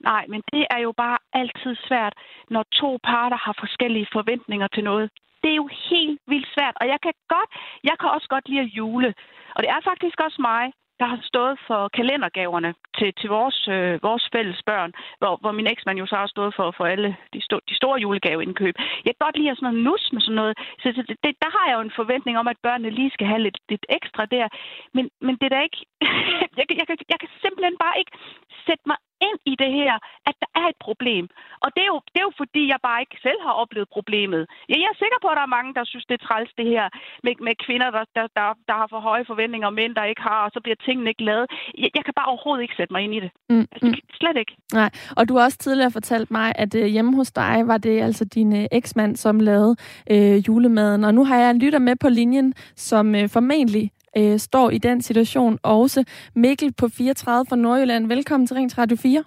Nej, 0.00 0.24
men 0.28 0.42
det 0.52 0.66
er 0.70 0.78
jo 0.78 0.92
bare 0.92 1.18
altid 1.32 1.76
svært, 1.88 2.14
når 2.50 2.62
to 2.72 2.98
parter 3.02 3.36
har 3.36 3.54
forskellige 3.58 4.08
forventninger 4.12 4.68
til 4.74 4.84
noget. 4.84 5.10
Det 5.42 5.50
er 5.50 5.54
jo 5.54 5.68
helt 5.90 6.20
vildt 6.26 6.48
svært, 6.54 6.74
og 6.80 6.86
jeg 6.86 6.98
kan 7.02 7.12
godt, 7.28 7.50
jeg 7.84 7.96
kan 8.00 8.08
også 8.10 8.28
godt 8.28 8.48
lide 8.48 8.60
at 8.60 8.72
jule. 8.78 9.14
Og 9.54 9.62
det 9.62 9.70
er 9.70 9.80
faktisk 9.90 10.20
også 10.20 10.38
mig, 10.42 10.72
der 11.00 11.06
har 11.12 11.20
stået 11.22 11.56
for 11.66 11.88
kalendergaverne 11.88 12.74
til, 12.98 13.08
til 13.20 13.28
vores, 13.36 13.68
øh, 13.68 14.02
vores 14.02 14.24
fælles 14.32 14.60
børn, 14.66 14.92
hvor, 15.18 15.36
hvor 15.40 15.52
min 15.52 15.66
eksmand 15.66 15.98
jo 15.98 16.06
så 16.06 16.16
har 16.16 16.26
stået 16.26 16.52
for, 16.56 16.74
for 16.76 16.84
alle 16.86 17.16
de, 17.32 17.40
sto, 17.46 17.56
de 17.68 17.76
store 17.76 18.00
julegaveindkøb. 18.00 18.74
Jeg 19.04 19.12
kan 19.12 19.24
godt 19.26 19.36
lide 19.38 19.50
at 19.50 19.56
sådan 19.56 19.66
noget 19.66 19.84
nus 19.84 20.02
med 20.12 20.20
sådan 20.20 20.40
noget. 20.40 20.54
Så, 20.82 20.86
så 20.96 21.02
det, 21.24 21.34
der 21.44 21.50
har 21.56 21.66
jeg 21.68 21.76
jo 21.76 21.80
en 21.80 21.98
forventning 22.00 22.38
om, 22.38 22.48
at 22.48 22.62
børnene 22.62 22.90
lige 22.90 23.10
skal 23.10 23.26
have 23.26 23.42
lidt, 23.46 23.58
lidt 23.68 23.86
ekstra 23.88 24.24
der. 24.26 24.46
Men, 24.94 25.04
men 25.20 25.34
det 25.38 25.46
er 25.46 25.54
da 25.56 25.60
ikke... 25.62 25.80
jeg, 26.58 26.64
jeg, 26.78 26.88
jeg, 26.90 26.98
jeg 27.12 27.18
kan 27.20 27.30
simpelthen 27.42 27.76
bare 27.84 27.98
ikke 27.98 28.12
sætte 28.66 28.84
mig 28.86 28.96
ind 29.28 29.38
i 29.52 29.54
det 29.62 29.70
her, 29.80 29.94
at 30.28 30.34
der 30.42 30.50
er 30.60 30.66
et 30.72 30.78
problem. 30.86 31.24
Og 31.64 31.68
det 31.74 31.82
er 31.86 31.90
jo, 31.94 31.98
det 32.12 32.18
er 32.20 32.26
jo 32.30 32.34
fordi, 32.42 32.62
jeg 32.72 32.80
bare 32.88 33.00
ikke 33.04 33.18
selv 33.26 33.40
har 33.46 33.54
oplevet 33.62 33.88
problemet. 33.96 34.42
Ja, 34.70 34.74
jeg 34.82 34.88
er 34.94 34.98
sikker 35.02 35.18
på, 35.22 35.28
at 35.28 35.36
der 35.38 35.46
er 35.48 35.56
mange, 35.58 35.74
der 35.78 35.84
synes, 35.84 36.06
det 36.08 36.16
er 36.18 36.26
træls 36.28 36.52
det 36.60 36.66
her 36.74 36.86
med, 37.24 37.34
med 37.46 37.54
kvinder, 37.66 37.88
der, 37.96 38.04
der, 38.16 38.26
der, 38.38 38.46
der 38.68 38.74
har 38.80 38.88
for 38.94 39.00
høje 39.08 39.24
forventninger, 39.32 39.66
og 39.68 39.76
mænd, 39.80 39.92
der 39.98 40.04
ikke 40.12 40.22
har, 40.30 40.40
og 40.46 40.50
så 40.54 40.60
bliver 40.64 40.78
tingene 40.86 41.10
ikke 41.12 41.24
lavet. 41.30 41.46
Jeg, 41.82 41.90
jeg 41.96 42.04
kan 42.04 42.14
bare 42.18 42.30
overhovedet 42.32 42.62
ikke 42.62 42.78
sætte 42.78 42.92
mig 42.94 43.02
ind 43.06 43.14
i 43.18 43.20
det. 43.24 43.30
Mm, 43.50 43.66
Altså, 43.72 43.86
mm. 43.86 43.94
slet 44.20 44.36
ikke. 44.36 44.56
Nej, 44.72 44.90
og 45.16 45.28
du 45.28 45.36
har 45.36 45.44
også 45.44 45.58
tidligere 45.58 45.90
fortalt 45.90 46.30
mig, 46.30 46.52
at 46.54 46.74
øh, 46.74 46.86
hjemme 46.86 47.16
hos 47.16 47.30
dig 47.32 47.62
var 47.66 47.78
det 47.78 48.02
altså 48.02 48.24
din 48.24 48.56
øh, 48.56 48.66
eksmand, 48.72 49.16
som 49.16 49.40
lavede 49.40 49.76
øh, 50.10 50.36
julemaden. 50.48 51.04
Og 51.04 51.14
nu 51.14 51.24
har 51.24 51.36
jeg 51.36 51.50
en 51.50 51.58
lytter 51.58 51.78
med 51.78 51.96
på 51.96 52.08
linjen, 52.08 52.54
som 52.76 53.14
øh, 53.14 53.28
formentlig 53.28 53.90
øh, 54.18 54.38
står 54.38 54.70
i 54.70 54.78
den 54.78 55.02
situation 55.02 55.58
også. 55.62 56.04
Mikkel 56.34 56.74
på 56.80 56.86
34 56.98 57.46
fra 57.48 57.56
Nordjylland. 57.56 58.08
Velkommen 58.08 58.46
til 58.46 58.56
Ring 58.56 58.78
Radio 58.78 58.96
4. 58.96 59.24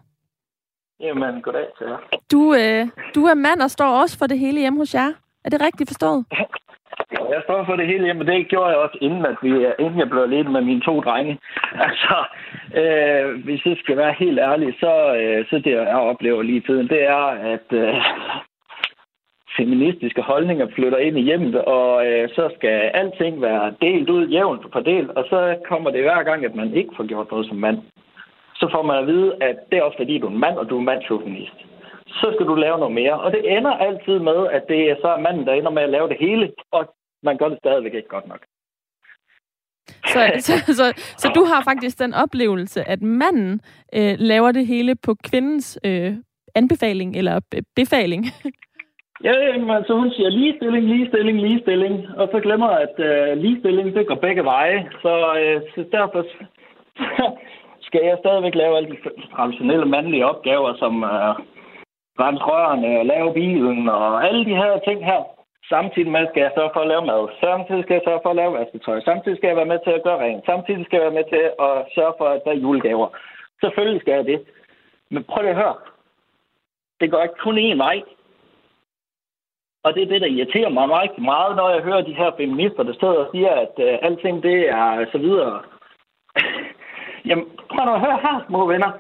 Jamen, 1.00 1.42
goddag 1.42 1.68
til 1.78 1.88
jer. 1.88 1.98
Du, 2.32 2.54
øh, 2.54 2.88
du 3.16 3.26
er 3.26 3.34
mand 3.34 3.62
og 3.62 3.72
står 3.72 4.02
også 4.02 4.18
for 4.18 4.28
det 4.28 4.40
hele 4.40 4.60
hjemme 4.60 4.80
hos 4.80 4.94
jer. 4.94 5.12
Er 5.46 5.50
det 5.50 5.62
rigtigt 5.62 5.90
forstået? 5.90 6.26
Jeg 7.12 7.42
står 7.44 7.66
for 7.66 7.76
det 7.76 7.88
hele 7.88 8.04
hjemme, 8.04 8.26
det 8.26 8.48
gjorde 8.48 8.70
jeg 8.70 8.78
også, 8.78 8.98
inden, 9.02 9.26
at 9.26 9.38
vi, 9.42 9.50
inden 9.80 10.00
jeg 10.00 10.10
blev 10.10 10.22
alene 10.22 10.50
med 10.52 10.62
mine 10.62 10.82
to 10.82 11.00
drenge. 11.02 11.40
Altså, 11.88 12.16
øh, 12.82 13.44
hvis 13.46 13.66
jeg 13.66 13.78
skal 13.84 13.98
være 13.98 14.14
helt 14.20 14.40
ærlig, 14.40 14.76
så, 14.80 15.16
øh, 15.16 15.46
så 15.50 15.56
det, 15.56 15.72
jeg 15.72 15.96
oplever 16.12 16.42
lige 16.42 16.62
tiden, 16.62 16.88
det 16.90 17.04
er, 17.04 17.26
at 17.54 17.68
øh, 17.72 17.96
feministiske 19.58 20.22
holdninger 20.22 20.68
flytter 20.76 20.98
ind 20.98 21.18
i 21.18 21.22
hjemmet, 21.22 21.56
og 21.56 22.08
øh, 22.08 22.30
så 22.30 22.52
skal 22.58 22.78
alting 23.02 23.42
være 23.42 23.74
delt 23.82 24.10
ud 24.10 24.28
jævnt 24.28 24.66
fordelt, 24.74 25.10
og 25.10 25.24
så 25.30 25.58
kommer 25.70 25.90
det 25.92 26.02
hver 26.02 26.24
gang, 26.24 26.46
at 26.46 26.56
man 26.56 26.74
ikke 26.74 26.94
får 26.98 27.08
gjort 27.08 27.32
noget 27.32 27.48
som 27.48 27.58
mand. 27.58 27.80
Så 28.56 28.70
får 28.74 28.84
man 28.84 28.98
at 28.98 29.08
vide, 29.08 29.30
at 29.42 29.58
det 29.70 29.78
er 29.78 29.84
også 29.84 29.98
fordi, 29.98 30.18
du 30.18 30.28
er 30.28 30.32
en 30.32 30.40
mand, 30.46 30.58
og 30.58 30.70
du 30.70 30.78
er 30.78 30.82
mandchauvinist. 30.82 31.58
Så 32.08 32.32
skal 32.34 32.46
du 32.46 32.56
lave 32.56 32.78
noget 32.80 32.94
mere. 32.94 33.20
Og 33.20 33.32
det 33.32 33.58
ender 33.58 33.72
altid 33.72 34.20
med, 34.20 34.48
at 34.52 34.64
det 34.68 34.92
er 34.92 34.96
så 35.02 35.18
manden, 35.22 35.46
der 35.48 35.54
ender 35.54 35.72
med 35.72 35.84
at 35.84 35.90
lave 35.90 36.08
det 36.10 36.18
hele, 36.20 36.52
og 36.72 36.94
man 37.24 37.38
gør 37.38 37.50
det 37.50 37.58
stadigvæk 37.58 37.94
ikke 37.94 38.08
godt 38.08 38.28
nok. 38.28 38.42
Så, 40.14 40.22
så, 40.48 40.74
så, 40.74 40.86
så 41.18 41.32
du 41.36 41.44
har 41.44 41.64
faktisk 41.64 42.00
den 42.00 42.14
oplevelse, 42.14 42.88
at 42.88 43.02
manden 43.02 43.62
øh, 43.94 44.16
laver 44.20 44.52
det 44.52 44.68
hele 44.68 44.96
på 44.96 45.16
kvindens 45.24 45.80
øh, 45.86 46.14
anbefaling 46.56 47.16
eller 47.16 47.40
be- 47.52 47.64
befaling. 47.76 48.26
Ja, 49.24 49.34
jamen, 49.48 49.68
så 49.68 49.74
altså, 49.74 49.94
hun 49.94 50.12
siger 50.12 50.30
ligestilling, 50.30 50.86
ligestilling, 50.86 51.38
ligestilling, 51.42 51.96
og 52.18 52.30
så 52.32 52.40
glemmer 52.40 52.68
at 52.68 52.96
øh, 53.00 53.38
ligestilling, 53.38 53.96
det 53.96 54.08
går 54.08 54.16
begge 54.16 54.44
veje. 54.44 54.90
Så, 55.02 55.14
øh, 55.42 55.62
så 55.76 55.86
derfor 55.92 56.26
skal 57.88 58.02
jeg 58.04 58.18
stadigvæk 58.20 58.56
lave 58.56 58.78
alle 58.78 58.90
de 58.90 58.98
traditionelle 59.36 59.86
mandlige 59.86 60.26
opgaver, 60.26 60.74
som 60.78 61.04
øh, 61.04 61.36
rense 62.24 62.44
rørene 62.44 63.00
og 63.00 63.06
lave 63.06 63.34
bilen 63.34 63.90
og 63.90 64.28
alle 64.28 64.46
de 64.46 64.56
her 64.62 64.80
ting 64.88 65.06
her. 65.06 65.22
Samtidig 65.70 66.12
med 66.12 66.28
skal 66.28 66.42
jeg 66.42 66.52
sørge 66.56 66.72
for 66.74 66.82
at 66.82 66.92
lave 66.94 67.06
mad. 67.06 67.24
Samtidig 67.40 67.84
skal 67.84 67.94
jeg 67.94 68.06
sørge 68.06 68.24
for 68.24 68.30
at 68.30 68.40
lave 68.42 68.54
vasketøj. 68.54 69.02
Samtidig 69.02 69.38
skal 69.38 69.48
jeg 69.48 69.58
være 69.62 69.72
med 69.74 69.80
til 69.84 69.94
at 69.98 70.04
gøre 70.04 70.20
rent. 70.26 70.46
Samtidig 70.46 70.86
skal 70.86 70.98
jeg 70.98 71.06
være 71.08 71.20
med 71.20 71.28
til 71.34 71.44
at 71.68 71.74
sørge 71.96 72.14
for, 72.18 72.26
at 72.26 72.42
der 72.46 72.52
er 72.52 72.62
julegaver. 72.64 73.08
Selvfølgelig 73.64 74.02
skal 74.02 74.14
jeg 74.14 74.26
det. 74.26 74.40
Men 75.10 75.24
prøv 75.24 75.42
lige 75.42 75.56
at 75.56 75.62
høre. 75.64 75.76
Det 77.02 77.12
går 77.12 77.24
ikke 77.24 77.44
kun 77.46 77.58
én 77.58 77.78
vej. 77.78 77.98
Og 79.84 79.94
det 79.94 80.04
er 80.04 80.08
det, 80.08 80.22
der 80.22 80.28
irriterer 80.28 80.70
mig 80.70 80.86
rigtig 81.02 81.24
meget, 81.24 81.56
når 81.56 81.70
jeg 81.70 81.82
hører 81.82 82.02
de 82.02 82.14
her 82.14 82.32
feminister, 82.38 82.84
der 82.84 82.94
sidder 82.94 83.20
og 83.24 83.30
siger, 83.34 83.50
at 83.50 83.74
øh, 83.86 83.98
alting 84.02 84.44
det 84.44 84.70
er 84.70 85.06
så 85.12 85.18
videre. 85.18 85.62
Jamen, 87.28 87.46
prøv 87.72 87.86
nu 87.86 87.94
at 87.94 88.00
høre 88.00 88.20
her, 88.26 88.46
små 88.48 88.66
venner. 88.68 88.92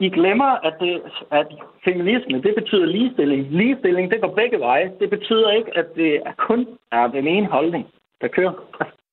I 0.00 0.08
glemmer, 0.08 0.50
at, 0.68 0.74
det, 0.80 1.02
at 1.30 1.46
feminisme, 1.84 2.42
det 2.42 2.54
betyder 2.54 2.86
ligestilling. 2.86 3.42
Ligestilling, 3.50 4.10
det 4.10 4.20
går 4.20 4.34
begge 4.34 4.58
veje. 4.60 4.92
Det 5.00 5.10
betyder 5.10 5.50
ikke, 5.50 5.78
at 5.78 5.86
det 5.94 6.16
er 6.16 6.32
kun 6.38 6.66
er 6.92 7.06
den 7.06 7.26
ene 7.26 7.46
holdning, 7.46 7.86
der 8.20 8.28
kører. 8.28 8.52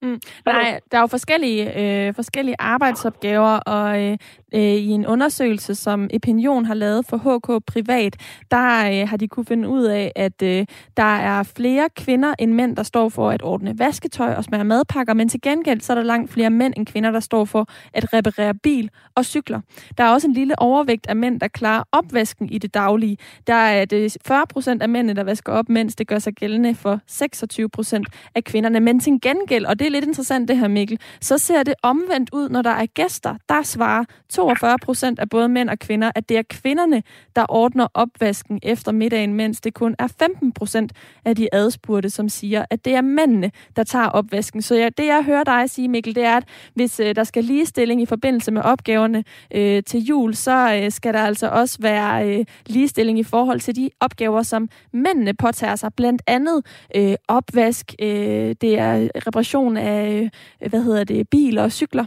Mm. 0.02 0.20
Nej, 0.46 0.80
der 0.92 0.98
er 0.98 1.02
jo 1.02 1.08
forskellige, 1.08 1.80
øh, 1.80 2.14
forskellige 2.14 2.56
arbejdsopgaver, 2.60 3.58
og 3.58 4.04
øh, 4.04 4.18
øh, 4.54 4.62
i 4.62 4.88
en 4.88 5.08
undersøgelse, 5.08 5.76
som 5.76 6.10
Opinion 6.14 6.66
har 6.66 6.74
lavet 6.74 7.06
for 7.10 7.18
HK 7.18 7.66
Privat, 7.66 8.16
der 8.52 8.92
øh, 8.92 9.10
har 9.10 9.18
de 9.18 9.28
kunne 9.28 9.46
finde 9.46 9.70
ud 9.70 9.84
af, 9.84 10.12
at 10.16 10.42
øh, 10.42 10.66
der 10.98 11.04
er 11.04 11.44
flere 11.44 11.90
kvinder 11.96 12.34
end 12.40 12.54
mænd, 12.54 12.76
der 12.76 12.84
står 12.84 13.10
for 13.10 13.30
at 13.30 13.44
ordne 13.44 13.80
vasketøj 13.80 14.34
og 14.34 14.44
smøre 14.44 14.64
madpakker, 14.64 15.14
men 15.14 15.30
til 15.30 15.42
gengæld 15.42 15.82
så 15.82 15.94
er 15.94 15.96
der 15.96 16.04
langt 16.04 16.32
flere 16.32 16.50
mænd 16.50 16.74
end 16.78 16.86
kvinder, 16.86 17.12
der 17.12 17.20
står 17.20 17.46
for 17.46 17.68
at 17.94 18.14
reparere 18.14 18.54
bil 18.54 18.90
og 19.16 19.26
cykler. 19.26 19.62
Der 19.98 20.04
er 20.04 20.10
også 20.10 20.28
en 20.28 20.34
lille 20.34 20.60
overvægt 20.60 21.08
af 21.08 21.16
mænd, 21.16 21.40
der 21.40 21.48
klarer 21.48 21.84
opvasken 21.92 22.50
i 22.50 22.58
det 22.58 22.74
daglige. 22.74 23.18
Der 23.48 23.54
er 23.54 23.86
det 23.86 24.18
40 24.26 24.48
procent 24.48 24.82
af 24.82 24.90
mændene, 24.90 25.14
der 25.14 25.24
vasker 25.24 25.54
op, 25.54 25.70
mens 25.70 25.96
det 25.96 26.08
gør 26.08 26.20
sig 26.20 26.34
gældende 26.34 26.76
for 26.76 27.00
26 27.08 27.70
procent 27.70 28.08
af 28.36 28.44
kvinderne. 28.44 28.80
Men 28.80 29.00
til 29.00 29.20
gengæld, 29.22 29.66
og 29.66 29.80
det 29.80 29.89
er 29.90 29.92
lidt 29.92 30.06
interessant 30.06 30.48
det 30.48 30.58
her, 30.58 30.68
Mikkel, 30.68 31.00
så 31.22 31.38
ser 31.38 31.64
det 31.64 31.74
omvendt 31.84 32.30
ud, 32.34 32.50
når 32.50 32.62
der 32.62 32.70
er 32.70 32.86
gæster. 32.86 33.36
Der 33.50 33.64
svarer 33.64 34.04
42 34.30 34.78
procent 34.78 35.20
af 35.20 35.30
både 35.30 35.50
mænd 35.50 35.70
og 35.70 35.80
kvinder, 35.80 36.12
at 36.16 36.30
det 36.30 36.38
er 36.38 36.44
kvinderne, 36.50 37.04
der 37.36 37.46
ordner 37.50 37.88
opvasken 37.94 38.60
efter 38.64 38.92
middagen, 38.92 39.34
mens 39.34 39.62
det 39.62 39.74
kun 39.74 39.96
er 40.00 40.08
15 40.08 40.52
procent 40.52 40.94
af 41.26 41.36
de 41.36 41.48
adspurgte, 41.52 42.10
som 42.10 42.30
siger, 42.30 42.66
at 42.70 42.86
det 42.86 42.94
er 42.96 43.02
mændene, 43.02 43.52
der 43.76 43.84
tager 43.84 44.08
opvasken. 44.08 44.62
Så 44.62 44.76
ja, 44.76 44.90
det, 44.98 45.06
jeg 45.06 45.24
hører 45.24 45.44
dig 45.44 45.70
sige, 45.70 45.88
Mikkel, 45.88 46.16
det 46.16 46.24
er, 46.24 46.38
at 46.38 46.44
hvis 46.74 47.00
øh, 47.00 47.16
der 47.16 47.24
skal 47.24 47.44
ligestilling 47.44 48.02
i 48.02 48.06
forbindelse 48.06 48.52
med 48.52 48.62
opgaverne 48.62 49.24
øh, 49.54 49.84
til 49.84 50.00
jul, 50.00 50.36
så 50.36 50.80
øh, 50.84 50.92
skal 50.92 51.14
der 51.14 51.20
altså 51.20 51.48
også 51.48 51.78
være 51.82 52.30
øh, 52.30 52.46
ligestilling 52.68 53.20
i 53.20 53.24
forhold 53.24 53.60
til 53.60 53.76
de 53.76 53.90
opgaver, 54.00 54.44
som 54.44 54.70
mændene 54.94 55.34
påtager 55.34 55.76
sig. 55.76 55.94
Blandt 55.94 56.22
andet 56.28 56.66
øh, 56.96 57.16
opvask, 57.28 57.96
øh, 58.02 58.56
det 58.62 58.80
er 58.80 59.10
reparation 59.28 59.78
af, 59.80 60.30
øh, 60.62 60.70
hvad 60.70 60.84
hedder 60.84 61.04
det, 61.04 61.30
biler 61.32 61.64
og 61.64 61.72
cykler. 61.72 62.06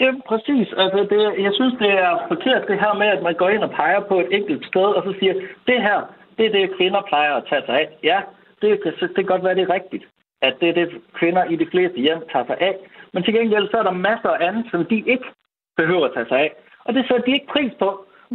Ja, 0.00 0.10
præcis. 0.28 0.68
Altså, 0.82 1.00
det, 1.10 1.20
jeg 1.46 1.52
synes, 1.54 1.74
det 1.78 1.92
er 2.06 2.12
forkert 2.28 2.68
det 2.68 2.80
her 2.80 2.94
med, 2.94 3.06
at 3.06 3.22
man 3.22 3.34
går 3.34 3.48
ind 3.48 3.62
og 3.62 3.70
peger 3.70 4.00
på 4.00 4.20
et 4.20 4.28
enkelt 4.30 4.66
sted, 4.66 4.88
og 4.96 5.02
så 5.06 5.14
siger, 5.18 5.34
det 5.66 5.82
her, 5.82 5.98
det 6.38 6.46
er 6.46 6.50
det, 6.50 6.76
kvinder 6.76 7.02
plejer 7.08 7.34
at 7.34 7.44
tage 7.48 7.62
sig 7.66 7.74
af. 7.80 7.88
Ja, 8.02 8.20
det, 8.62 8.70
det 9.00 9.14
kan 9.14 9.24
godt 9.24 9.44
være, 9.44 9.54
det 9.54 9.62
er 9.62 9.74
rigtigt, 9.74 10.04
at 10.42 10.54
det 10.60 10.68
er 10.68 10.72
det, 10.72 10.88
kvinder 11.14 11.44
i 11.44 11.56
de 11.56 11.66
fleste 11.70 11.98
hjem 12.00 12.22
tager 12.32 12.46
sig 12.46 12.56
af. 12.60 12.74
Men 13.12 13.22
til 13.22 13.34
gengæld, 13.34 13.70
så 13.70 13.76
er 13.76 13.82
der 13.82 14.02
masser 14.08 14.28
af 14.28 14.48
andet, 14.48 14.64
som 14.70 14.84
de 14.84 14.96
ikke 14.96 15.28
behøver 15.76 16.06
at 16.06 16.14
tage 16.14 16.28
sig 16.28 16.38
af. 16.38 16.52
Og 16.84 16.94
det 16.94 17.04
sætter 17.08 17.24
de 17.26 17.32
ikke 17.32 17.52
pris 17.54 17.72
på. 17.78 17.88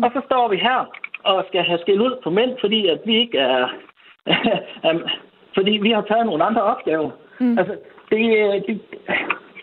Og 0.04 0.10
så 0.14 0.22
står 0.26 0.48
vi 0.48 0.58
her 0.58 0.80
og 1.24 1.46
skal 1.48 1.64
have 1.64 1.80
skæld 1.80 2.02
ud 2.02 2.16
på 2.24 2.30
mænd, 2.30 2.52
fordi 2.60 2.88
at 2.88 3.00
vi 3.06 3.16
ikke 3.18 3.38
er... 3.38 3.68
fordi 5.58 5.72
vi 5.72 5.92
har 5.92 6.02
taget 6.02 6.26
nogle 6.26 6.44
andre 6.44 6.64
opgaver. 6.64 7.12
Mm. 7.40 7.58
Altså, 7.58 7.78
det, 8.12 8.22
det, 8.68 8.82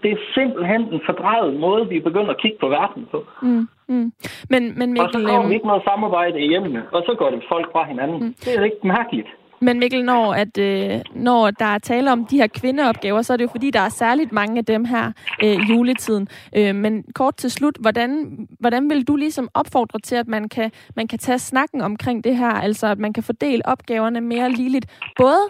det 0.02 0.10
er 0.12 0.20
simpelthen 0.34 0.82
en 0.94 1.00
fordrejet 1.06 1.60
måde, 1.60 1.88
vi 1.88 2.00
begynder 2.00 2.30
at 2.30 2.40
kigge 2.42 2.58
på 2.60 2.68
verden 2.68 3.02
på. 3.10 3.18
Mm, 3.42 3.68
mm. 3.88 4.12
Men, 4.52 4.62
men 4.78 4.88
Mikkel, 4.92 5.06
og 5.06 5.12
så 5.12 5.26
kommer 5.28 5.48
vi 5.48 5.54
ikke 5.54 5.66
noget 5.66 5.82
samarbejde 5.90 6.40
i 6.40 6.48
hjemmene, 6.48 6.82
og 6.92 7.02
så 7.06 7.14
går 7.18 7.30
det 7.30 7.42
folk 7.52 7.72
fra 7.72 7.84
hinanden. 7.84 8.18
Mm. 8.24 8.34
Det 8.44 8.58
er 8.58 8.64
ikke 8.64 8.86
mærkeligt. 8.98 9.28
Men 9.60 9.78
Mikkel, 9.78 10.04
når, 10.04 10.34
at, 10.34 10.58
øh, 10.58 11.00
når 11.14 11.50
der 11.50 11.64
er 11.64 11.78
tale 11.78 12.12
om 12.12 12.26
de 12.26 12.36
her 12.36 12.46
kvindeopgaver, 12.46 13.22
så 13.22 13.32
er 13.32 13.36
det 13.36 13.44
jo 13.44 13.48
fordi, 13.50 13.70
der 13.70 13.80
er 13.80 13.88
særligt 13.88 14.32
mange 14.32 14.58
af 14.58 14.64
dem 14.64 14.84
her 14.84 15.12
øh, 15.44 15.70
juletiden. 15.70 16.28
Øh, 16.56 16.74
men 16.74 17.04
kort 17.14 17.36
til 17.36 17.50
slut, 17.50 17.76
hvordan, 17.80 18.38
hvordan 18.60 18.90
vil 18.90 19.08
du 19.08 19.16
ligesom 19.16 19.48
opfordre 19.54 19.98
til, 19.98 20.16
at 20.16 20.28
man 20.28 20.48
kan, 20.48 20.70
man 20.96 21.08
kan 21.08 21.18
tage 21.18 21.38
snakken 21.38 21.80
omkring 21.80 22.24
det 22.24 22.36
her, 22.36 22.50
altså 22.50 22.86
at 22.86 22.98
man 22.98 23.12
kan 23.12 23.22
fordele 23.22 23.62
opgaverne 23.66 24.20
mere 24.20 24.50
ligeligt, 24.50 24.86
både 25.16 25.40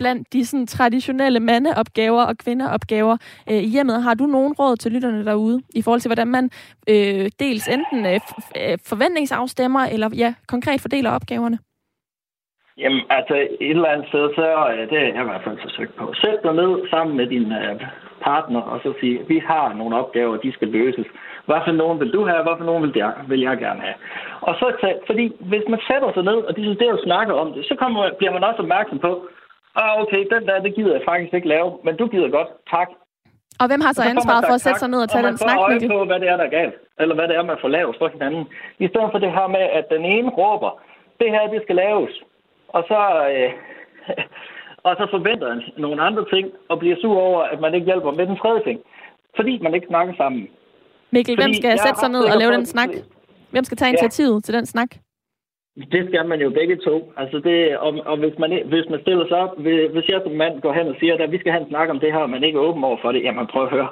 blandt 0.00 0.32
de 0.32 0.46
sådan, 0.46 0.66
traditionelle 0.66 1.40
mandeopgaver 1.40 2.22
og 2.30 2.34
kvindeopgaver 2.44 3.16
øh, 3.50 3.62
i 3.66 3.68
hjemmet. 3.74 4.02
Har 4.02 4.14
du 4.14 4.26
nogen 4.26 4.52
råd 4.60 4.76
til 4.76 4.92
lytterne 4.92 5.24
derude 5.24 5.62
i 5.74 5.82
forhold 5.82 6.00
til, 6.00 6.08
hvordan 6.08 6.28
man 6.36 6.44
øh, 6.92 7.26
dels 7.42 7.68
enten 7.76 8.00
øh, 8.12 8.20
øh 8.60 8.78
forventningsafstemmer 8.90 9.82
eller 9.94 10.08
ja, 10.24 10.34
konkret 10.48 10.80
fordeler 10.80 11.10
opgaverne? 11.10 11.58
Jamen, 12.82 13.02
altså 13.10 13.34
et 13.66 13.76
eller 13.76 13.92
andet 13.92 14.08
sted, 14.08 14.24
så 14.38 14.46
øh, 14.72 14.82
det 14.90 14.98
er 14.98 15.12
jeg 15.14 15.24
i 15.24 15.30
hvert 15.30 15.44
fald 15.44 15.58
forsøgt 15.66 15.94
på. 15.96 16.04
Sæt 16.22 16.38
dig 16.44 16.54
ned 16.62 16.72
sammen 16.92 17.16
med 17.16 17.26
din 17.34 17.52
øh, 17.52 17.74
partner 18.28 18.60
og 18.72 18.80
så 18.84 18.90
sige, 19.00 19.16
vi 19.28 19.38
har 19.50 19.66
nogle 19.74 19.96
opgaver, 19.96 20.36
de 20.36 20.52
skal 20.52 20.68
løses. 20.68 21.06
Hvad 21.46 21.60
for 21.66 21.72
nogen 21.72 22.00
vil 22.00 22.12
du 22.16 22.22
have, 22.30 22.42
hvad 22.42 22.56
for 22.58 22.64
nogen 22.64 22.82
vil 22.82 22.92
jeg, 22.96 23.12
vil 23.28 23.40
jeg 23.40 23.58
gerne 23.58 23.80
have? 23.80 23.98
Og 24.40 24.54
så, 24.60 24.66
tage, 24.80 24.98
fordi 25.06 25.24
hvis 25.50 25.64
man 25.72 25.80
sætter 25.88 26.10
sig 26.12 26.24
ned 26.30 26.38
og 26.48 26.56
det 26.56 26.92
og 26.96 27.00
snakker 27.08 27.34
om 27.34 27.52
det, 27.52 27.62
så 27.64 27.74
kommer, 27.82 28.00
bliver 28.18 28.32
man 28.32 28.44
også 28.44 28.62
opmærksom 28.62 28.98
på, 28.98 29.12
ah, 29.74 30.02
okay, 30.02 30.22
den 30.34 30.42
der, 30.48 30.62
det 30.66 30.74
gider 30.74 30.92
jeg 30.96 31.02
faktisk 31.10 31.34
ikke 31.34 31.48
lave, 31.48 31.68
men 31.84 31.96
du 31.96 32.06
gider 32.06 32.30
godt, 32.38 32.48
tak. 32.74 32.88
Og 33.60 33.66
hvem 33.70 33.80
har 33.80 33.92
så, 33.92 34.02
så 34.02 34.08
ansvaret 34.08 34.44
for 34.48 34.54
at 34.54 34.60
sætte 34.60 34.80
sig 34.80 34.90
ned 34.90 35.00
og 35.02 35.08
tage 35.10 35.24
og 35.24 35.28
den 35.28 35.38
snak, 35.38 35.58
Mikkel? 35.70 35.88
på, 35.88 36.04
hvad 36.04 36.20
det 36.20 36.28
er, 36.28 36.36
der 36.36 36.44
er 36.44 36.54
galt, 36.58 36.74
eller 37.00 37.14
hvad 37.14 37.28
det 37.28 37.36
er, 37.36 37.42
man 37.42 37.58
får 37.60 37.68
lavet 37.68 37.96
for 37.98 38.08
hinanden. 38.14 38.44
I 38.84 38.86
stedet 38.90 39.08
for 39.12 39.18
det 39.24 39.32
her 39.32 39.46
med, 39.56 39.64
at 39.78 39.86
den 39.94 40.04
ene 40.04 40.30
råber, 40.30 40.70
det 41.20 41.28
her, 41.34 41.42
det 41.54 41.60
skal 41.62 41.76
laves, 41.76 42.12
og 42.76 42.82
så, 42.90 43.00
øh, 43.34 43.50
og 44.86 44.92
så 44.98 45.04
forventer 45.14 45.48
han 45.52 45.62
nogle 45.76 46.02
andre 46.02 46.24
ting, 46.34 46.46
og 46.70 46.78
bliver 46.78 46.96
sur 47.00 47.16
over, 47.28 47.40
at 47.42 47.60
man 47.60 47.74
ikke 47.74 47.86
hjælper 47.90 48.10
med 48.10 48.26
den 48.26 48.36
tredje 48.36 48.62
ting. 48.68 48.80
Fordi 49.36 49.58
man 49.62 49.74
ikke 49.74 49.86
snakker 49.86 50.14
sammen. 50.16 50.48
Mikkel, 51.10 51.36
fordi 51.36 51.42
hvem 51.42 51.54
skal 51.54 51.78
sætte 51.78 52.00
sig 52.00 52.10
ned 52.10 52.24
og 52.32 52.38
lave 52.38 52.52
den 52.52 52.66
snak? 52.66 52.88
Hvem 53.50 53.64
skal 53.64 53.76
tage 53.76 53.88
initiativet 53.88 54.34
ja. 54.34 54.40
til 54.40 54.54
den 54.54 54.66
snak? 54.66 54.90
Det 55.76 56.08
skal 56.08 56.28
man 56.28 56.40
jo 56.40 56.50
begge 56.50 56.76
to. 56.76 57.12
Altså 57.16 57.38
det, 57.38 57.78
og, 57.78 57.92
og 58.06 58.16
hvis, 58.18 58.38
man, 58.38 58.50
hvis 58.66 58.86
man 58.90 59.00
stiller 59.00 59.26
sig 59.28 59.36
op, 59.36 59.58
hvis 59.94 60.08
jeg 60.08 60.20
som 60.22 60.32
mand 60.32 60.60
går 60.60 60.72
hen 60.72 60.88
og 60.88 60.96
siger, 61.00 61.14
at 61.14 61.32
vi 61.32 61.38
skal 61.38 61.52
have 61.52 61.62
en 61.62 61.68
snak 61.68 61.88
om 61.88 62.00
det 62.00 62.12
her, 62.12 62.18
og 62.18 62.30
man 62.30 62.44
ikke 62.44 62.56
er 62.56 62.62
åben 62.62 62.84
over 62.84 62.98
for 63.02 63.12
det, 63.12 63.22
jamen 63.22 63.46
prøv 63.46 63.62
at 63.64 63.70
høre. 63.70 63.88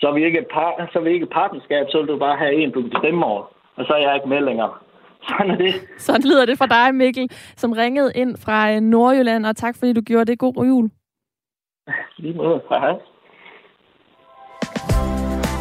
så 0.00 0.08
er 0.08 0.14
vi 0.14 0.24
ikke 0.24 0.38
et, 0.38 0.48
par, 0.54 0.88
så 0.92 0.98
er 0.98 1.02
vi 1.02 1.10
ikke 1.10 1.26
partnerskab, 1.26 1.86
så 1.88 1.98
vil 1.98 2.08
du 2.08 2.18
bare 2.18 2.36
have 2.38 2.54
en, 2.54 2.70
du 2.70 2.82
kan 2.82 2.92
stemme 2.98 3.24
over. 3.26 3.42
Og 3.76 3.84
så 3.86 3.92
er 3.92 4.02
jeg 4.06 4.14
ikke 4.14 4.28
med 4.28 4.40
længere. 4.40 4.72
Sådan 5.28 5.50
er 5.50 5.56
det. 5.56 5.74
Sådan 5.98 6.22
lyder 6.30 6.46
det 6.46 6.58
for 6.58 6.66
dig, 6.66 6.94
Mikkel, 6.94 7.28
som 7.56 7.72
ringede 7.72 8.12
ind 8.14 8.36
fra 8.44 8.72
øh, 8.72 8.80
Nordjylland, 8.80 9.46
og 9.46 9.56
tak 9.56 9.74
fordi 9.78 9.92
du 9.92 10.00
gjorde 10.00 10.24
det. 10.24 10.38
God 10.38 10.66
jul. 10.66 10.90
Lige 12.16 12.34
måde. 12.34 12.60
Hej. 12.68 12.94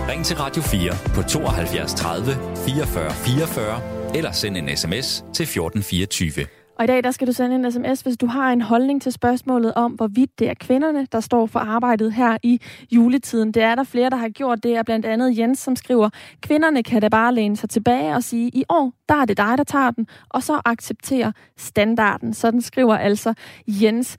Ring 0.10 0.26
til 0.26 0.38
Radio 0.38 0.62
4 0.62 0.92
på 1.16 1.22
72 1.30 1.94
30 1.94 2.24
44 2.66 3.10
44 3.10 3.99
eller 4.16 4.32
send 4.32 4.58
en 4.58 4.78
sms 4.78 5.18
til 5.34 5.44
1424. 5.44 6.46
Og 6.78 6.84
i 6.84 6.88
dag 6.88 7.04
der 7.04 7.12
skal 7.12 7.28
du 7.28 7.32
sende 7.32 7.56
en 7.56 7.72
sms, 7.72 8.02
hvis 8.02 8.18
du 8.18 8.26
har 8.26 8.52
en 8.52 8.62
holdning 8.62 9.02
til 9.02 9.12
spørgsmålet 9.12 9.74
om, 9.74 9.92
hvorvidt 9.92 10.40
det 10.40 10.50
er 10.50 10.54
kvinderne, 10.60 11.08
der 11.12 11.20
står 11.20 11.46
for 11.46 11.60
arbejdet 11.60 12.14
her 12.14 12.38
i 12.44 12.62
juletiden. 12.92 13.52
Det 13.52 13.64
er 13.64 13.76
der 13.76 13.84
flere, 13.84 14.10
der 14.10 14.16
har 14.16 14.30
gjort. 14.30 14.64
Det 14.64 14.76
er 14.76 14.84
blandt 14.84 15.06
andet 15.06 15.38
Jens, 15.38 15.60
som 15.60 15.76
skriver, 15.76 16.10
kvinderne 16.42 16.84
kan 16.84 17.02
da 17.02 17.08
bare 17.10 17.36
læne 17.36 17.58
sig 17.58 17.70
tilbage 17.70 18.16
og 18.16 18.24
sige, 18.24 18.50
i 18.54 18.64
år, 18.70 18.94
der 19.10 19.16
er 19.16 19.26
det 19.26 19.38
dig, 19.38 19.58
der 19.58 19.64
tager 19.64 19.92
den, 19.92 20.08
og 20.30 20.44
så 20.44 20.62
acceptere 20.66 21.34
standarden. 21.58 22.34
Sådan 22.34 22.62
skriver 22.62 22.98
altså 22.98 23.34
Jens. 23.68 24.18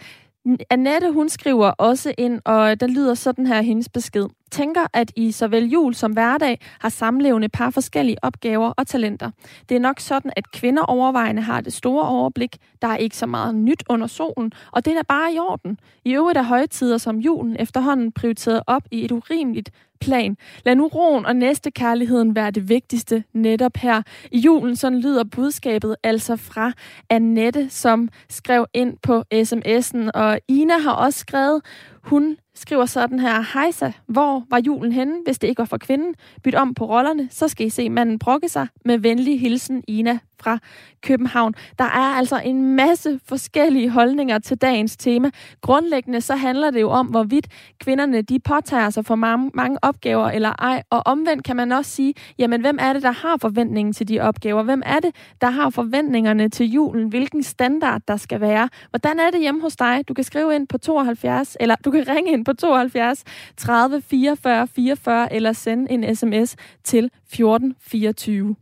Annette, 0.70 1.12
hun 1.12 1.28
skriver 1.28 1.66
også 1.68 2.14
ind, 2.18 2.40
og 2.44 2.80
den 2.80 2.90
lyder 2.90 3.14
sådan 3.14 3.46
her 3.46 3.62
hendes 3.62 3.88
besked. 3.88 4.26
Tænker, 4.50 4.86
at 4.92 5.12
i 5.16 5.32
såvel 5.32 5.64
jul 5.64 5.94
som 5.94 6.12
hverdag 6.12 6.60
har 6.80 6.88
samlevende 6.88 7.48
par 7.48 7.70
forskellige 7.70 8.16
opgaver 8.22 8.68
og 8.76 8.86
talenter. 8.86 9.30
Det 9.68 9.74
er 9.74 9.80
nok 9.80 10.00
sådan, 10.00 10.32
at 10.36 10.52
kvinder 10.52 10.82
overvejende 10.82 11.42
har 11.42 11.60
det 11.60 11.72
store 11.72 12.08
overblik. 12.08 12.56
Der 12.82 12.88
er 12.88 12.96
ikke 12.96 13.16
så 13.16 13.26
meget 13.26 13.54
nyt 13.54 13.82
under 13.88 14.06
solen, 14.06 14.52
og 14.72 14.84
det 14.84 14.90
er 14.90 14.94
da 14.94 15.02
bare 15.08 15.34
i 15.34 15.38
orden. 15.38 15.78
I 16.04 16.12
øvrigt 16.14 16.38
er 16.38 16.42
højtider 16.42 16.98
som 16.98 17.18
julen 17.18 17.56
efterhånden 17.58 18.12
prioriteret 18.12 18.62
op 18.66 18.82
i 18.90 19.04
et 19.04 19.12
urimeligt 19.12 19.70
plan. 20.00 20.36
Lad 20.64 20.74
nu 20.74 20.86
roen 20.86 21.26
og 21.26 21.36
næste 21.36 21.70
kærligheden 21.70 22.36
være 22.36 22.50
det 22.50 22.68
vigtigste 22.68 23.24
netop 23.32 23.76
her 23.76 24.02
i 24.32 24.38
julen. 24.38 24.76
Sådan 24.76 25.00
lyder 25.00 25.24
budskabet 25.24 25.96
altså 26.02 26.36
fra 26.36 26.72
Annette, 27.10 27.70
som 27.70 28.08
skrev 28.28 28.66
ind 28.74 28.96
på 29.02 29.24
sms'en. 29.34 30.10
Og 30.14 30.40
Ina 30.48 30.78
har 30.78 30.92
også 30.92 31.18
skrevet, 31.18 31.62
hun 32.02 32.36
skriver 32.60 32.86
sådan 32.86 33.18
her, 33.18 33.52
Hejsa, 33.54 33.90
hvor 34.06 34.44
var 34.50 34.60
julen 34.66 34.92
henne, 34.92 35.14
hvis 35.24 35.38
det 35.38 35.48
ikke 35.48 35.58
var 35.58 35.64
for 35.64 35.78
kvinden? 35.78 36.14
Byt 36.44 36.54
om 36.54 36.74
på 36.74 36.84
rollerne, 36.84 37.28
så 37.30 37.48
skal 37.48 37.66
I 37.66 37.70
se 37.70 37.90
manden 37.90 38.18
brokke 38.18 38.48
sig. 38.48 38.66
Med 38.84 38.98
venlig 38.98 39.40
hilsen, 39.40 39.84
Ina 39.88 40.18
fra 40.42 40.58
København. 41.02 41.54
Der 41.78 41.84
er 41.84 42.16
altså 42.16 42.40
en 42.44 42.76
masse 42.76 43.20
forskellige 43.28 43.90
holdninger 43.90 44.38
til 44.38 44.56
dagens 44.56 44.96
tema. 44.96 45.30
Grundlæggende 45.60 46.20
så 46.20 46.34
handler 46.34 46.70
det 46.70 46.80
jo 46.80 46.90
om, 46.90 47.06
hvorvidt 47.06 47.46
kvinderne 47.80 48.22
de 48.22 48.40
påtager 48.40 48.90
sig 48.90 49.06
for 49.06 49.14
mange, 49.14 49.50
mange 49.54 49.78
opgaver 49.82 50.30
eller 50.30 50.52
ej. 50.58 50.82
Og 50.90 51.02
omvendt 51.06 51.44
kan 51.44 51.56
man 51.56 51.72
også 51.72 51.90
sige, 51.90 52.14
jamen 52.38 52.60
hvem 52.60 52.78
er 52.80 52.92
det, 52.92 53.02
der 53.02 53.10
har 53.10 53.36
forventningen 53.40 53.92
til 53.92 54.08
de 54.08 54.20
opgaver? 54.20 54.62
Hvem 54.62 54.82
er 54.86 55.00
det, 55.00 55.14
der 55.40 55.50
har 55.50 55.70
forventningerne 55.70 56.48
til 56.48 56.66
julen? 56.66 57.08
Hvilken 57.08 57.42
standard 57.42 58.02
der 58.08 58.16
skal 58.16 58.40
være? 58.40 58.68
Hvordan 58.90 59.20
er 59.20 59.30
det 59.30 59.40
hjemme 59.40 59.60
hos 59.60 59.76
dig? 59.76 60.04
Du 60.08 60.14
kan 60.14 60.24
skrive 60.24 60.54
ind 60.54 60.68
på 60.68 60.78
72, 60.78 61.56
eller 61.60 61.76
du 61.84 61.90
kan 61.90 62.08
ringe 62.08 62.32
ind 62.32 62.44
på 62.44 62.49
72 62.52 63.24
30 63.56 64.02
44 64.02 64.66
44, 64.66 65.32
eller 65.32 65.52
sende 65.52 65.90
en 65.90 66.16
sms 66.16 66.56
til 66.84 67.04
1424. 67.04 68.56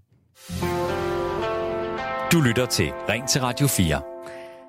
Du 2.33 2.41
lytter 2.41 2.67
til 2.67 2.93
Ring 3.09 3.29
til 3.29 3.41
Radio 3.41 3.67
4. 3.67 4.01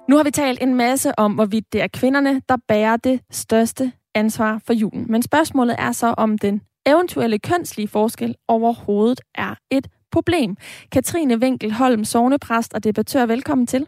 Nu 0.09 0.15
har 0.15 0.23
vi 0.23 0.31
talt 0.31 0.61
en 0.61 0.75
masse 0.75 1.19
om, 1.19 1.33
hvorvidt 1.33 1.73
det 1.73 1.81
er 1.81 1.87
kvinderne, 1.87 2.41
der 2.49 2.57
bærer 2.67 2.97
det 2.97 3.21
største 3.31 3.91
ansvar 4.15 4.61
for 4.65 4.73
julen. 4.73 5.05
Men 5.09 5.21
spørgsmålet 5.21 5.75
er 5.79 5.91
så, 5.91 6.13
om 6.17 6.37
den 6.37 6.61
eventuelle 6.85 7.39
kønslige 7.39 7.87
forskel 7.87 8.35
overhovedet 8.47 9.21
er 9.35 9.55
et 9.71 9.87
problem. 10.11 10.55
Katrine 10.91 11.37
Winkel 11.37 11.73
Holm, 11.73 12.03
sovnepræst 12.03 12.73
og 12.73 12.83
debattør, 12.83 13.25
velkommen 13.25 13.67
til. 13.67 13.87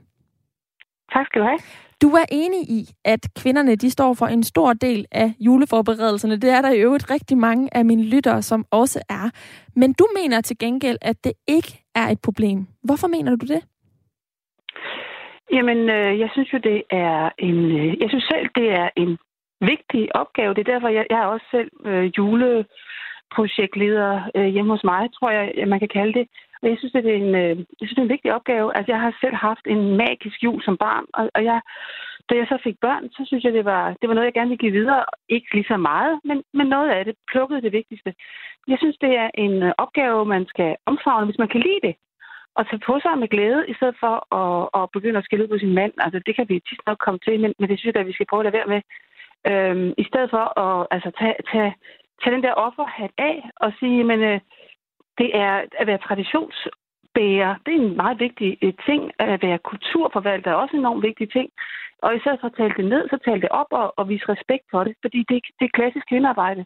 Tak 1.13 1.25
skal 1.25 1.41
du 1.41 1.47
have. 1.47 1.59
Du 2.01 2.07
er 2.07 2.25
enig 2.31 2.69
i, 2.69 2.85
at 3.05 3.19
kvinderne 3.41 3.75
de 3.75 3.89
står 3.89 4.13
for 4.13 4.25
en 4.25 4.43
stor 4.43 4.73
del 4.73 5.05
af 5.11 5.33
juleforberedelserne. 5.39 6.35
Det 6.35 6.49
er 6.49 6.61
der 6.61 6.71
i 6.71 6.81
øvrigt 6.81 7.11
rigtig 7.11 7.37
mange 7.37 7.77
af 7.77 7.85
mine 7.85 8.03
lyttere, 8.03 8.41
som 8.41 8.65
også 8.71 9.03
er. 9.09 9.29
Men 9.75 9.93
du 9.93 10.07
mener 10.15 10.41
til 10.41 10.57
gengæld, 10.57 10.97
at 11.01 11.23
det 11.23 11.33
ikke 11.47 11.83
er 11.95 12.07
et 12.07 12.19
problem. 12.23 12.67
Hvorfor 12.83 13.07
mener 13.07 13.35
du 13.35 13.45
det? 13.45 13.65
Jamen, 15.51 15.89
øh, 15.89 16.19
jeg 16.19 16.29
synes 16.33 16.53
jo, 16.53 16.57
det 16.57 16.83
er 16.89 17.29
en... 17.39 17.79
Øh, 17.79 18.01
jeg 18.01 18.09
synes 18.09 18.25
selv, 18.33 18.49
det 18.55 18.69
er 18.69 18.89
en 18.97 19.17
vigtig 19.61 20.15
opgave. 20.15 20.53
Det 20.53 20.67
er 20.67 20.71
derfor, 20.73 20.87
jeg, 20.87 21.05
jeg 21.09 21.19
er 21.19 21.25
også 21.25 21.45
selv 21.51 21.71
øh, 21.85 22.11
juleprojektleder 22.17 24.21
øh, 24.35 24.45
hjemme 24.45 24.73
hos 24.73 24.83
mig, 24.83 25.13
tror 25.13 25.31
jeg, 25.31 25.67
man 25.67 25.79
kan 25.79 25.89
kalde 25.97 26.13
det. 26.19 26.27
Men 26.61 26.71
jeg 26.71 26.77
synes, 26.77 26.93
det 26.93 27.05
er 27.05 27.21
en, 27.25 27.35
øh, 27.35 27.57
jeg 27.79 27.85
synes, 27.85 27.95
det 27.95 28.03
er 28.03 28.09
en 28.09 28.15
vigtig 28.15 28.33
opgave. 28.33 28.77
Altså, 28.77 28.91
jeg 28.91 29.01
har 29.01 29.17
selv 29.21 29.35
haft 29.35 29.65
en 29.65 29.97
magisk 29.97 30.43
jul 30.43 30.63
som 30.63 30.77
barn, 30.77 31.05
og, 31.13 31.29
og 31.35 31.43
jeg, 31.43 31.61
da 32.29 32.35
jeg 32.35 32.47
så 32.49 32.57
fik 32.63 32.77
børn, 32.81 33.09
så 33.09 33.21
synes 33.25 33.43
jeg, 33.43 33.53
det 33.53 33.65
var, 33.65 33.83
det 33.99 34.09
var 34.09 34.15
noget, 34.15 34.25
jeg 34.25 34.33
gerne 34.33 34.49
ville 34.49 34.63
give 34.65 34.79
videre. 34.79 35.03
Ikke 35.29 35.53
lige 35.53 35.71
så 35.73 35.77
meget, 35.77 36.19
men, 36.23 36.43
men 36.53 36.67
noget 36.67 36.89
af 36.89 37.05
det 37.05 37.15
plukkede 37.31 37.61
det 37.61 37.71
vigtigste. 37.71 38.13
Jeg 38.67 38.77
synes, 38.77 38.97
det 38.97 39.11
er 39.23 39.29
en 39.33 39.63
øh, 39.63 39.71
opgave, 39.77 40.25
man 40.25 40.45
skal 40.47 40.75
omfavne, 40.85 41.25
hvis 41.25 41.41
man 41.43 41.51
kan 41.53 41.61
lide 41.61 41.81
det. 41.87 41.95
Og 42.55 42.67
tage 42.67 42.85
på 42.85 42.99
sig 42.99 43.17
med 43.17 43.27
glæde, 43.27 43.69
i 43.71 43.73
stedet 43.73 43.95
for 43.99 44.15
at, 44.41 44.69
at 44.79 44.89
begynde 44.93 45.17
at 45.19 45.25
skille 45.25 45.43
ud 45.43 45.49
på 45.49 45.57
sin 45.59 45.73
mand. 45.73 45.93
Altså, 45.97 46.19
det 46.25 46.35
kan 46.35 46.49
vi 46.49 46.55
tit 46.69 46.81
nok 46.87 46.97
komme 47.05 47.19
til, 47.25 47.39
men, 47.39 47.53
men 47.59 47.69
det 47.69 47.79
synes 47.79 47.93
jeg, 47.93 48.01
at 48.01 48.07
vi 48.07 48.17
skal 48.17 48.27
prøve 48.29 48.41
at 48.41 48.45
lade 48.45 48.57
være 48.59 48.73
med. 48.73 48.81
Øhm, 49.49 49.93
I 49.97 50.03
stedet 50.03 50.29
for 50.29 50.45
at 50.65 50.87
altså, 50.91 51.11
tage, 51.19 51.35
tage, 51.51 51.73
tage 52.21 52.35
den 52.35 52.43
der 52.43 52.53
offerhat 52.53 53.11
af 53.17 53.49
og 53.55 53.71
sige, 53.79 54.03
men 54.03 54.19
øh, 54.31 54.39
det 55.21 55.29
er 55.45 55.53
at 55.81 55.87
være 55.87 56.05
traditionsbærer. 56.07 57.51
Det 57.65 57.71
er 57.75 57.81
en 57.85 57.97
meget 58.03 58.19
vigtig 58.25 58.49
øh, 58.63 58.73
ting. 58.87 59.01
At 59.19 59.41
være 59.47 59.67
kulturforvalter 59.69 60.51
er 60.51 60.61
også 60.63 60.75
en 60.75 60.83
enormt 60.83 61.03
vigtig 61.09 61.27
ting. 61.31 61.49
Og 62.03 62.09
i 62.15 62.19
stedet 62.19 62.39
for 62.39 62.47
at 62.47 62.57
tale 62.57 62.73
det 62.79 62.85
ned, 62.93 63.03
så 63.09 63.17
tale 63.25 63.41
det 63.41 63.51
op 63.61 63.71
og, 63.81 63.87
og 63.99 64.09
vise 64.09 64.29
respekt 64.33 64.65
for 64.71 64.83
det. 64.83 64.93
Fordi 65.03 65.19
det, 65.29 65.37
det 65.59 65.65
er 65.65 65.77
klassisk 65.79 66.05
kvindearbejde. 66.09 66.65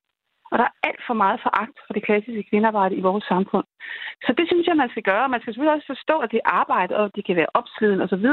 Og 0.55 0.59
der 0.59 0.67
er 0.69 0.77
alt 0.89 1.01
for 1.07 1.17
meget 1.23 1.39
foragt 1.45 1.77
for 1.85 1.93
det 1.93 2.05
klassiske 2.07 2.47
kvindearbejde 2.49 2.95
i 2.95 3.05
vores 3.09 3.25
samfund. 3.33 3.67
Så 4.25 4.31
det 4.37 4.45
synes 4.47 4.67
jeg, 4.67 4.77
man 4.77 4.89
skal 4.89 5.03
gøre. 5.11 5.29
Man 5.29 5.41
skal 5.41 5.51
selvfølgelig 5.51 5.77
også 5.77 5.91
forstå, 5.93 6.15
at 6.19 6.31
det 6.31 6.39
er 6.41 6.53
arbejde, 6.61 6.93
og 6.99 7.05
det 7.15 7.25
kan 7.25 7.35
være 7.35 7.53
opsliden 7.59 8.01
osv. 8.05 8.27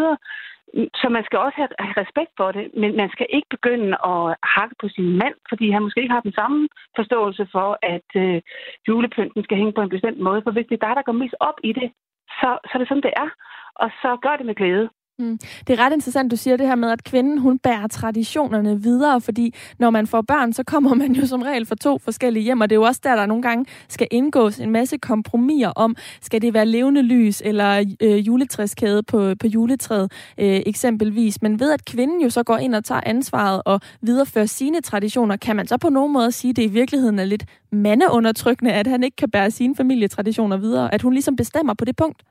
Så 1.01 1.07
man 1.17 1.25
skal 1.25 1.39
også 1.39 1.57
have, 1.61 1.73
have 1.87 2.01
respekt 2.05 2.33
for 2.37 2.49
det, 2.57 2.65
men 2.81 2.91
man 2.97 3.11
skal 3.15 3.27
ikke 3.37 3.49
begynde 3.57 3.91
at 4.13 4.23
hakke 4.57 4.75
på 4.81 4.87
sin 4.89 5.09
mand, 5.23 5.37
fordi 5.51 5.67
han 5.71 5.83
måske 5.83 6.03
ikke 6.03 6.15
har 6.17 6.29
den 6.29 6.39
samme 6.41 6.69
forståelse 6.99 7.45
for, 7.55 7.69
at 7.95 8.09
øh, 8.25 8.43
julepynten 8.89 9.45
skal 9.45 9.57
hænge 9.57 9.73
på 9.77 9.83
en 9.83 9.95
bestemt 9.95 10.21
måde. 10.27 10.43
For 10.43 10.51
hvis 10.51 10.67
det 10.69 10.77
er 10.77 10.87
dig, 10.87 10.97
der 10.97 11.09
går 11.09 11.23
mest 11.23 11.35
op 11.41 11.59
i 11.65 11.73
det, 11.73 11.89
så, 12.39 12.49
så 12.67 12.73
er 12.75 12.79
det 12.79 12.89
sådan, 12.89 13.07
det 13.09 13.15
er. 13.25 13.29
Og 13.75 13.91
så 14.03 14.11
gør 14.25 14.37
det 14.37 14.47
med 14.47 14.55
glæde. 14.55 14.89
Mm. 15.23 15.39
Det 15.67 15.79
er 15.79 15.85
ret 15.85 15.93
interessant, 15.93 16.31
du 16.31 16.37
siger 16.37 16.57
det 16.57 16.67
her 16.67 16.75
med, 16.75 16.91
at 16.91 17.05
kvinden 17.05 17.39
hun 17.39 17.59
bærer 17.59 17.87
traditionerne 17.87 18.83
videre, 18.83 19.21
fordi 19.21 19.55
når 19.79 19.91
man 19.91 20.07
får 20.07 20.23
børn, 20.23 20.53
så 20.53 20.63
kommer 20.65 20.95
man 20.95 21.13
jo 21.13 21.27
som 21.27 21.43
regel 21.43 21.67
fra 21.67 21.75
to 21.75 21.99
forskellige 21.99 22.43
hjem, 22.43 22.61
og 22.61 22.71
det 22.71 22.77
er 22.77 22.81
jo 22.81 22.83
også 22.83 23.01
der, 23.05 23.17
der 23.17 23.27
nogle 23.27 23.43
gange 23.43 23.67
skal 23.89 24.07
indgås 24.11 24.59
en 24.59 24.71
masse 24.71 24.99
kompromiser 24.99 25.69
om, 25.69 25.97
skal 26.21 26.43
det 26.43 26.55
være 26.55 26.67
levende 26.67 27.03
lys 27.03 27.43
eller 27.45 27.95
øh, 28.01 28.27
juletræskæde 28.27 29.03
på, 29.03 29.35
på 29.41 29.47
juletræet 29.47 30.13
øh, 30.39 30.63
eksempelvis. 30.67 31.43
Men 31.43 31.61
ved 31.61 31.73
at 31.73 31.85
kvinden 31.85 32.21
jo 32.21 32.31
så 32.31 32.43
går 32.43 32.57
ind 32.57 32.75
og 32.75 32.85
tager 32.85 33.01
ansvaret 33.07 33.63
og 33.65 33.81
viderefører 34.01 34.47
sine 34.47 34.81
traditioner, 34.81 35.37
kan 35.37 35.57
man 35.57 35.67
så 35.67 35.77
på 35.77 35.89
nogen 35.89 36.13
måde 36.13 36.33
sige, 36.33 36.51
at 36.51 36.57
det 36.57 36.63
i 36.63 36.67
virkeligheden 36.67 37.19
er 37.19 37.25
lidt 37.25 37.45
mandeundertrykkende, 37.73 38.73
at 38.73 38.87
han 38.87 39.03
ikke 39.05 39.17
kan 39.17 39.31
bære 39.31 39.51
sine 39.51 39.77
familietraditioner 39.77 40.57
videre, 40.57 40.95
at 40.95 41.03
hun 41.03 41.13
ligesom 41.13 41.37
bestemmer 41.37 41.75
på 41.75 41.85
det 41.85 41.97
punkt? 41.97 42.23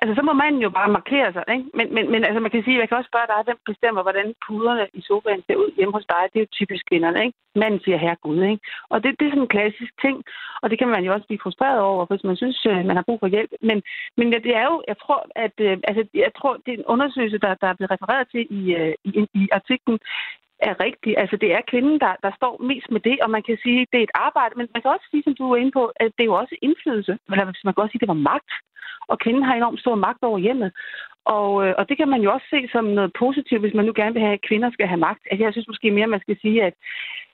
Altså, 0.00 0.12
så 0.18 0.22
må 0.28 0.32
man 0.44 0.54
jo 0.64 0.70
bare 0.78 0.94
markere 0.98 1.32
sig, 1.32 1.44
ikke? 1.54 1.66
Men, 1.78 1.86
men, 1.94 2.04
men 2.12 2.20
altså, 2.24 2.40
man 2.40 2.50
kan 2.50 2.62
sige, 2.64 2.80
jeg 2.80 2.88
kan 2.88 2.98
også 2.98 3.10
spørge 3.12 3.30
dig, 3.32 3.40
hvem 3.44 3.58
bestemmer, 3.70 4.02
hvordan 4.02 4.34
puderne 4.46 4.86
i 4.98 5.00
sofaen 5.08 5.42
ser 5.46 5.56
ud 5.62 5.70
hjemme 5.76 5.94
hos 5.96 6.06
dig. 6.12 6.22
Det 6.30 6.38
er 6.38 6.46
jo 6.46 6.56
typisk 6.58 6.82
kvinderne, 6.90 7.20
ikke? 7.24 7.36
Manden 7.60 7.80
siger, 7.80 7.98
herre 8.04 8.22
Gud, 8.24 8.42
ikke? 8.52 8.62
Og 8.92 8.96
det, 9.02 9.10
det 9.18 9.24
er 9.24 9.30
sådan 9.30 9.46
en 9.46 9.54
klassisk 9.56 9.92
ting, 10.04 10.16
og 10.62 10.70
det 10.70 10.78
kan 10.78 10.88
man 10.94 11.04
jo 11.04 11.12
også 11.14 11.26
blive 11.26 11.44
frustreret 11.44 11.80
over, 11.80 12.06
hvis 12.06 12.24
man 12.24 12.36
synes, 12.36 12.58
øh, 12.72 12.84
man 12.88 12.96
har 12.96 13.06
brug 13.08 13.20
for 13.20 13.30
hjælp. 13.34 13.50
Men, 13.68 13.78
men 14.16 14.26
det 14.46 14.54
er 14.60 14.64
jo, 14.70 14.76
jeg 14.90 14.96
tror, 15.02 15.20
at 15.44 15.56
øh, 15.66 15.76
altså, 15.88 16.02
jeg 16.14 16.32
tror, 16.38 16.52
det 16.64 16.70
er 16.72 16.78
en 16.78 16.90
undersøgelse, 16.94 17.38
der, 17.38 17.54
der 17.62 17.68
er 17.68 17.76
blevet 17.78 17.94
refereret 17.94 18.26
til 18.32 18.42
i, 18.58 18.62
øh, 18.80 18.94
i, 19.04 19.10
i 19.40 19.48
artiklen, 19.58 19.98
er 20.68 20.74
rigtigt. 20.86 21.18
Altså, 21.22 21.36
det 21.42 21.50
er 21.56 21.68
kvinden, 21.70 21.96
der, 22.04 22.12
der 22.24 22.32
står 22.38 22.54
mest 22.70 22.88
med 22.94 23.00
det, 23.08 23.16
og 23.24 23.30
man 23.30 23.42
kan 23.42 23.58
sige, 23.64 23.80
at 23.82 23.88
det 23.92 23.98
er 23.98 24.06
et 24.08 24.18
arbejde, 24.26 24.54
men 24.56 24.68
man 24.74 24.82
kan 24.82 24.90
også 24.94 25.06
sige, 25.10 25.22
som 25.24 25.34
du 25.34 25.44
er 25.52 25.56
inde 25.60 25.74
på, 25.78 25.84
at 26.02 26.10
det 26.16 26.22
er 26.22 26.30
jo 26.32 26.40
også 26.42 26.54
indflydelse. 26.62 27.12
Eller 27.26 27.44
man 27.64 27.74
kan 27.74 27.82
også 27.82 27.92
sige, 27.92 28.00
at 28.00 28.06
det 28.06 28.14
var 28.14 28.26
magt. 28.32 28.52
Og 29.10 29.18
kvinden 29.18 29.42
har 29.42 29.54
enormt 29.54 29.80
stor 29.80 29.94
magt 29.94 30.22
over 30.22 30.38
hjemmet. 30.38 30.70
Og, 31.36 31.50
øh, 31.64 31.74
og 31.78 31.88
det 31.88 31.96
kan 31.96 32.08
man 32.08 32.22
jo 32.22 32.32
også 32.32 32.46
se 32.50 32.68
som 32.72 32.84
noget 32.84 33.12
positivt, 33.18 33.60
hvis 33.62 33.74
man 33.74 33.84
nu 33.86 33.92
gerne 33.96 34.14
vil 34.14 34.22
have, 34.22 34.38
at 34.38 34.46
kvinder 34.48 34.70
skal 34.70 34.86
have 34.86 35.04
magt. 35.08 35.22
Altså, 35.30 35.44
jeg 35.44 35.52
synes 35.52 35.68
måske 35.68 35.90
mere, 35.90 36.14
man 36.14 36.20
skal 36.20 36.36
sige, 36.40 36.58
at 36.68 36.74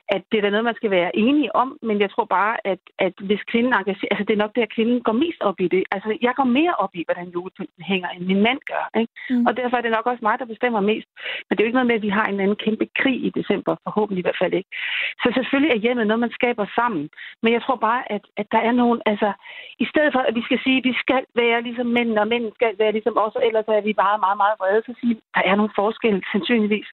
at 0.09 0.22
det 0.30 0.38
er 0.38 0.42
da 0.42 0.50
noget, 0.50 0.70
man 0.70 0.80
skal 0.80 0.90
være 0.90 1.16
enige 1.16 1.57
om, 1.57 1.78
men 1.82 2.00
jeg 2.00 2.11
tror 2.11 2.24
bare, 2.24 2.54
at, 2.72 2.82
at 2.98 3.14
hvis 3.28 3.42
kvinden 3.50 3.72
engagerer, 3.72 4.12
altså 4.12 4.24
det 4.28 4.34
er 4.34 4.44
nok 4.44 4.54
det, 4.57 4.62
at 4.62 4.74
kvinden 4.76 5.00
går 5.07 5.16
mest 5.24 5.40
op 5.48 5.59
i 5.61 5.68
det. 5.74 5.84
Altså 5.94 6.18
jeg 6.26 6.34
går 6.38 6.48
mere 6.59 6.74
op 6.84 6.92
i, 6.94 7.02
hvordan 7.07 7.28
julepynten 7.34 7.82
hænger, 7.90 8.09
end 8.09 8.24
min 8.30 8.42
mand 8.46 8.61
gør. 8.72 8.84
Ikke? 9.00 9.12
Mm. 9.30 9.46
Og 9.46 9.57
derfor 9.57 9.76
er 9.76 9.84
det 9.84 9.96
nok 9.96 10.07
også 10.07 10.22
mig, 10.28 10.38
der 10.38 10.52
bestemmer 10.54 10.80
mest. 10.80 11.09
Men 11.44 11.52
det 11.52 11.61
er 11.61 11.64
jo 11.64 11.70
ikke 11.70 11.80
noget 11.80 11.90
med, 11.90 12.00
at 12.00 12.07
vi 12.09 12.16
har 12.18 12.26
en 12.26 12.40
anden 12.40 12.62
kæmpe 12.64 12.86
krig 13.00 13.18
i 13.28 13.30
december, 13.38 13.72
forhåbentlig 13.86 14.22
i 14.22 14.26
hvert 14.26 14.42
fald 14.42 14.54
ikke. 14.61 14.70
Så 15.22 15.28
selvfølgelig 15.36 15.72
er 15.72 15.84
hjemmet 15.84 16.07
noget, 16.07 16.24
man 16.26 16.36
skaber 16.38 16.66
sammen. 16.78 17.04
Men 17.42 17.52
jeg 17.52 17.62
tror 17.62 17.78
bare, 17.88 18.02
at, 18.14 18.24
at 18.40 18.46
der 18.54 18.61
er 18.68 18.72
nogen, 18.72 19.00
altså 19.07 19.32
i 19.84 19.86
stedet 19.92 20.11
for, 20.12 20.22
at 20.28 20.34
vi 20.38 20.42
skal 20.48 20.59
sige, 20.64 20.78
at 20.78 20.84
vi 20.90 20.94
skal 21.04 21.22
være 21.42 21.62
ligesom 21.62 21.86
mænd, 21.86 22.18
og 22.18 22.28
mænd 22.28 22.44
skal 22.59 22.72
være 22.78 22.92
ligesom 22.92 23.16
os, 23.24 23.36
og 23.38 23.46
ellers 23.46 23.68
er 23.68 23.80
vi 23.88 23.92
bare 23.92 24.18
meget, 24.18 24.38
meget 24.42 24.57
vrede, 24.61 24.82
så 24.86 24.92
sige, 25.00 25.14
der 25.34 25.42
er 25.50 25.54
nogle 25.57 25.76
forskelle, 25.80 26.22
sandsynligvis. 26.32 26.88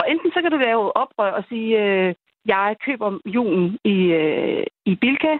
Og 0.00 0.04
enten 0.12 0.30
så 0.34 0.38
kan 0.42 0.50
du 0.52 0.58
lave 0.68 0.96
oprør 1.02 1.32
og 1.38 1.44
sige, 1.50 1.70
øh, 1.82 2.14
jeg 2.46 2.76
køber 2.86 3.18
julen 3.26 3.78
i, 3.84 3.96
øh, 4.20 4.66
i 4.86 4.94
Bilka, 4.94 5.34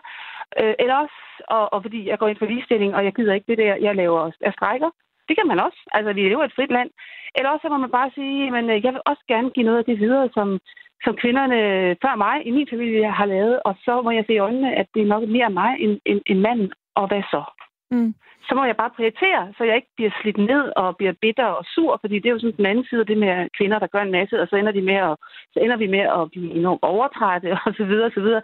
øh, 0.61 0.75
eller 0.79 0.97
også, 1.05 1.21
og, 1.49 1.73
og 1.73 1.83
fordi 1.83 2.09
jeg 2.09 2.19
går 2.19 2.29
ind 2.29 2.39
for 2.39 2.47
ligestilling, 2.47 2.95
og 2.95 3.05
jeg 3.05 3.15
gider 3.15 3.35
ikke 3.35 3.51
det 3.51 3.59
der, 3.59 3.75
jeg 3.77 3.95
laver 3.95 4.31
af 4.41 4.53
strækker. 4.53 4.91
Det 5.29 5.37
kan 5.37 5.49
man 5.49 5.61
også. 5.61 5.81
Altså, 5.93 6.13
vi 6.13 6.29
lever 6.29 6.43
i 6.43 6.47
et 6.47 6.57
frit 6.57 6.71
land. 6.71 6.91
Eller 7.37 7.51
også 7.51 7.63
så 7.63 7.69
må 7.69 7.79
man 7.79 7.91
bare 7.91 8.11
sige, 8.15 8.51
men 8.51 8.71
øh, 8.71 8.85
jeg 8.85 8.93
vil 8.93 9.07
også 9.07 9.23
gerne 9.29 9.51
give 9.51 9.67
noget 9.67 9.79
af 9.79 9.85
det 9.85 10.01
videre, 10.01 10.29
som, 10.35 10.59
som 11.05 11.17
kvinderne 11.17 11.59
øh, 11.71 11.97
før 12.03 12.15
mig 12.17 12.47
i 12.47 12.51
min 12.51 12.69
familie 12.71 13.11
har 13.11 13.27
lavet, 13.27 13.61
og 13.65 13.75
så 13.85 14.03
må 14.03 14.11
jeg 14.11 14.25
se 14.27 14.33
i 14.33 14.45
øjnene, 14.47 14.75
at 14.77 14.87
det 14.95 15.03
er 15.03 15.13
nok 15.15 15.29
mere 15.29 15.51
mig 15.51 15.77
end, 15.81 16.01
end, 16.07 16.21
end 16.27 16.41
manden, 16.41 16.73
og 16.95 17.09
hvad 17.09 17.23
så? 17.31 17.43
Mm 17.95 18.15
så 18.49 18.53
må 18.55 18.63
jeg 18.65 18.77
bare 18.83 18.97
prioritere, 18.97 19.43
så 19.57 19.63
jeg 19.69 19.77
ikke 19.77 19.93
bliver 19.97 20.13
slidt 20.21 20.41
ned 20.51 20.65
og 20.83 20.97
bliver 20.99 21.15
bitter 21.23 21.49
og 21.59 21.65
sur, 21.75 21.93
fordi 22.03 22.17
det 22.19 22.29
er 22.29 22.37
jo 22.37 22.43
sådan 22.43 22.61
den 22.61 22.71
anden 22.71 22.87
side 22.89 23.01
af 23.05 23.09
det 23.11 23.19
med 23.25 23.35
kvinder, 23.59 23.79
der 23.79 23.93
gør 23.95 24.03
en 24.05 24.17
masse, 24.19 24.35
og 24.43 24.47
så 24.49 24.55
ender, 24.57 24.73
de 24.79 24.89
med 24.91 24.99
at, 25.09 25.15
så 25.53 25.59
ender 25.65 25.79
vi 25.83 25.89
med 25.97 26.05
at 26.19 26.23
blive 26.33 26.51
enormt 26.61 26.85
overtrætte 26.93 27.49
og 27.67 27.73
så 27.79 27.85
videre, 27.91 28.09
og 28.11 28.15
så 28.19 28.23
videre. 28.27 28.43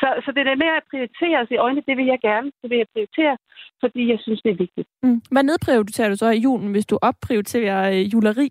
Så, 0.00 0.08
så 0.24 0.28
det 0.34 0.40
er 0.42 0.62
med 0.64 0.72
at 0.78 0.84
prioritere 0.90 1.40
og 1.40 1.46
sige, 1.48 1.64
øjne, 1.66 1.82
det 1.88 1.96
vil 1.98 2.06
jeg 2.12 2.20
gerne, 2.28 2.48
det 2.62 2.68
vil 2.70 2.78
jeg 2.82 2.88
prioritere, 2.94 3.34
fordi 3.82 4.02
jeg 4.12 4.18
synes, 4.24 4.40
det 4.44 4.50
er 4.52 4.60
vigtigt. 4.64 4.88
Mm. 5.02 5.20
Hvad 5.32 5.44
nedprioriterer 5.50 6.08
du 6.08 6.16
så 6.16 6.28
i 6.30 6.40
julen, 6.46 6.70
hvis 6.74 6.86
du 6.86 6.96
opprioriterer 7.10 7.80
øh, 7.92 8.12
juleri? 8.12 8.48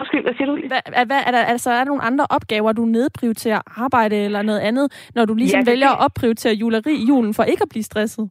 Undskyld, 0.00 0.22
hvad 0.22 0.34
siger 0.36 0.48
du? 0.50 0.54
Hvad, 0.72 0.82
hvad, 1.10 1.20
er, 1.26 1.32
der, 1.36 1.42
altså, 1.54 1.70
er 1.70 1.78
der 1.82 1.90
nogle 1.92 2.02
andre 2.02 2.26
opgaver, 2.36 2.72
du 2.72 2.84
nedprioriterer 2.84 3.60
arbejde 3.84 4.16
eller 4.16 4.42
noget 4.42 4.60
andet, 4.60 5.10
når 5.14 5.24
du 5.24 5.34
ligesom 5.34 5.60
ja, 5.60 5.70
vælger 5.70 5.90
at 5.90 6.04
opprioritere 6.04 6.54
juleri 6.54 6.94
i 6.94 7.04
julen 7.08 7.34
for 7.34 7.42
ikke 7.42 7.62
at 7.62 7.68
blive 7.68 7.82
stresset? 7.82 8.30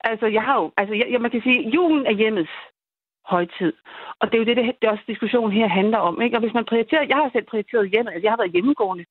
Altså, 0.00 0.26
jeg 0.26 0.42
har 0.42 0.56
jo, 0.60 0.72
altså, 0.76 0.94
jeg, 0.94 1.20
man 1.20 1.30
kan 1.30 1.42
sige, 1.42 1.70
julen 1.70 2.06
er 2.06 2.12
hjemmets 2.12 2.50
højtid. 3.26 3.72
Og 4.20 4.24
det 4.26 4.34
er 4.34 4.42
jo 4.42 4.48
det, 4.48 4.56
det, 4.56 4.64
det 4.82 4.90
også 4.90 5.04
diskussion 5.06 5.52
her 5.52 5.68
handler 5.68 5.98
om. 5.98 6.22
Ikke? 6.22 6.36
Og 6.36 6.40
hvis 6.40 6.54
man 6.54 6.64
prioriterer, 6.64 7.10
jeg 7.12 7.16
har 7.16 7.30
selv 7.32 7.46
prioriteret 7.52 7.90
hjemme, 7.90 8.10
altså 8.10 8.24
jeg 8.26 8.32
har 8.32 8.42
været 8.42 8.52
hjemmegående, 8.52 9.04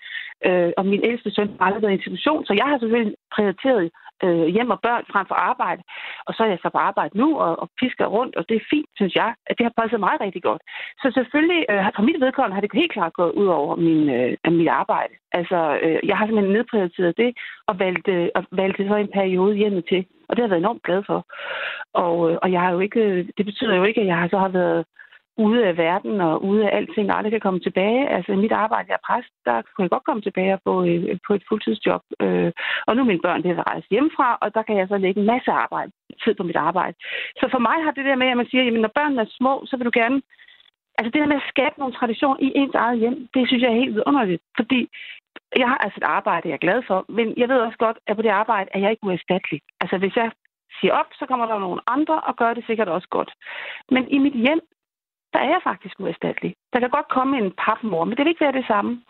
øh, 0.45 0.71
og 0.77 0.85
min 0.85 1.03
ældste 1.09 1.31
søn 1.31 1.55
har 1.59 1.65
aldrig 1.65 1.81
været 1.81 1.91
i 1.91 1.99
institution, 1.99 2.45
så 2.45 2.53
jeg 2.53 2.67
har 2.69 2.77
selvfølgelig 2.79 3.15
prioriteret 3.35 3.91
øh, 4.25 4.45
hjem 4.55 4.69
og 4.75 4.79
børn 4.87 5.03
frem 5.11 5.25
for 5.27 5.35
arbejde. 5.35 5.81
Og 6.27 6.33
så 6.33 6.43
er 6.43 6.47
jeg 6.47 6.59
så 6.61 6.69
på 6.69 6.77
arbejde 6.77 7.17
nu 7.17 7.27
og, 7.39 7.59
og 7.61 7.69
pisker 7.79 8.05
rundt, 8.05 8.35
og 8.35 8.43
det 8.49 8.55
er 8.57 8.69
fint, 8.69 8.89
synes 8.95 9.15
jeg. 9.15 9.29
At 9.47 9.57
det 9.57 9.65
har 9.65 9.73
passet 9.81 9.99
mig 9.99 10.13
rigtig 10.21 10.43
godt. 10.43 10.61
Så 11.01 11.07
selvfølgelig, 11.17 11.65
øh, 11.71 11.85
for 11.95 12.03
mit 12.07 12.21
vedkommende 12.21 12.55
har 12.55 12.61
det 12.61 12.81
helt 12.81 12.93
klart 12.97 13.13
gået 13.13 13.31
ud 13.41 13.47
over 13.47 13.75
min, 13.75 14.09
øh, 14.09 14.53
mit 14.59 14.67
arbejde. 14.81 15.13
Altså, 15.31 15.79
øh, 15.83 15.99
jeg 16.09 16.17
har 16.17 16.25
simpelthen 16.25 16.53
nedprioriteret 16.53 17.17
det 17.17 17.37
og 17.67 17.79
valgt, 17.79 18.07
øh, 18.07 18.27
og 18.35 18.43
valgt 18.51 18.77
det 18.77 18.87
så 18.87 18.95
en 18.95 19.15
periode 19.19 19.55
hjemme 19.55 19.81
til. 19.81 20.05
Og 20.27 20.35
det 20.35 20.41
har 20.41 20.47
jeg 20.47 20.49
været 20.49 20.65
enormt 20.65 20.83
glad 20.83 21.03
for. 21.09 21.19
Og, 21.93 22.31
øh, 22.31 22.37
og 22.41 22.51
jeg 22.51 22.61
har 22.61 22.71
jo 22.71 22.79
ikke, 22.79 22.99
øh, 22.99 23.27
det 23.37 23.45
betyder 23.45 23.75
jo 23.75 23.83
ikke, 23.83 24.01
at 24.01 24.07
jeg 24.07 24.27
så 24.31 24.37
har 24.37 24.49
været 24.49 24.85
ude 25.37 25.65
af 25.65 25.77
verden 25.77 26.21
og 26.21 26.43
ude 26.43 26.69
af 26.69 26.75
alting, 26.77 27.11
og 27.11 27.17
aldrig 27.17 27.31
kan 27.31 27.45
komme 27.47 27.59
tilbage. 27.59 28.09
Altså 28.09 28.31
mit 28.35 28.51
arbejde, 28.51 28.87
jeg 28.89 28.99
er 28.99 29.07
præst, 29.07 29.33
der 29.45 29.61
kunne 29.61 29.83
jeg 29.83 29.89
godt 29.89 30.03
komme 30.03 30.21
tilbage 30.21 30.53
og 30.53 30.61
få 30.67 30.85
øh, 30.85 31.17
på 31.27 31.33
et 31.33 31.43
fuldtidsjob. 31.49 32.03
Øh, 32.21 32.51
og 32.87 32.95
nu 32.95 33.01
er 33.01 33.11
mine 33.11 33.25
børn 33.27 33.43
det 33.43 33.51
er 33.51 33.69
rejst 33.71 33.89
hjemmefra, 33.89 34.37
og 34.41 34.53
der 34.55 34.63
kan 34.63 34.77
jeg 34.77 34.87
så 34.87 34.97
lægge 34.97 35.19
en 35.21 35.31
masse 35.33 35.51
arbejde, 35.51 35.91
tid 36.23 36.33
på 36.35 36.43
mit 36.43 36.55
arbejde. 36.55 36.95
Så 37.39 37.45
for 37.51 37.59
mig 37.67 37.77
har 37.83 37.91
det 37.91 38.05
der 38.05 38.15
med, 38.15 38.27
at 38.27 38.37
man 38.37 38.49
siger, 38.49 38.67
at 38.67 38.73
når 38.73 38.97
børnene 38.99 39.21
er 39.21 39.35
små, 39.39 39.53
så 39.65 39.77
vil 39.77 39.85
du 39.85 39.91
gerne... 39.93 40.21
Altså 40.97 41.11
det 41.11 41.21
der 41.21 41.33
med 41.33 41.41
at 41.41 41.51
skabe 41.53 41.75
nogle 41.77 41.93
tradition 41.93 42.37
i 42.47 42.51
ens 42.55 42.75
eget 42.75 42.99
hjem, 42.99 43.27
det 43.33 43.47
synes 43.47 43.61
jeg 43.63 43.71
er 43.71 43.81
helt 43.83 43.95
vidunderligt. 43.95 44.41
Fordi 44.55 44.89
jeg 45.61 45.67
har 45.67 45.77
altså 45.77 45.97
et 45.99 46.11
arbejde, 46.17 46.47
jeg 46.47 46.53
er 46.53 46.65
glad 46.65 46.81
for, 46.87 47.05
men 47.09 47.33
jeg 47.37 47.49
ved 47.49 47.59
også 47.59 47.77
godt, 47.77 47.97
at 48.07 48.15
på 48.15 48.21
det 48.21 48.29
arbejde 48.29 48.69
er 48.73 48.79
jeg 48.79 48.91
ikke 48.91 49.03
uerstattelig. 49.03 49.61
Altså 49.81 49.97
hvis 49.97 50.15
jeg 50.15 50.31
siger 50.79 50.93
op, 50.93 51.09
så 51.19 51.25
kommer 51.25 51.45
der 51.45 51.59
nogle 51.59 51.81
andre 51.87 52.19
og 52.19 52.35
gør 52.35 52.53
det 52.53 52.63
sikkert 52.65 52.89
også 52.89 53.07
godt. 53.09 53.31
Men 53.91 54.03
i 54.07 54.17
mit 54.17 54.33
hjem, 54.33 54.61
der 55.33 55.39
er 55.39 55.49
jeg 55.55 55.61
faktisk 55.63 55.99
uerstattelig. 55.99 56.55
Der 56.73 56.79
kan 56.79 56.89
godt 56.89 57.09
komme 57.15 57.37
en 57.37 57.51
papmor, 57.65 58.03
men 58.05 58.15
det 58.15 58.23
vil 58.23 58.33
ikke 58.33 58.45
være 58.45 58.59
det 58.59 58.67
samme. 58.67 59.01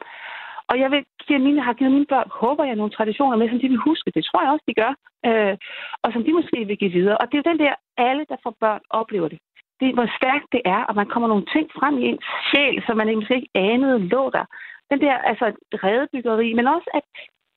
Og 0.72 0.80
jeg 0.80 0.91
vil 0.91 1.03
give 1.28 1.39
mine, 1.39 1.61
har 1.61 1.74
givet 1.74 1.91
mine 1.91 2.11
børn, 2.13 2.30
håber 2.41 2.63
jeg, 2.63 2.76
nogle 2.76 2.95
traditioner 2.97 3.38
med, 3.38 3.49
som 3.49 3.59
de 3.59 3.69
vil 3.69 3.86
huske. 3.89 4.11
Det 4.15 4.26
tror 4.26 4.41
jeg 4.41 4.51
også, 4.51 4.65
de 4.67 4.80
gør. 4.82 4.93
Øh, 5.30 5.55
og 6.03 6.13
som 6.13 6.24
de 6.24 6.34
måske 6.34 6.57
vil 6.65 6.78
give 6.78 6.95
videre. 6.99 7.17
Og 7.17 7.26
det 7.28 7.36
er 7.36 7.41
jo 7.43 7.51
den 7.51 7.59
der, 7.65 7.74
alle, 7.97 8.26
der 8.30 8.38
får 8.43 8.55
børn, 8.59 8.82
oplever 8.89 9.28
det. 9.28 9.39
Det 9.80 9.88
er, 9.89 9.93
hvor 9.93 10.09
stærkt 10.19 10.47
det 10.51 10.61
er, 10.65 10.82
at 10.89 10.95
man 10.95 11.07
kommer 11.13 11.28
nogle 11.30 11.45
ting 11.53 11.65
frem 11.80 11.97
i 11.97 12.05
ens 12.09 12.26
sjæl, 12.49 12.84
som 12.86 12.97
man 12.97 13.15
måske 13.15 13.36
ikke 13.36 13.51
anede 13.55 13.99
lå 14.13 14.24
der. 14.30 14.45
Den 14.91 14.99
der, 15.05 15.15
altså, 15.32 15.45
redebyggeri, 15.86 16.53
men 16.53 16.67
også, 16.67 16.89
at 16.93 17.03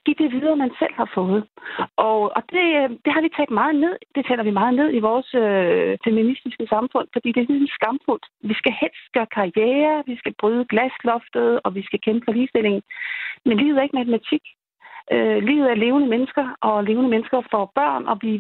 give 0.07 0.19
det 0.23 0.33
videre, 0.37 0.57
man 0.57 0.73
selv 0.79 0.95
har 1.01 1.09
fået. 1.15 1.41
Og, 1.97 2.21
og 2.37 2.43
det, 2.55 2.67
øh, 2.81 2.91
det 3.05 3.11
har 3.15 3.23
vi 3.23 3.31
taget 3.37 3.59
meget 3.61 3.77
ned. 3.85 3.95
Det 4.15 4.23
taler 4.27 4.45
vi 4.49 4.59
meget 4.61 4.75
ned 4.81 4.89
i 4.95 5.01
vores 5.09 5.29
øh, 5.45 5.99
feministiske 6.07 6.67
samfund, 6.75 7.07
fordi 7.13 7.29
det 7.33 7.41
er 7.41 7.55
en 7.55 7.77
skamfuldt. 7.79 8.27
Vi 8.51 8.55
skal 8.61 8.73
helst 8.81 9.05
gøre 9.17 9.35
karriere, 9.39 10.03
vi 10.11 10.17
skal 10.17 10.35
bryde 10.41 10.65
glasloftet, 10.73 11.61
og 11.65 11.75
vi 11.75 11.83
skal 11.89 12.01
kæmpe 12.07 12.25
for 12.25 12.33
ligestilling. 12.33 12.83
Men 13.47 13.57
livet 13.59 13.79
er 13.79 13.83
ikke 13.83 14.01
matematik. 14.03 14.45
Øh, 15.13 15.39
livet 15.49 15.67
er 15.71 15.83
levende 15.85 16.09
mennesker, 16.15 16.47
og 16.61 16.85
levende 16.85 17.11
mennesker 17.11 17.39
får 17.51 17.73
børn, 17.75 18.05
og 18.11 18.17
vi 18.23 18.33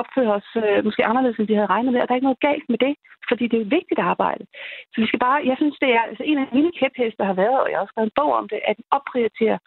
opfører 0.00 0.32
os 0.38 0.50
øh, 0.64 0.84
måske 0.84 1.06
anderledes, 1.10 1.38
end 1.38 1.46
vi 1.46 1.58
havde 1.58 1.72
regnet 1.74 1.92
med. 1.92 2.00
Og 2.00 2.06
der 2.06 2.12
er 2.12 2.20
ikke 2.20 2.30
noget 2.30 2.46
galt 2.48 2.68
med 2.68 2.78
det, 2.78 2.94
fordi 3.28 3.44
det 3.48 3.56
er 3.56 3.64
et 3.64 3.76
vigtigt 3.78 4.00
arbejde. 4.00 4.44
Så 4.92 4.96
vi 5.02 5.06
skal 5.06 5.20
bare, 5.26 5.46
jeg 5.50 5.56
synes, 5.58 5.76
det 5.82 5.90
er 5.96 6.02
altså 6.08 6.24
en 6.26 6.38
af 6.38 6.48
mine 6.52 6.72
kæpheste 6.78 7.24
har 7.30 7.36
været, 7.42 7.60
og 7.62 7.68
jeg 7.68 7.76
har 7.76 7.82
også 7.82 7.92
skrevet 7.92 8.10
en 8.10 8.18
bog 8.20 8.32
om 8.40 8.48
det, 8.48 8.60
at 8.70 8.76
opprioritere 8.90 9.58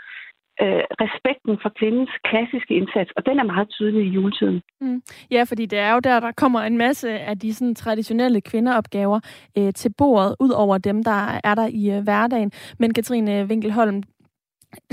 øh, 0.62 0.84
respekten 1.04 1.58
for 1.62 1.70
kvindens 1.80 2.10
klassiske 2.30 2.74
indsats, 2.80 3.12
og 3.18 3.26
den 3.26 3.40
er 3.40 3.44
meget 3.44 3.70
tydelig 3.70 4.06
i 4.06 4.10
juletiden. 4.10 4.62
Mm. 4.82 5.02
Ja, 5.32 5.44
fordi 5.44 5.66
det 5.66 5.80
er 5.80 5.94
jo 5.94 6.00
der, 6.00 6.20
der 6.20 6.32
kommer 6.32 6.62
en 6.62 6.78
masse 6.78 7.10
af 7.10 7.40
de 7.40 7.54
sådan, 7.54 7.76
traditionelle 7.76 8.42
kvindeopgaver 8.42 9.20
øh, 9.58 9.74
til 9.74 9.94
bordet, 9.98 10.36
ud 10.40 10.50
over 10.50 10.78
dem, 10.78 11.04
der 11.04 11.40
er 11.44 11.56
der 11.56 11.68
i 11.72 11.98
øh, 11.98 12.04
hverdagen. 12.04 12.52
Men 12.80 12.94
Katrine 12.94 13.46
Winkelholm, 13.50 14.04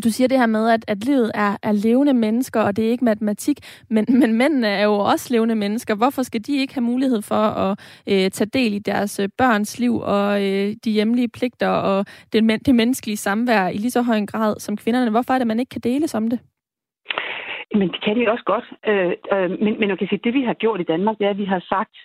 du 0.05 0.11
siger 0.11 0.29
det 0.29 0.39
her 0.39 0.47
med, 0.47 0.71
at, 0.71 0.85
at 0.89 1.05
livet 1.05 1.31
er, 1.35 1.57
er 1.63 1.73
levende 1.73 2.15
mennesker, 2.15 2.61
og 2.61 2.77
det 2.77 2.87
er 2.87 2.91
ikke 2.91 3.05
matematik, 3.05 3.59
men, 3.91 4.07
men 4.21 4.39
mændene 4.39 4.69
er 4.69 4.85
jo 4.85 4.95
også 4.95 5.35
levende 5.35 5.55
mennesker. 5.55 5.95
Hvorfor 5.95 6.23
skal 6.23 6.41
de 6.47 6.57
ikke 6.57 6.75
have 6.75 6.85
mulighed 6.93 7.23
for 7.23 7.45
at 7.65 7.79
øh, 8.09 8.31
tage 8.31 8.51
del 8.53 8.73
i 8.75 8.79
deres 8.79 9.21
øh, 9.21 9.29
børns 9.39 9.79
liv 9.79 9.95
og 9.97 10.43
øh, 10.43 10.75
de 10.85 10.91
hjemlige 10.91 11.29
pligter 11.29 11.69
og 11.69 12.07
det, 12.33 12.67
det 12.67 12.75
menneskelige 12.75 13.17
samvær 13.17 13.69
i 13.69 13.77
lige 13.77 13.91
så 13.91 14.03
høj 14.03 14.17
en 14.17 14.27
grad 14.27 14.61
som 14.61 14.77
kvinderne? 14.77 15.11
Hvorfor 15.11 15.35
er 15.35 15.39
det, 15.39 15.47
man 15.47 15.61
ikke 15.61 15.71
kan 15.71 15.81
deles 15.81 16.15
om 16.15 16.31
det? 16.31 16.39
Men 17.75 17.89
det 17.89 18.05
kan 18.05 18.17
de 18.17 18.31
også 18.31 18.45
godt. 18.45 18.67
Øh, 18.87 19.13
øh, 19.33 19.51
men, 19.65 19.73
men 19.81 19.89
man 19.89 19.99
kan 19.99 20.09
sige, 20.09 20.21
det 20.25 20.35
vi 20.35 20.43
har 20.43 20.55
gjort 20.55 20.81
i 20.81 20.91
Danmark, 20.93 21.19
det 21.19 21.27
er, 21.27 21.31
at 21.31 21.39
vi 21.39 21.45
har 21.45 21.61
sagt, 21.69 21.97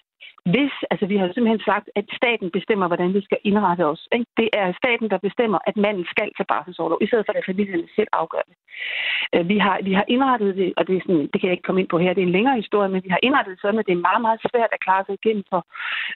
hvis, 0.54 0.74
altså 0.92 1.06
vi 1.12 1.18
har 1.18 1.28
simpelthen 1.28 1.64
sagt, 1.72 1.88
at 2.00 2.06
staten 2.20 2.48
bestemmer, 2.58 2.88
hvordan 2.88 3.14
vi 3.14 3.22
skal 3.28 3.40
indrette 3.50 3.84
os. 3.94 4.02
Ikke? 4.16 4.26
Det 4.38 4.50
er 4.62 4.68
staten, 4.82 5.08
der 5.14 5.26
bestemmer, 5.28 5.60
at 5.70 5.78
manden 5.78 6.06
skal 6.14 6.30
til 6.38 6.46
barselsårlov, 6.52 6.98
i 7.02 7.08
stedet 7.08 7.26
for 7.26 7.34
at 7.34 7.50
familien 7.52 7.84
selv 7.96 8.12
afgør 8.22 8.44
det. 8.50 8.56
Øh, 9.36 9.50
vi 9.52 9.58
har, 9.66 9.78
vi 9.88 9.94
har 10.00 10.06
indrettet 10.08 10.52
det, 10.62 10.74
og 10.78 10.88
det, 10.88 10.96
er 10.98 11.02
sådan, 11.06 11.26
det 11.32 11.38
kan 11.40 11.48
jeg 11.48 11.56
ikke 11.56 11.68
komme 11.68 11.82
ind 11.82 11.90
på 11.90 11.98
her, 11.98 12.14
det 12.14 12.24
er 12.24 12.30
en 12.30 12.38
længere 12.38 12.62
historie, 12.64 12.90
men 12.90 13.04
vi 13.06 13.10
har 13.10 13.20
indrettet 13.24 13.52
det 13.52 13.62
sådan, 13.62 13.80
at 13.80 13.88
det 13.88 13.96
er 13.96 14.08
meget, 14.10 14.22
meget 14.22 14.40
svært 14.50 14.72
at 14.74 14.84
klare 14.86 15.04
sig 15.06 15.16
igennem 15.20 15.44
for 15.52 15.62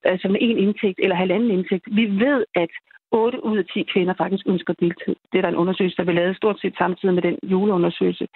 altså 0.04 0.22
som 0.22 0.36
en 0.40 0.58
indtægt 0.66 1.00
eller 1.04 1.16
halvanden 1.16 1.52
indtægt. 1.52 1.86
Vi 2.00 2.06
ved, 2.26 2.40
at 2.64 2.72
8 3.14 3.44
ud 3.44 3.58
af 3.58 3.66
10 3.66 3.84
kvinder 3.94 4.14
faktisk 4.14 4.46
ønsker 4.48 4.74
deltid. 4.74 5.16
Det 5.30 5.38
er 5.38 5.42
der 5.42 5.50
en 5.50 5.62
undersøgelse, 5.64 5.98
der 5.98 6.04
vi 6.04 6.12
lavet 6.12 6.38
stort 6.38 6.60
set 6.60 6.76
samtidig 6.78 7.14
med 7.16 7.24
den 7.24 7.38
juleundersøgelse. 7.44 8.28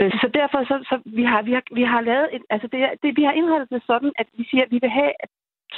Øh, 0.00 0.10
så 0.20 0.30
derfor 0.34 0.58
så, 0.70 0.76
så 0.90 0.96
vi 1.04 1.24
har, 1.24 1.42
vi 1.42 1.52
har, 1.52 1.62
vi 1.74 1.82
har 1.82 2.00
lavet 2.00 2.28
et, 2.32 2.42
altså 2.50 2.68
det, 2.72 2.78
det, 3.02 3.16
vi 3.16 3.24
har 3.24 3.32
indrettet 3.32 3.70
det 3.70 3.82
sådan, 3.86 4.12
at 4.18 4.26
vi 4.38 4.44
siger, 4.50 4.62
at 4.64 4.70
vi 4.70 4.78
vil 4.82 4.90
have 4.90 5.12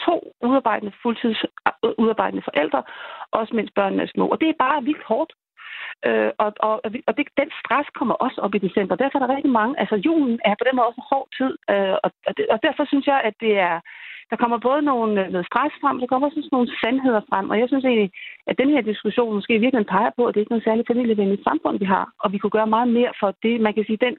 to 0.06 0.16
udarbejdende 0.48 0.92
fuldtids 1.02 1.44
øh, 1.84 1.90
udarbejdende 1.98 2.42
forældre, 2.42 2.82
også 3.30 3.56
mens 3.56 3.70
børnene 3.74 4.02
er 4.02 4.12
små. 4.14 4.24
Og 4.28 4.40
det 4.40 4.48
er 4.48 4.62
bare 4.66 4.84
vildt 4.84 5.04
hårdt. 5.04 5.32
Øh, 6.06 6.30
og 6.44 6.50
og, 6.68 6.74
og 7.08 7.12
det, 7.16 7.26
den 7.40 7.50
stress 7.60 7.88
kommer 7.98 8.14
også 8.14 8.38
op 8.44 8.54
i 8.54 8.64
december. 8.66 8.94
Derfor 8.96 9.16
er 9.18 9.22
der 9.22 9.34
rigtig 9.36 9.52
mange... 9.60 9.80
Altså, 9.80 9.96
julen 10.06 10.40
er 10.44 10.54
på 10.58 10.64
den 10.66 10.76
måde 10.76 10.86
også 10.86 11.00
en 11.00 11.10
hård 11.12 11.28
tid. 11.38 11.52
Øh, 11.72 11.96
og, 12.04 12.10
og, 12.28 12.32
det, 12.36 12.44
og 12.54 12.58
derfor 12.66 12.84
synes 12.84 13.06
jeg, 13.06 13.20
at 13.28 13.34
det 13.40 13.52
er 13.58 13.76
der 14.30 14.36
kommer 14.42 14.58
både 14.68 14.82
nogle, 14.90 15.12
øh, 15.22 15.32
noget 15.34 15.46
stress 15.50 15.74
frem, 15.82 15.96
der 16.00 16.06
kommer 16.06 16.26
også 16.28 16.48
nogle 16.52 16.68
sandheder 16.80 17.22
frem. 17.30 17.46
Og 17.50 17.56
jeg 17.60 17.68
synes 17.68 17.84
egentlig, 17.84 18.10
at 18.50 18.58
den 18.58 18.70
her 18.74 18.82
diskussion 18.90 19.34
måske 19.38 19.58
virkelig 19.58 19.86
peger 19.86 20.12
på, 20.16 20.22
at 20.26 20.34
det 20.34 20.40
ikke 20.40 20.50
er 20.50 20.54
noget 20.54 20.68
særligt 20.68 20.90
familievenligt 20.92 21.46
samfund, 21.48 21.78
vi 21.78 21.84
har. 21.94 22.06
Og 22.22 22.32
vi 22.32 22.38
kunne 22.38 22.56
gøre 22.58 22.74
meget 22.76 22.88
mere 22.98 23.12
for 23.20 23.30
det. 23.44 23.60
Man 23.60 23.74
kan 23.74 23.84
sige, 23.84 24.04
den, 24.06 24.14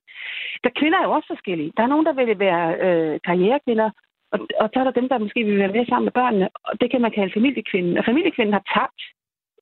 der 0.63 0.71
kvinder 0.79 0.97
er 0.99 1.03
jo 1.07 1.15
også 1.17 1.27
forskellige. 1.33 1.73
Der 1.77 1.83
er 1.83 1.93
nogen, 1.93 2.05
der 2.05 2.13
vil 2.13 2.39
være 2.39 2.65
øh, 2.85 3.19
karrierekvinder, 3.27 3.89
og, 4.33 4.39
og 4.61 4.69
så 4.73 4.79
er 4.79 4.83
der 4.83 4.99
dem, 4.99 5.09
der 5.09 5.23
måske 5.25 5.43
vil 5.43 5.57
være 5.59 5.75
mere 5.75 5.89
sammen 5.89 6.07
med 6.09 6.17
børnene, 6.19 6.47
og 6.67 6.73
det 6.81 6.91
kan 6.91 7.01
man 7.01 7.11
kalde 7.11 7.33
familiekvinden. 7.33 7.97
Og 7.97 8.05
familiekvinden 8.05 8.53
har 8.53 8.65
tabt 8.75 9.01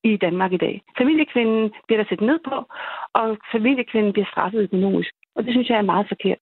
i 0.04 0.18
Danmark 0.18 0.54
i 0.54 0.58
dag. 0.58 0.82
Familiekvinden 0.98 1.72
bliver 1.88 2.02
der 2.04 2.10
set 2.10 2.22
ned 2.22 2.40
på, 2.50 2.56
og 3.14 3.38
familiekvinden 3.52 4.14
bliver 4.14 4.26
straffet 4.32 4.62
økonomisk. 4.62 5.12
Og 5.36 5.44
det 5.44 5.54
synes 5.54 5.70
jeg 5.70 5.78
er 5.78 5.92
meget 5.94 6.08
forkert. 6.08 6.38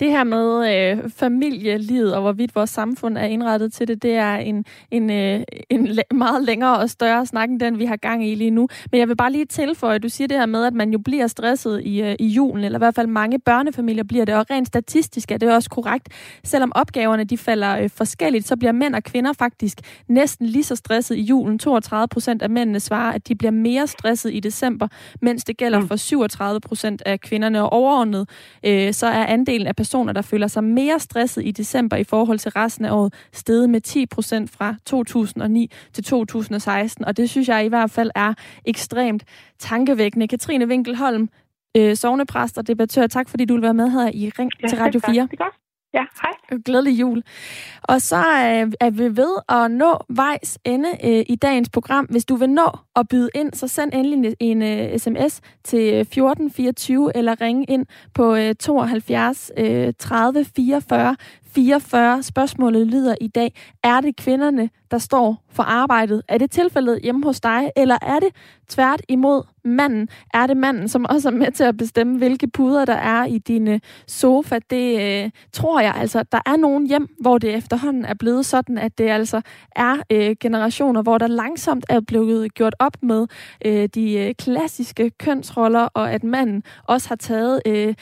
Det 0.00 0.10
her 0.10 0.24
med 0.24 0.74
øh, 0.74 1.10
familielivet 1.10 2.14
og 2.14 2.20
hvorvidt 2.20 2.54
vores 2.54 2.70
samfund 2.70 3.18
er 3.18 3.24
indrettet 3.24 3.72
til 3.72 3.88
det, 3.88 4.02
det 4.02 4.14
er 4.14 4.34
en, 4.36 4.64
en, 4.90 5.10
øh, 5.10 5.40
en 5.70 5.98
meget 6.14 6.44
længere 6.44 6.78
og 6.78 6.90
større 6.90 7.26
snak 7.26 7.48
end 7.48 7.60
den, 7.60 7.78
vi 7.78 7.84
har 7.84 7.96
gang 7.96 8.26
i 8.26 8.34
lige 8.34 8.50
nu. 8.50 8.68
Men 8.90 9.00
jeg 9.00 9.08
vil 9.08 9.16
bare 9.16 9.32
lige 9.32 9.44
tilføje, 9.44 9.94
at 9.94 10.02
du 10.02 10.08
siger 10.08 10.28
det 10.28 10.38
her 10.38 10.46
med, 10.46 10.64
at 10.64 10.74
man 10.74 10.90
jo 10.90 10.98
bliver 10.98 11.26
stresset 11.26 11.82
i, 11.84 12.02
øh, 12.02 12.14
i 12.18 12.26
julen, 12.26 12.64
eller 12.64 12.78
i 12.78 12.80
hvert 12.80 12.94
fald 12.94 13.06
mange 13.06 13.38
børnefamilier 13.38 14.04
bliver 14.04 14.24
det, 14.24 14.34
og 14.34 14.46
rent 14.50 14.68
statistisk 14.68 15.30
er 15.30 15.36
det 15.36 15.52
også 15.52 15.70
korrekt. 15.70 16.08
Selvom 16.44 16.72
opgaverne 16.74 17.24
de 17.24 17.38
falder 17.38 17.78
øh, 17.78 17.90
forskelligt, 17.90 18.48
så 18.48 18.56
bliver 18.56 18.72
mænd 18.72 18.94
og 18.94 19.02
kvinder 19.02 19.32
faktisk 19.32 19.78
næsten 20.08 20.46
lige 20.46 20.64
så 20.64 20.76
stresset 20.76 21.16
i 21.16 21.22
julen. 21.22 21.58
32 21.58 22.08
procent 22.08 22.42
af 22.42 22.50
mændene 22.50 22.80
svarer, 22.80 23.12
at 23.12 23.28
de 23.28 23.34
bliver 23.34 23.50
mere 23.50 23.86
stresset 23.86 24.34
i 24.34 24.40
december, 24.40 24.88
mens 25.22 25.44
det 25.44 25.56
gælder 25.56 25.80
mm. 25.80 25.88
for 25.88 25.96
37 25.96 26.60
procent 26.60 27.02
af 27.06 27.20
kvinderne. 27.20 27.62
Og 27.62 27.72
overordnet, 27.72 28.28
øh, 28.64 28.92
så 28.92 29.06
er 29.06 29.26
andelen 29.26 29.53
andelen 29.54 29.66
af 29.66 29.76
personer, 29.76 30.12
der 30.12 30.22
føler 30.22 30.46
sig 30.46 30.64
mere 30.64 30.98
stresset 30.98 31.46
i 31.46 31.50
december 31.50 31.96
i 31.96 32.04
forhold 32.04 32.38
til 32.38 32.50
resten 32.50 32.84
af 32.84 32.92
året, 32.92 33.14
steget 33.32 33.70
med 33.70 33.80
10 33.80 34.06
procent 34.06 34.50
fra 34.50 34.74
2009 34.86 35.70
til 35.92 36.04
2016. 36.04 37.04
Og 37.04 37.16
det 37.16 37.30
synes 37.30 37.48
jeg 37.48 37.64
i 37.64 37.68
hvert 37.68 37.90
fald 37.90 38.10
er 38.14 38.34
ekstremt 38.64 39.24
tankevækkende. 39.58 40.28
Katrine 40.28 40.66
Winkelholm, 40.66 41.28
øh, 41.76 41.96
sovnepræst 41.96 42.58
og 42.58 42.66
debattør, 42.66 43.06
tak 43.06 43.28
fordi 43.28 43.44
du 43.44 43.54
vil 43.54 43.62
være 43.62 43.74
med 43.74 43.90
her 43.90 44.10
i 44.14 44.30
Ring 44.38 44.50
ja, 44.62 44.68
til 44.68 44.78
Radio 44.78 45.00
4. 45.06 45.22
Det 45.22 45.32
er 45.32 45.44
godt. 45.44 45.54
Ja, 45.94 46.04
hej. 46.22 46.60
Glædelig 46.64 47.00
jul. 47.00 47.22
Og 47.82 48.02
så 48.02 48.16
øh, 48.16 48.72
er 48.80 48.90
vi 48.90 49.16
ved 49.16 49.36
at 49.48 49.70
nå 49.70 50.04
vejs 50.08 50.58
ende 50.64 50.88
øh, 51.04 51.24
i 51.28 51.36
dagens 51.36 51.68
program. 51.68 52.04
Hvis 52.04 52.24
du 52.24 52.36
vil 52.36 52.50
nå 52.50 52.70
at 52.96 53.08
byde 53.08 53.30
ind, 53.34 53.52
så 53.52 53.68
send 53.68 53.92
endelig 53.94 54.36
en, 54.40 54.62
øh, 54.62 54.78
en 54.78 54.92
uh, 54.92 54.98
sms 54.98 55.40
til 55.64 55.94
øh, 55.94 56.00
1424 56.00 57.16
eller 57.16 57.40
ring 57.40 57.70
ind 57.70 57.86
på 58.14 58.32
uh, 58.32 58.52
72 58.60 59.50
uh, 59.60 59.66
30 59.98 60.44
44 60.44 61.16
44. 61.54 62.22
Spørgsmålet 62.22 62.86
lyder 62.86 63.14
i 63.20 63.28
dag, 63.28 63.54
er 63.82 64.00
det 64.00 64.16
kvinderne, 64.16 64.70
der 64.90 64.98
står 64.98 65.44
for 65.50 65.62
arbejdet? 65.62 66.22
Er 66.28 66.38
det 66.38 66.50
tilfældet 66.50 67.00
hjemme 67.02 67.24
hos 67.24 67.40
dig, 67.40 67.70
eller 67.76 67.98
er 68.02 68.20
det 68.20 68.28
tvært 68.68 69.02
imod 69.08 69.42
manden? 69.64 70.08
Er 70.34 70.46
det 70.46 70.56
manden, 70.56 70.88
som 70.88 71.06
også 71.08 71.28
er 71.28 71.32
med 71.32 71.52
til 71.52 71.64
at 71.64 71.76
bestemme, 71.76 72.18
hvilke 72.18 72.48
puder 72.48 72.84
der 72.84 72.94
er 72.94 73.24
i 73.24 73.38
din 73.38 73.68
øh, 73.68 73.80
sofa? 74.06 74.58
Det 74.70 75.00
øh, 75.24 75.30
tror 75.52 75.80
jeg 75.80 75.94
altså. 75.96 76.24
Der 76.32 76.40
er 76.46 76.56
nogen 76.56 76.86
hjem, 76.86 77.08
hvor 77.20 77.38
det 77.38 77.54
efterhånden 77.54 78.04
er 78.04 78.14
blevet 78.14 78.46
sådan, 78.46 78.78
at 78.78 78.98
det 78.98 79.08
altså 79.08 79.40
er 79.76 79.96
øh, 80.10 80.36
generationer, 80.40 81.02
hvor 81.02 81.18
der 81.18 81.26
langsomt 81.26 81.86
er 81.88 82.00
blevet 82.00 82.54
gjort 82.54 82.74
op 82.78 82.96
med 83.02 83.26
øh, 83.64 83.88
de 83.94 84.12
øh, 84.18 84.34
klassiske 84.34 85.10
kønsroller, 85.10 85.88
og 85.94 86.12
at 86.12 86.24
manden 86.24 86.62
også 86.88 87.08
har 87.08 87.16
taget 87.16 87.62
øh, 87.66 87.94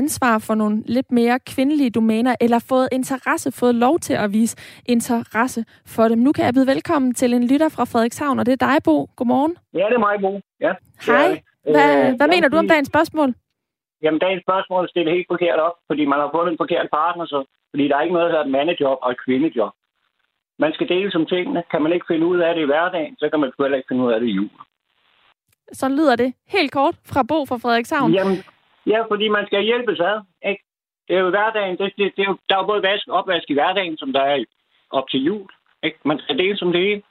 ansvar 0.00 0.38
for 0.38 0.54
nogle 0.54 0.82
lidt 0.86 1.12
mere 1.12 1.38
kvindelige 1.52 1.90
domæner, 1.90 2.34
eller 2.40 2.58
fået 2.68 2.88
interesse, 2.92 3.52
fået 3.52 3.74
lov 3.74 3.98
til 3.98 4.14
at 4.14 4.32
vise 4.32 4.56
interesse 4.86 5.64
for 5.86 6.08
dem. 6.08 6.18
Nu 6.18 6.32
kan 6.32 6.44
jeg 6.44 6.54
byde 6.54 6.66
velkommen 6.66 7.14
til 7.14 7.34
en 7.34 7.46
lytter 7.46 7.68
fra 7.68 7.84
Frederikshavn, 7.84 8.38
og 8.38 8.46
det 8.46 8.52
er 8.52 8.66
dig, 8.68 8.76
Bo. 8.84 8.96
Godmorgen. 9.16 9.56
Ja, 9.74 9.84
det 9.90 9.96
er 10.00 10.04
mig, 10.08 10.16
Bo. 10.20 10.40
Ja, 10.60 10.72
Hej. 11.06 11.42
Hvad, 11.76 11.90
øh, 11.98 12.16
hvad 12.18 12.28
mener 12.34 12.48
du 12.48 12.56
om 12.56 12.68
dagens 12.68 12.88
spørgsmål? 12.88 13.34
Jamen, 14.02 14.20
dagens 14.20 14.42
spørgsmål 14.46 14.88
stiller 14.88 15.12
helt 15.12 15.26
forkert 15.30 15.58
op, 15.66 15.76
fordi 15.86 16.04
man 16.04 16.18
har 16.22 16.30
fundet 16.34 16.52
en 16.52 16.62
forkert 16.62 16.88
partner, 16.92 17.24
så, 17.26 17.38
fordi 17.70 17.88
der 17.88 17.96
er 17.96 18.02
ikke 18.02 18.16
noget, 18.18 18.32
der 18.32 18.38
er 18.38 18.44
et 18.44 18.56
mandejob 18.58 18.98
og 19.02 19.10
et 19.10 19.22
kvindejob. 19.24 19.72
Man 20.58 20.72
skal 20.74 20.88
dele 20.88 21.10
som 21.10 21.26
tingene. 21.26 21.62
Kan 21.70 21.82
man 21.82 21.92
ikke 21.92 22.06
finde 22.10 22.26
ud 22.26 22.38
af 22.38 22.54
det 22.54 22.62
i 22.62 22.70
hverdagen, 22.72 23.16
så 23.18 23.28
kan 23.30 23.40
man 23.40 23.52
heller 23.60 23.76
ikke 23.76 23.90
finde 23.90 24.04
ud 24.04 24.12
af 24.12 24.20
det 24.20 24.28
i 24.28 24.36
jul. 24.38 24.50
Sådan 25.72 25.96
lyder 25.96 26.16
det. 26.16 26.34
Helt 26.46 26.72
kort 26.72 26.94
fra 27.12 27.22
Bo 27.22 27.44
fra 27.46 27.56
Frederikshavn. 27.56 28.12
Jamen, 28.12 28.36
Ja, 28.86 29.00
fordi 29.10 29.28
man 29.28 29.46
skal 29.46 29.62
hjælpes 29.62 30.00
ad. 30.00 30.20
Ikke? 30.50 30.62
Det 31.08 31.16
er 31.16 31.20
jo 31.20 31.30
hverdagen. 31.30 31.76
Det, 31.78 31.92
det, 31.98 32.12
det 32.16 32.22
er 32.22 32.30
jo, 32.30 32.36
der 32.48 32.54
er 32.54 32.60
jo 32.60 32.66
både 32.66 32.82
vask, 32.82 33.04
opvask 33.08 33.50
i 33.50 33.54
hverdagen, 33.54 33.96
som 33.98 34.12
der 34.12 34.20
er 34.20 34.44
op 34.90 35.08
til 35.08 35.24
jul. 35.24 35.48
Ikke? 35.82 35.98
Man 36.04 36.18
skal 36.18 36.38
dele 36.38 36.56
som 36.56 36.72
det 36.72 36.80
hele. 36.80 37.02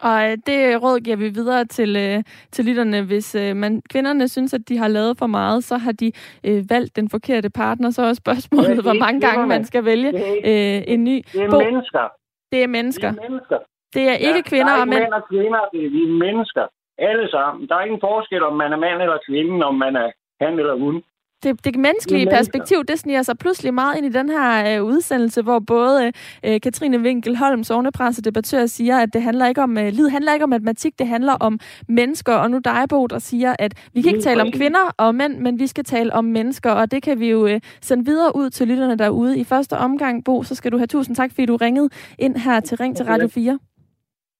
Og 0.00 0.30
øh, 0.30 0.36
det 0.46 0.82
råd 0.82 1.00
giver 1.00 1.16
vi 1.16 1.28
videre 1.28 1.64
til, 1.64 1.96
øh, 1.96 2.22
til 2.52 2.64
lytterne. 2.64 3.02
Hvis 3.02 3.34
øh, 3.34 3.56
man, 3.56 3.82
kvinderne 3.92 4.28
synes, 4.28 4.54
at 4.54 4.68
de 4.68 4.78
har 4.78 4.88
lavet 4.88 5.18
for 5.18 5.26
meget, 5.26 5.64
så 5.64 5.76
har 5.76 5.92
de 5.92 6.12
øh, 6.44 6.70
valgt 6.70 6.96
den 6.96 7.10
forkerte 7.10 7.50
partner. 7.50 7.90
Så 7.90 8.02
er 8.02 8.14
spørgsmålet, 8.14 8.76
ja, 8.76 8.82
hvor 8.82 8.92
mange 8.92 9.20
gange 9.20 9.46
man 9.46 9.64
skal 9.64 9.84
vælge 9.84 10.08
øh, 10.50 10.82
en 10.86 11.04
ny. 11.04 11.16
Det 11.32 11.42
er 11.42 11.50
Bo. 11.50 11.58
mennesker. 11.58 12.08
Det 12.52 12.62
er 12.62 12.66
mennesker. 12.66 13.10
Det 13.10 13.18
er 13.18 13.28
mennesker. 13.30 13.58
Det 13.94 14.08
er 14.08 14.16
ikke 14.28 14.42
ja, 14.44 14.50
kvinder 14.50 14.74
og 14.80 14.88
mænd. 14.88 15.00
mænd 15.00 15.12
og 15.12 15.28
kvinder. 15.28 15.60
Det 15.72 15.84
er, 15.86 15.90
vi 15.90 16.02
er 16.02 16.12
mennesker. 16.26 16.66
Alle 16.98 17.30
sammen. 17.30 17.68
Der 17.68 17.74
er 17.74 17.84
ingen 17.84 18.00
forskel, 18.00 18.42
om 18.42 18.56
man 18.56 18.72
er 18.72 18.76
mand 18.76 19.02
eller 19.02 19.18
kvinde, 19.28 19.66
om 19.66 19.74
man 19.74 19.96
er 19.96 20.10
han 20.40 20.58
eller 20.58 20.78
hun. 20.78 21.02
Det, 21.42 21.64
det 21.64 21.76
menneskelige 21.76 22.24
det 22.24 22.32
perspektiv, 22.32 22.84
det 22.84 22.98
sniger 22.98 23.22
sig 23.22 23.38
pludselig 23.38 23.74
meget 23.74 23.96
ind 23.96 24.06
i 24.06 24.08
den 24.08 24.28
her 24.28 24.78
øh, 24.78 24.84
udsendelse, 24.84 25.42
hvor 25.42 25.58
både 25.58 26.12
øh, 26.44 26.60
Katrine 26.60 26.98
Winkelholm, 26.98 27.64
sovnepresse 27.64 28.22
debattør, 28.22 28.66
siger, 28.66 28.98
at 28.98 29.12
det 29.12 29.22
handler 29.22 29.46
ikke 29.46 29.62
om 29.62 29.78
øh, 29.78 29.92
lid, 29.92 30.08
handler 30.08 30.32
ikke 30.32 30.42
om 30.42 30.48
matematik, 30.48 30.98
det 30.98 31.06
handler 31.06 31.32
om 31.32 31.60
mennesker. 31.88 32.34
Og 32.34 32.50
nu 32.50 32.58
dig, 32.58 32.84
Bo, 32.88 33.06
der 33.06 33.18
siger, 33.18 33.54
at 33.58 33.74
vi 33.94 34.02
kan 34.02 34.14
ikke 34.14 34.24
tale 34.24 34.42
om 34.42 34.52
kvinder 34.52 34.94
og 34.98 35.14
mænd, 35.14 35.38
men 35.38 35.58
vi 35.58 35.66
skal 35.66 35.84
tale 35.84 36.12
om 36.12 36.24
mennesker, 36.24 36.70
og 36.70 36.90
det 36.90 37.02
kan 37.02 37.20
vi 37.20 37.30
jo 37.30 37.46
øh, 37.46 37.60
sende 37.80 38.04
videre 38.04 38.36
ud 38.36 38.50
til 38.50 38.68
lytterne 38.68 38.96
derude. 38.96 39.38
I 39.38 39.44
første 39.44 39.76
omgang, 39.76 40.24
Bo, 40.24 40.42
så 40.42 40.54
skal 40.54 40.72
du 40.72 40.76
have 40.76 40.86
tusind 40.86 41.16
tak, 41.16 41.30
fordi 41.30 41.46
du 41.46 41.56
ringede 41.56 41.88
ind 42.18 42.36
her 42.36 42.60
til 42.60 42.76
Ring 42.76 42.96
til 42.96 43.06
Radio 43.06 43.28
4. 43.28 43.58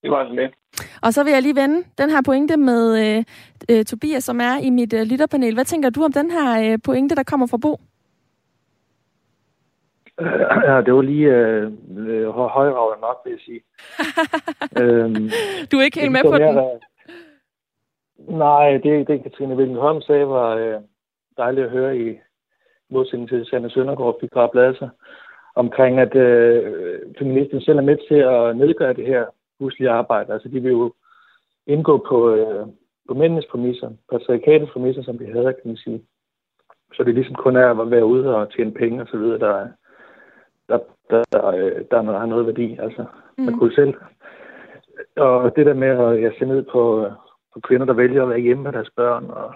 Det 0.02 0.10
var 0.10 0.28
så 0.28 0.34
lidt. 0.34 0.54
Og 1.02 1.12
så 1.12 1.24
vil 1.24 1.32
jeg 1.32 1.42
lige 1.42 1.56
vende 1.56 1.84
den 1.98 2.10
her 2.10 2.22
pointe 2.26 2.56
med 2.56 2.82
øh, 3.02 3.24
øh, 3.70 3.84
Tobias, 3.84 4.24
som 4.24 4.40
er 4.40 4.54
i 4.62 4.70
mit 4.70 4.92
øh, 4.92 5.02
lytterpanel. 5.02 5.54
Hvad 5.54 5.64
tænker 5.64 5.90
du 5.90 6.04
om 6.04 6.12
den 6.12 6.30
her 6.30 6.72
øh, 6.72 6.78
pointe, 6.84 7.14
der 7.14 7.22
kommer 7.22 7.46
fra 7.46 7.58
Bo? 7.62 7.80
Ja, 10.66 10.82
det 10.86 10.94
var 10.94 11.02
lige 11.02 11.28
øh, 11.28 11.72
øh, 11.98 12.28
højravet 12.28 13.00
nok, 13.00 13.18
vil 13.24 13.30
jeg 13.30 13.40
sige. 13.40 13.60
øhm, 14.82 15.30
du 15.72 15.76
er 15.76 15.82
ikke 15.82 16.00
helt 16.00 16.12
med 16.12 16.24
på 16.24 16.36
den? 16.38 16.56
Der, 16.56 16.78
nej, 18.28 18.78
det, 18.78 19.08
det 19.08 19.22
Katrine 19.22 19.56
Wilkenholm 19.56 20.00
sagde 20.00 20.28
var 20.28 20.50
øh, 20.56 20.80
dejligt 21.36 21.66
at 21.66 21.72
høre 21.72 21.98
i 21.98 22.18
modsætning 22.90 23.28
til 23.28 23.46
Sanne 23.46 23.70
Søndergaard 23.70 24.20
fik 24.20 24.30
sig 24.78 24.90
omkring, 25.54 25.98
at 25.98 26.14
øh, 26.14 26.72
feministen 27.18 27.60
selv 27.60 27.78
er 27.78 27.82
med 27.82 27.96
til 28.08 28.14
at 28.14 28.56
nedgøre 28.56 28.94
det 28.94 29.06
her 29.06 29.24
huslige 29.60 29.90
arbejde. 29.90 30.32
Altså, 30.32 30.48
de 30.48 30.60
vil 30.62 30.72
jo 30.72 30.92
indgå 31.66 32.06
på, 32.08 32.34
øh, 32.34 32.66
på 33.08 33.14
mændenes 33.14 33.46
præmisser, 33.50 33.90
patriarkatens 34.10 34.70
præmisser, 34.70 35.02
som 35.02 35.20
vi 35.20 35.24
havde, 35.24 35.44
kan 35.44 35.64
man 35.64 35.76
sige. 35.76 36.02
Så 36.94 37.04
det 37.04 37.14
ligesom 37.14 37.34
kun 37.34 37.56
er 37.56 37.80
at 37.80 37.90
være 37.90 38.04
ude 38.04 38.36
og 38.36 38.52
tjene 38.52 38.72
penge 38.72 39.02
og 39.02 39.08
så 39.08 39.16
videre, 39.18 39.38
der, 39.38 39.68
der, 40.68 40.78
der, 41.10 41.24
der, 41.32 41.46
øh, 41.46 41.84
der, 41.90 42.02
der 42.02 42.18
har 42.18 42.26
noget 42.26 42.46
værdi. 42.46 42.76
Altså, 42.80 43.04
mm. 43.38 43.44
man 43.44 43.58
kunne 43.58 43.74
selv. 43.74 43.94
Og 45.16 45.56
det 45.56 45.66
der 45.66 45.74
med 45.74 45.88
at 45.88 46.22
ja, 46.22 46.30
se 46.38 46.44
ned 46.44 46.62
på, 46.72 47.10
på 47.54 47.60
kvinder, 47.60 47.86
der 47.86 47.92
vælger 47.92 48.22
at 48.22 48.28
være 48.28 48.40
hjemme 48.40 48.62
med 48.62 48.72
deres 48.72 48.90
børn, 48.96 49.24
og 49.30 49.54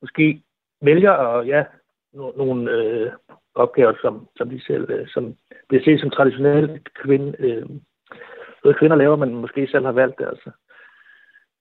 måske 0.00 0.42
vælger 0.82 1.12
at, 1.12 1.46
ja, 1.46 1.64
nogle 2.12 2.70
øh, 2.70 3.12
opgaver, 3.54 3.92
som, 4.00 4.28
som 4.36 4.50
de 4.50 4.60
selv, 4.60 4.90
øh, 4.90 5.08
som 5.08 5.34
bliver 5.68 5.84
set 5.84 6.00
som 6.00 6.10
traditionelle 6.10 6.80
kvinde, 6.94 7.34
øh, 7.38 7.66
noget 8.66 8.78
kvinder 8.78 8.96
laver, 8.96 9.16
men 9.16 9.34
måske 9.34 9.68
selv 9.70 9.84
har 9.84 9.92
valgt 9.92 10.18
det. 10.18 10.26
Altså. 10.26 10.50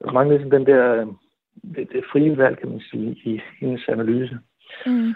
Der 0.03 0.11
mangler 0.11 0.37
ligesom 0.37 0.51
den 0.51 0.65
der 0.65 0.83
øh, 0.95 1.07
det, 1.75 1.91
det 1.93 2.03
frie 2.11 2.37
valg, 2.37 2.59
kan 2.59 2.69
man 2.69 2.79
sige, 2.79 3.09
i 3.23 3.41
hendes 3.59 3.87
analyse. 3.87 4.37
Mm. 4.85 5.13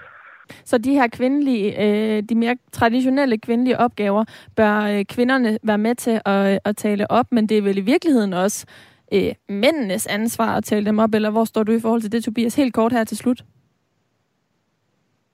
Så 0.64 0.78
de 0.78 0.94
her 0.94 1.08
kvindelige, 1.08 1.68
øh, 1.84 2.24
de 2.30 2.36
mere 2.36 2.56
traditionelle 2.72 3.38
kvindelige 3.38 3.80
opgaver, 3.80 4.24
bør 4.56 4.76
øh, 4.92 5.06
kvinderne 5.06 5.58
være 5.64 5.78
med 5.78 5.96
til 5.96 6.22
at, 6.26 6.60
at 6.66 6.76
tale 6.76 7.12
op, 7.12 7.26
men 7.32 7.50
det 7.50 7.58
er 7.58 7.62
vel 7.62 7.78
i 7.78 7.82
virkeligheden 7.94 8.34
også 8.34 8.68
øh, 9.14 9.34
mændenes 9.50 10.08
ansvar 10.08 10.58
at 10.58 10.64
tale 10.64 10.86
dem 10.86 11.00
op, 11.00 11.14
eller 11.14 11.32
hvor 11.32 11.44
står 11.44 11.64
du 11.64 11.72
i 11.72 11.82
forhold 11.82 12.02
til 12.02 12.12
det, 12.12 12.24
Tobias? 12.24 12.56
Helt 12.56 12.74
kort 12.74 12.94
her 12.94 13.04
til 13.04 13.18
slut. 13.18 13.42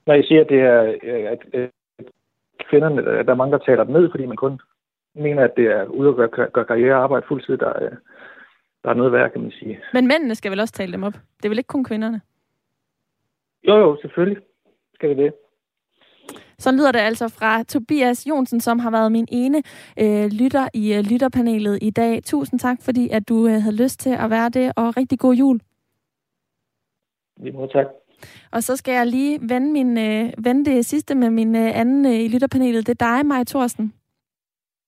Når 0.06 0.14
jeg 0.14 0.24
siger, 0.24 0.40
at 0.40 0.48
det 0.48 0.60
er 0.60 0.80
at, 1.30 1.38
at 1.52 1.70
kvinderne, 2.70 3.02
der 3.02 3.32
er 3.32 3.34
mange, 3.34 3.52
der 3.52 3.64
taler 3.64 3.84
dem 3.84 3.94
ned, 3.94 4.10
fordi 4.10 4.26
man 4.26 4.36
kun 4.36 4.60
mener, 5.22 5.44
at 5.44 5.52
det 5.56 5.66
er 5.66 5.84
ude 5.84 6.08
at 6.08 6.16
gøre, 6.16 6.50
gøre 6.52 6.64
karriere 6.64 6.94
og 6.94 7.02
arbejde 7.02 7.26
fuldtid, 7.28 7.56
der, 7.56 7.68
er, 7.68 7.90
der 8.84 8.90
er 8.90 8.94
noget 8.94 9.12
værd, 9.12 9.32
kan 9.32 9.40
man 9.40 9.50
sige. 9.50 9.80
Men 9.92 10.06
mændene 10.06 10.34
skal 10.34 10.50
vel 10.50 10.60
også 10.60 10.74
tale 10.74 10.92
dem 10.92 11.02
op? 11.02 11.12
Det 11.12 11.44
er 11.44 11.48
vel 11.48 11.58
ikke 11.58 11.68
kun 11.68 11.84
kvinderne? 11.84 12.20
Jo, 13.68 13.76
jo, 13.76 13.98
selvfølgelig 14.00 14.42
skal 14.94 15.16
vi 15.16 15.22
det. 15.22 15.32
Så 16.58 16.72
lyder 16.72 16.92
det 16.92 16.98
altså 16.98 17.28
fra 17.28 17.62
Tobias 17.62 18.26
Jonsen, 18.26 18.60
som 18.60 18.78
har 18.78 18.90
været 18.90 19.12
min 19.12 19.28
ene 19.32 19.62
øh, 20.00 20.26
lytter 20.26 20.68
i 20.74 20.94
øh, 20.94 21.04
lytterpanelet 21.10 21.78
i 21.82 21.90
dag. 21.90 22.22
Tusind 22.24 22.60
tak, 22.60 22.78
fordi 22.82 23.08
at 23.08 23.28
du 23.28 23.46
øh, 23.46 23.52
havde 23.52 23.82
lyst 23.82 24.00
til 24.00 24.10
at 24.10 24.30
være 24.30 24.48
det, 24.48 24.72
og 24.76 24.96
rigtig 24.96 25.18
god 25.18 25.34
jul. 25.34 25.60
Vi 27.36 27.50
må 27.50 27.66
tak. 27.66 27.86
Og 28.52 28.62
så 28.62 28.76
skal 28.76 28.92
jeg 28.94 29.06
lige 29.06 29.38
vende, 29.42 29.72
min, 29.72 29.98
øh, 29.98 30.32
vende 30.38 30.64
det 30.70 30.86
sidste 30.86 31.14
med 31.14 31.30
min 31.30 31.56
øh, 31.56 31.78
anden 31.78 32.06
øh, 32.06 32.20
i 32.20 32.28
lytterpanelet. 32.28 32.86
Det 32.86 33.02
er 33.02 33.06
dig, 33.06 33.26
Maja 33.26 33.44
Thorsten. 33.44 33.92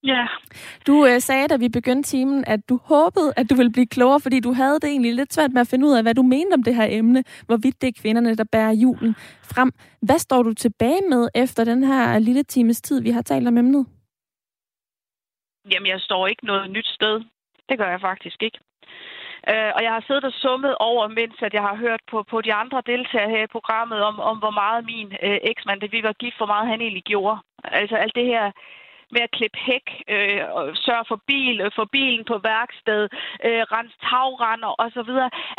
Ja. 0.03 0.27
Du 0.87 1.07
øh, 1.07 1.21
sagde, 1.21 1.49
da 1.49 1.57
vi 1.57 1.69
begyndte 1.69 2.09
timen, 2.09 2.45
at 2.47 2.61
du 2.69 2.79
håbede, 2.85 3.33
at 3.37 3.51
du 3.51 3.55
ville 3.55 3.73
blive 3.73 3.87
klogere, 3.87 4.21
fordi 4.21 4.41
du 4.41 4.53
havde 4.53 4.75
det 4.75 4.91
egentlig 4.91 5.15
lidt 5.15 5.33
svært 5.33 5.53
med 5.53 5.61
at 5.61 5.69
finde 5.69 5.87
ud 5.87 5.97
af, 5.97 6.03
hvad 6.03 6.15
du 6.15 6.23
mente 6.23 6.55
om 6.55 6.63
det 6.63 6.75
her 6.75 6.87
emne, 6.91 7.25
hvorvidt 7.47 7.81
det 7.81 7.89
er 7.89 8.01
kvinderne, 8.03 8.37
der 8.37 8.45
bærer 8.53 8.73
julen 8.73 9.15
frem. 9.53 9.73
Hvad 10.03 10.19
står 10.19 10.43
du 10.43 10.55
tilbage 10.55 11.03
med 11.09 11.29
efter 11.35 11.65
den 11.65 11.85
her 11.85 12.19
lille 12.19 12.43
times 12.43 12.81
tid, 12.81 13.03
vi 13.03 13.11
har 13.11 13.23
talt 13.23 13.49
om 13.49 13.59
emnet? 13.59 13.87
Jamen, 15.71 15.87
jeg 15.87 16.01
står 16.01 16.27
ikke 16.27 16.47
noget 16.47 16.71
nyt 16.71 16.87
sted. 16.87 17.25
Det 17.69 17.79
gør 17.79 17.91
jeg 17.91 18.01
faktisk 18.01 18.43
ikke. 18.43 18.59
Øh, 19.51 19.71
og 19.77 19.81
jeg 19.83 19.93
har 19.93 20.05
siddet 20.07 20.25
og 20.25 20.33
summet 20.33 20.75
over, 20.75 21.09
mens 21.09 21.37
at 21.43 21.55
jeg 21.55 21.63
har 21.63 21.77
hørt 21.77 22.01
på, 22.11 22.23
på 22.31 22.41
de 22.41 22.55
andre 22.55 22.83
deltagere 22.87 23.31
her 23.31 23.43
i 23.43 23.55
programmet, 23.57 24.01
om, 24.03 24.21
om 24.21 24.39
hvor 24.39 24.51
meget 24.51 24.85
min 24.85 25.09
øh, 25.23 25.39
eksmand, 25.43 25.81
det 25.81 25.93
vi 25.93 26.03
var 26.03 26.13
gift, 26.13 26.37
hvor 26.37 26.47
meget 26.47 26.69
han 26.69 26.81
egentlig 26.81 27.05
gjorde. 27.05 27.39
Altså 27.65 27.97
alt 27.97 28.15
det 28.15 28.27
her 28.27 28.53
med 29.15 29.23
at 29.27 29.35
klippe 29.37 29.59
hæk, 29.69 29.87
øh, 30.15 30.43
og 30.57 30.65
sørge 30.87 31.07
for 31.11 31.21
bil, 31.31 31.57
øh, 31.65 31.71
for 31.79 31.87
bilen 31.97 32.25
på 32.31 32.37
værksted, 32.53 33.03
øh, 33.47 33.63
rense 33.75 33.97
tagrender 34.09 34.73
osv. 34.85 35.11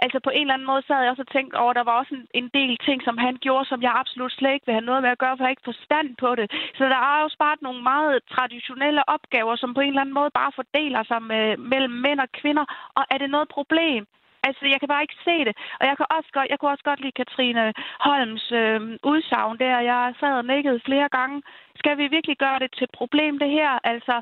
Altså 0.04 0.20
på 0.24 0.32
en 0.34 0.42
eller 0.42 0.54
anden 0.54 0.72
måde, 0.72 0.82
så 0.84 0.92
havde 0.94 1.06
jeg 1.06 1.16
også 1.16 1.28
tænkt 1.36 1.54
over, 1.62 1.72
at 1.72 1.80
der 1.80 1.90
var 1.90 1.98
også 2.02 2.14
en, 2.20 2.26
en 2.42 2.50
del 2.60 2.74
ting, 2.88 3.00
som 3.08 3.18
han 3.26 3.36
gjorde, 3.46 3.66
som 3.72 3.82
jeg 3.82 3.94
absolut 4.02 4.32
slet 4.32 4.54
ikke 4.54 4.66
vil 4.68 4.78
have 4.78 4.90
noget 4.90 5.02
med 5.04 5.12
at 5.16 5.22
gøre, 5.24 5.36
for 5.36 5.44
jeg 5.44 5.54
ikke 5.56 5.70
forstand 5.72 6.10
på 6.24 6.30
det. 6.40 6.48
Så 6.78 6.84
der 6.94 7.02
er 7.10 7.18
jo 7.24 7.30
bare 7.46 7.58
nogle 7.62 7.82
meget 7.84 8.16
traditionelle 8.36 9.10
opgaver, 9.16 9.56
som 9.56 9.74
på 9.74 9.82
en 9.82 9.88
eller 9.92 10.02
anden 10.02 10.20
måde 10.20 10.32
bare 10.42 10.52
fordeler 10.56 11.04
sig 11.04 11.22
med, 11.32 11.58
mellem 11.58 11.94
mænd 12.06 12.20
og 12.20 12.30
kvinder. 12.40 12.66
Og 12.98 13.04
er 13.12 13.18
det 13.18 13.30
noget 13.30 13.48
problem? 13.58 14.04
Altså, 14.48 14.64
jeg 14.74 14.80
kan 14.80 14.88
bare 14.88 15.02
ikke 15.02 15.24
se 15.24 15.46
det. 15.48 15.56
Og 15.80 15.86
jeg 15.90 15.98
kan 15.98 16.06
også 16.18 16.30
godt, 16.34 16.50
jeg 16.50 16.60
kunne 16.60 16.72
også 16.72 16.84
godt 16.84 17.02
lide 17.02 17.20
Katrine 17.22 17.74
Holms 18.00 18.52
øh, 18.52 18.82
udsagn 19.12 19.60
der. 19.60 19.80
Jeg 19.80 20.14
sad 20.20 20.34
og 20.42 20.46
nikkede 20.46 20.80
flere 20.86 21.10
gange. 21.10 21.42
Skal 21.76 21.98
vi 21.98 22.08
virkelig 22.08 22.38
gøre 22.38 22.60
det 22.60 22.70
til 22.74 22.84
et 22.84 22.98
problem, 23.00 23.40
det 23.40 23.50
her? 23.50 23.80
Altså, 23.84 24.22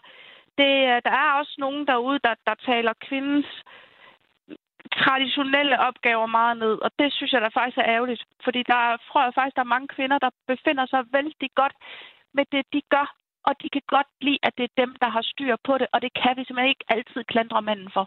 det, 0.58 0.74
øh, 0.92 0.98
der 1.06 1.14
er 1.24 1.32
også 1.40 1.56
nogen 1.58 1.88
derude, 1.88 2.20
der, 2.24 2.34
der 2.48 2.56
taler 2.70 2.94
kvindens 3.08 3.48
traditionelle 4.92 5.80
opgaver 5.80 6.26
meget 6.26 6.58
ned, 6.58 6.76
og 6.86 6.92
det 7.00 7.14
synes 7.14 7.34
jeg 7.34 7.42
da 7.42 7.48
faktisk 7.48 7.78
er 7.78 7.92
ærgerligt, 7.96 8.24
fordi 8.44 8.64
der 8.64 8.98
tror 9.08 9.24
jeg 9.24 9.34
faktisk, 9.36 9.56
der 9.56 9.62
er 9.62 9.76
mange 9.76 9.88
kvinder, 9.88 10.18
der 10.18 10.30
befinder 10.48 10.86
sig 10.86 11.04
vældig 11.12 11.50
godt 11.56 11.74
med 12.34 12.46
det, 12.52 12.66
de 12.74 12.82
gør, 12.90 13.08
og 13.48 13.54
de 13.62 13.68
kan 13.76 13.86
godt 13.96 14.10
lide, 14.28 14.40
at 14.48 14.54
det 14.58 14.64
er 14.70 14.74
dem, 14.84 14.92
der 15.02 15.10
har 15.16 15.24
styr 15.32 15.56
på 15.68 15.74
det, 15.82 15.88
og 15.94 16.00
det 16.04 16.12
kan 16.22 16.34
vi 16.38 16.42
simpelthen 16.44 16.74
ikke 16.74 16.86
altid 16.96 17.22
klandre 17.34 17.62
manden 17.62 17.90
for. 17.96 18.06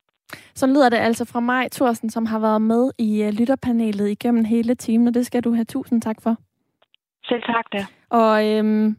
Så 0.55 0.66
lyder 0.66 0.88
det 0.88 0.97
altså 0.97 1.24
fra 1.24 1.41
mig, 1.41 1.72
Thorsten, 1.72 2.11
som 2.11 2.26
har 2.26 2.38
været 2.38 2.62
med 2.62 2.91
i 2.99 3.11
uh, 3.26 3.30
lytterpanelet 3.38 4.09
igennem 4.09 4.45
hele 4.45 4.74
timen, 4.74 5.09
og 5.09 5.14
det 5.14 5.26
skal 5.26 5.43
du 5.45 5.53
have 5.55 5.64
tusind 5.64 6.03
tak 6.03 6.18
for. 6.22 6.36
Selv 7.24 7.43
tak 7.43 7.66
da. 7.72 7.86
Og 8.11 8.49
øhm, 8.49 8.97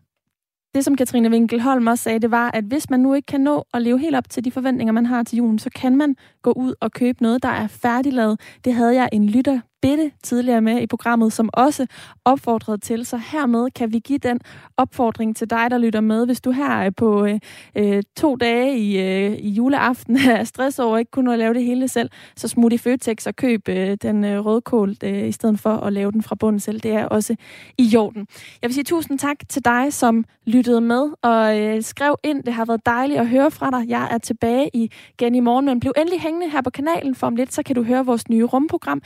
det, 0.74 0.86
som 0.86 0.96
Katrine 0.96 1.30
Winkelholm 1.30 1.88
også 1.88 2.04
sagde, 2.04 2.20
det 2.20 2.32
var, 2.32 2.52
at 2.54 2.64
hvis 2.64 2.90
man 2.90 3.00
nu 3.00 3.14
ikke 3.14 3.26
kan 3.26 3.42
nå 3.42 3.66
at 3.74 3.82
leve 3.82 4.00
helt 4.00 4.16
op 4.16 4.30
til 4.30 4.46
de 4.46 4.52
forventninger, 4.52 4.92
man 4.92 5.06
har 5.06 5.24
til 5.24 5.38
julen, 5.38 5.60
så 5.60 5.70
kan 5.70 5.98
man 5.98 6.16
gå 6.42 6.52
ud 6.52 6.74
og 6.82 6.92
købe 6.92 7.22
noget, 7.22 7.44
der 7.44 7.50
er 7.50 7.68
færdiglavet. 7.68 8.60
Det 8.66 8.74
havde 8.74 8.96
jeg 8.96 9.10
en 9.14 9.30
lytter 9.30 9.60
Bitte 9.82 10.12
tidligere 10.24 10.62
med 10.62 10.82
i 10.82 10.88
programmet, 10.88 11.34
som 11.34 11.50
også 11.54 11.88
opfordrede 12.26 12.78
til. 12.78 13.06
Så 13.06 13.18
hermed 13.18 13.72
kan 13.72 13.94
vi 13.94 14.00
give 14.00 14.20
den 14.20 14.40
opfordring 14.78 15.36
til 15.36 15.50
dig, 15.50 15.72
der 15.72 15.78
lytter 15.78 16.02
med. 16.02 16.26
Hvis 16.26 16.42
du 16.42 16.52
her 16.52 16.90
på 16.90 17.26
øh, 17.26 17.40
øh, 17.76 18.04
to 18.18 18.36
dage 18.36 18.78
i, 18.78 19.00
øh, 19.00 19.32
i 19.32 19.50
juleaften 19.50 20.18
er 20.38 20.44
stress 20.44 20.80
over 20.80 20.98
ikke 20.98 21.12
kunne 21.12 21.38
lave 21.38 21.54
det 21.54 21.64
hele 21.64 21.88
selv, 21.88 22.10
så 22.36 22.48
smut 22.48 22.74
i 22.74 22.78
Føtex 22.78 23.28
og 23.28 23.36
køb 23.36 23.70
øh, 23.70 23.98
den 24.02 24.24
øh, 24.24 24.46
rødkål 24.46 24.96
øh, 25.04 25.28
i 25.28 25.32
stedet 25.32 25.60
for 25.60 25.78
at 25.78 25.94
lave 25.94 26.12
den 26.12 26.24
fra 26.24 26.36
bunden 26.36 26.60
selv. 26.60 26.80
Det 26.80 26.92
er 26.92 27.06
også 27.06 27.36
i 27.78 27.84
jorden. 27.84 28.28
Jeg 28.62 28.68
vil 28.68 28.74
sige 28.74 28.84
tusind 28.84 29.20
tak 29.20 29.38
til 29.50 29.66
dig, 29.66 29.94
som 29.94 30.26
lyttede 30.46 30.82
med 30.82 31.10
og 31.22 31.60
øh, 31.60 31.84
skrev 31.84 32.16
ind. 32.24 32.44
Det 32.44 32.54
har 32.54 32.66
været 32.66 32.86
dejligt 32.86 33.20
at 33.20 33.28
høre 33.28 33.52
fra 33.52 33.72
dig. 33.72 33.90
Jeg 33.90 34.08
er 34.12 34.18
tilbage 34.18 34.70
igen 34.74 35.36
i 35.36 35.40
morgen, 35.40 35.66
men 35.66 35.80
bliv 35.80 35.92
endelig 35.98 36.22
hængende 36.22 36.50
her 36.50 36.62
på 36.62 36.70
kanalen, 36.70 37.16
for 37.16 37.28
om 37.28 37.36
lidt, 37.36 37.54
så 37.54 37.64
kan 37.64 37.76
du 37.76 37.84
høre 37.84 38.06
vores 38.06 38.30
nye 38.30 38.44
rumprogram. 38.44 39.02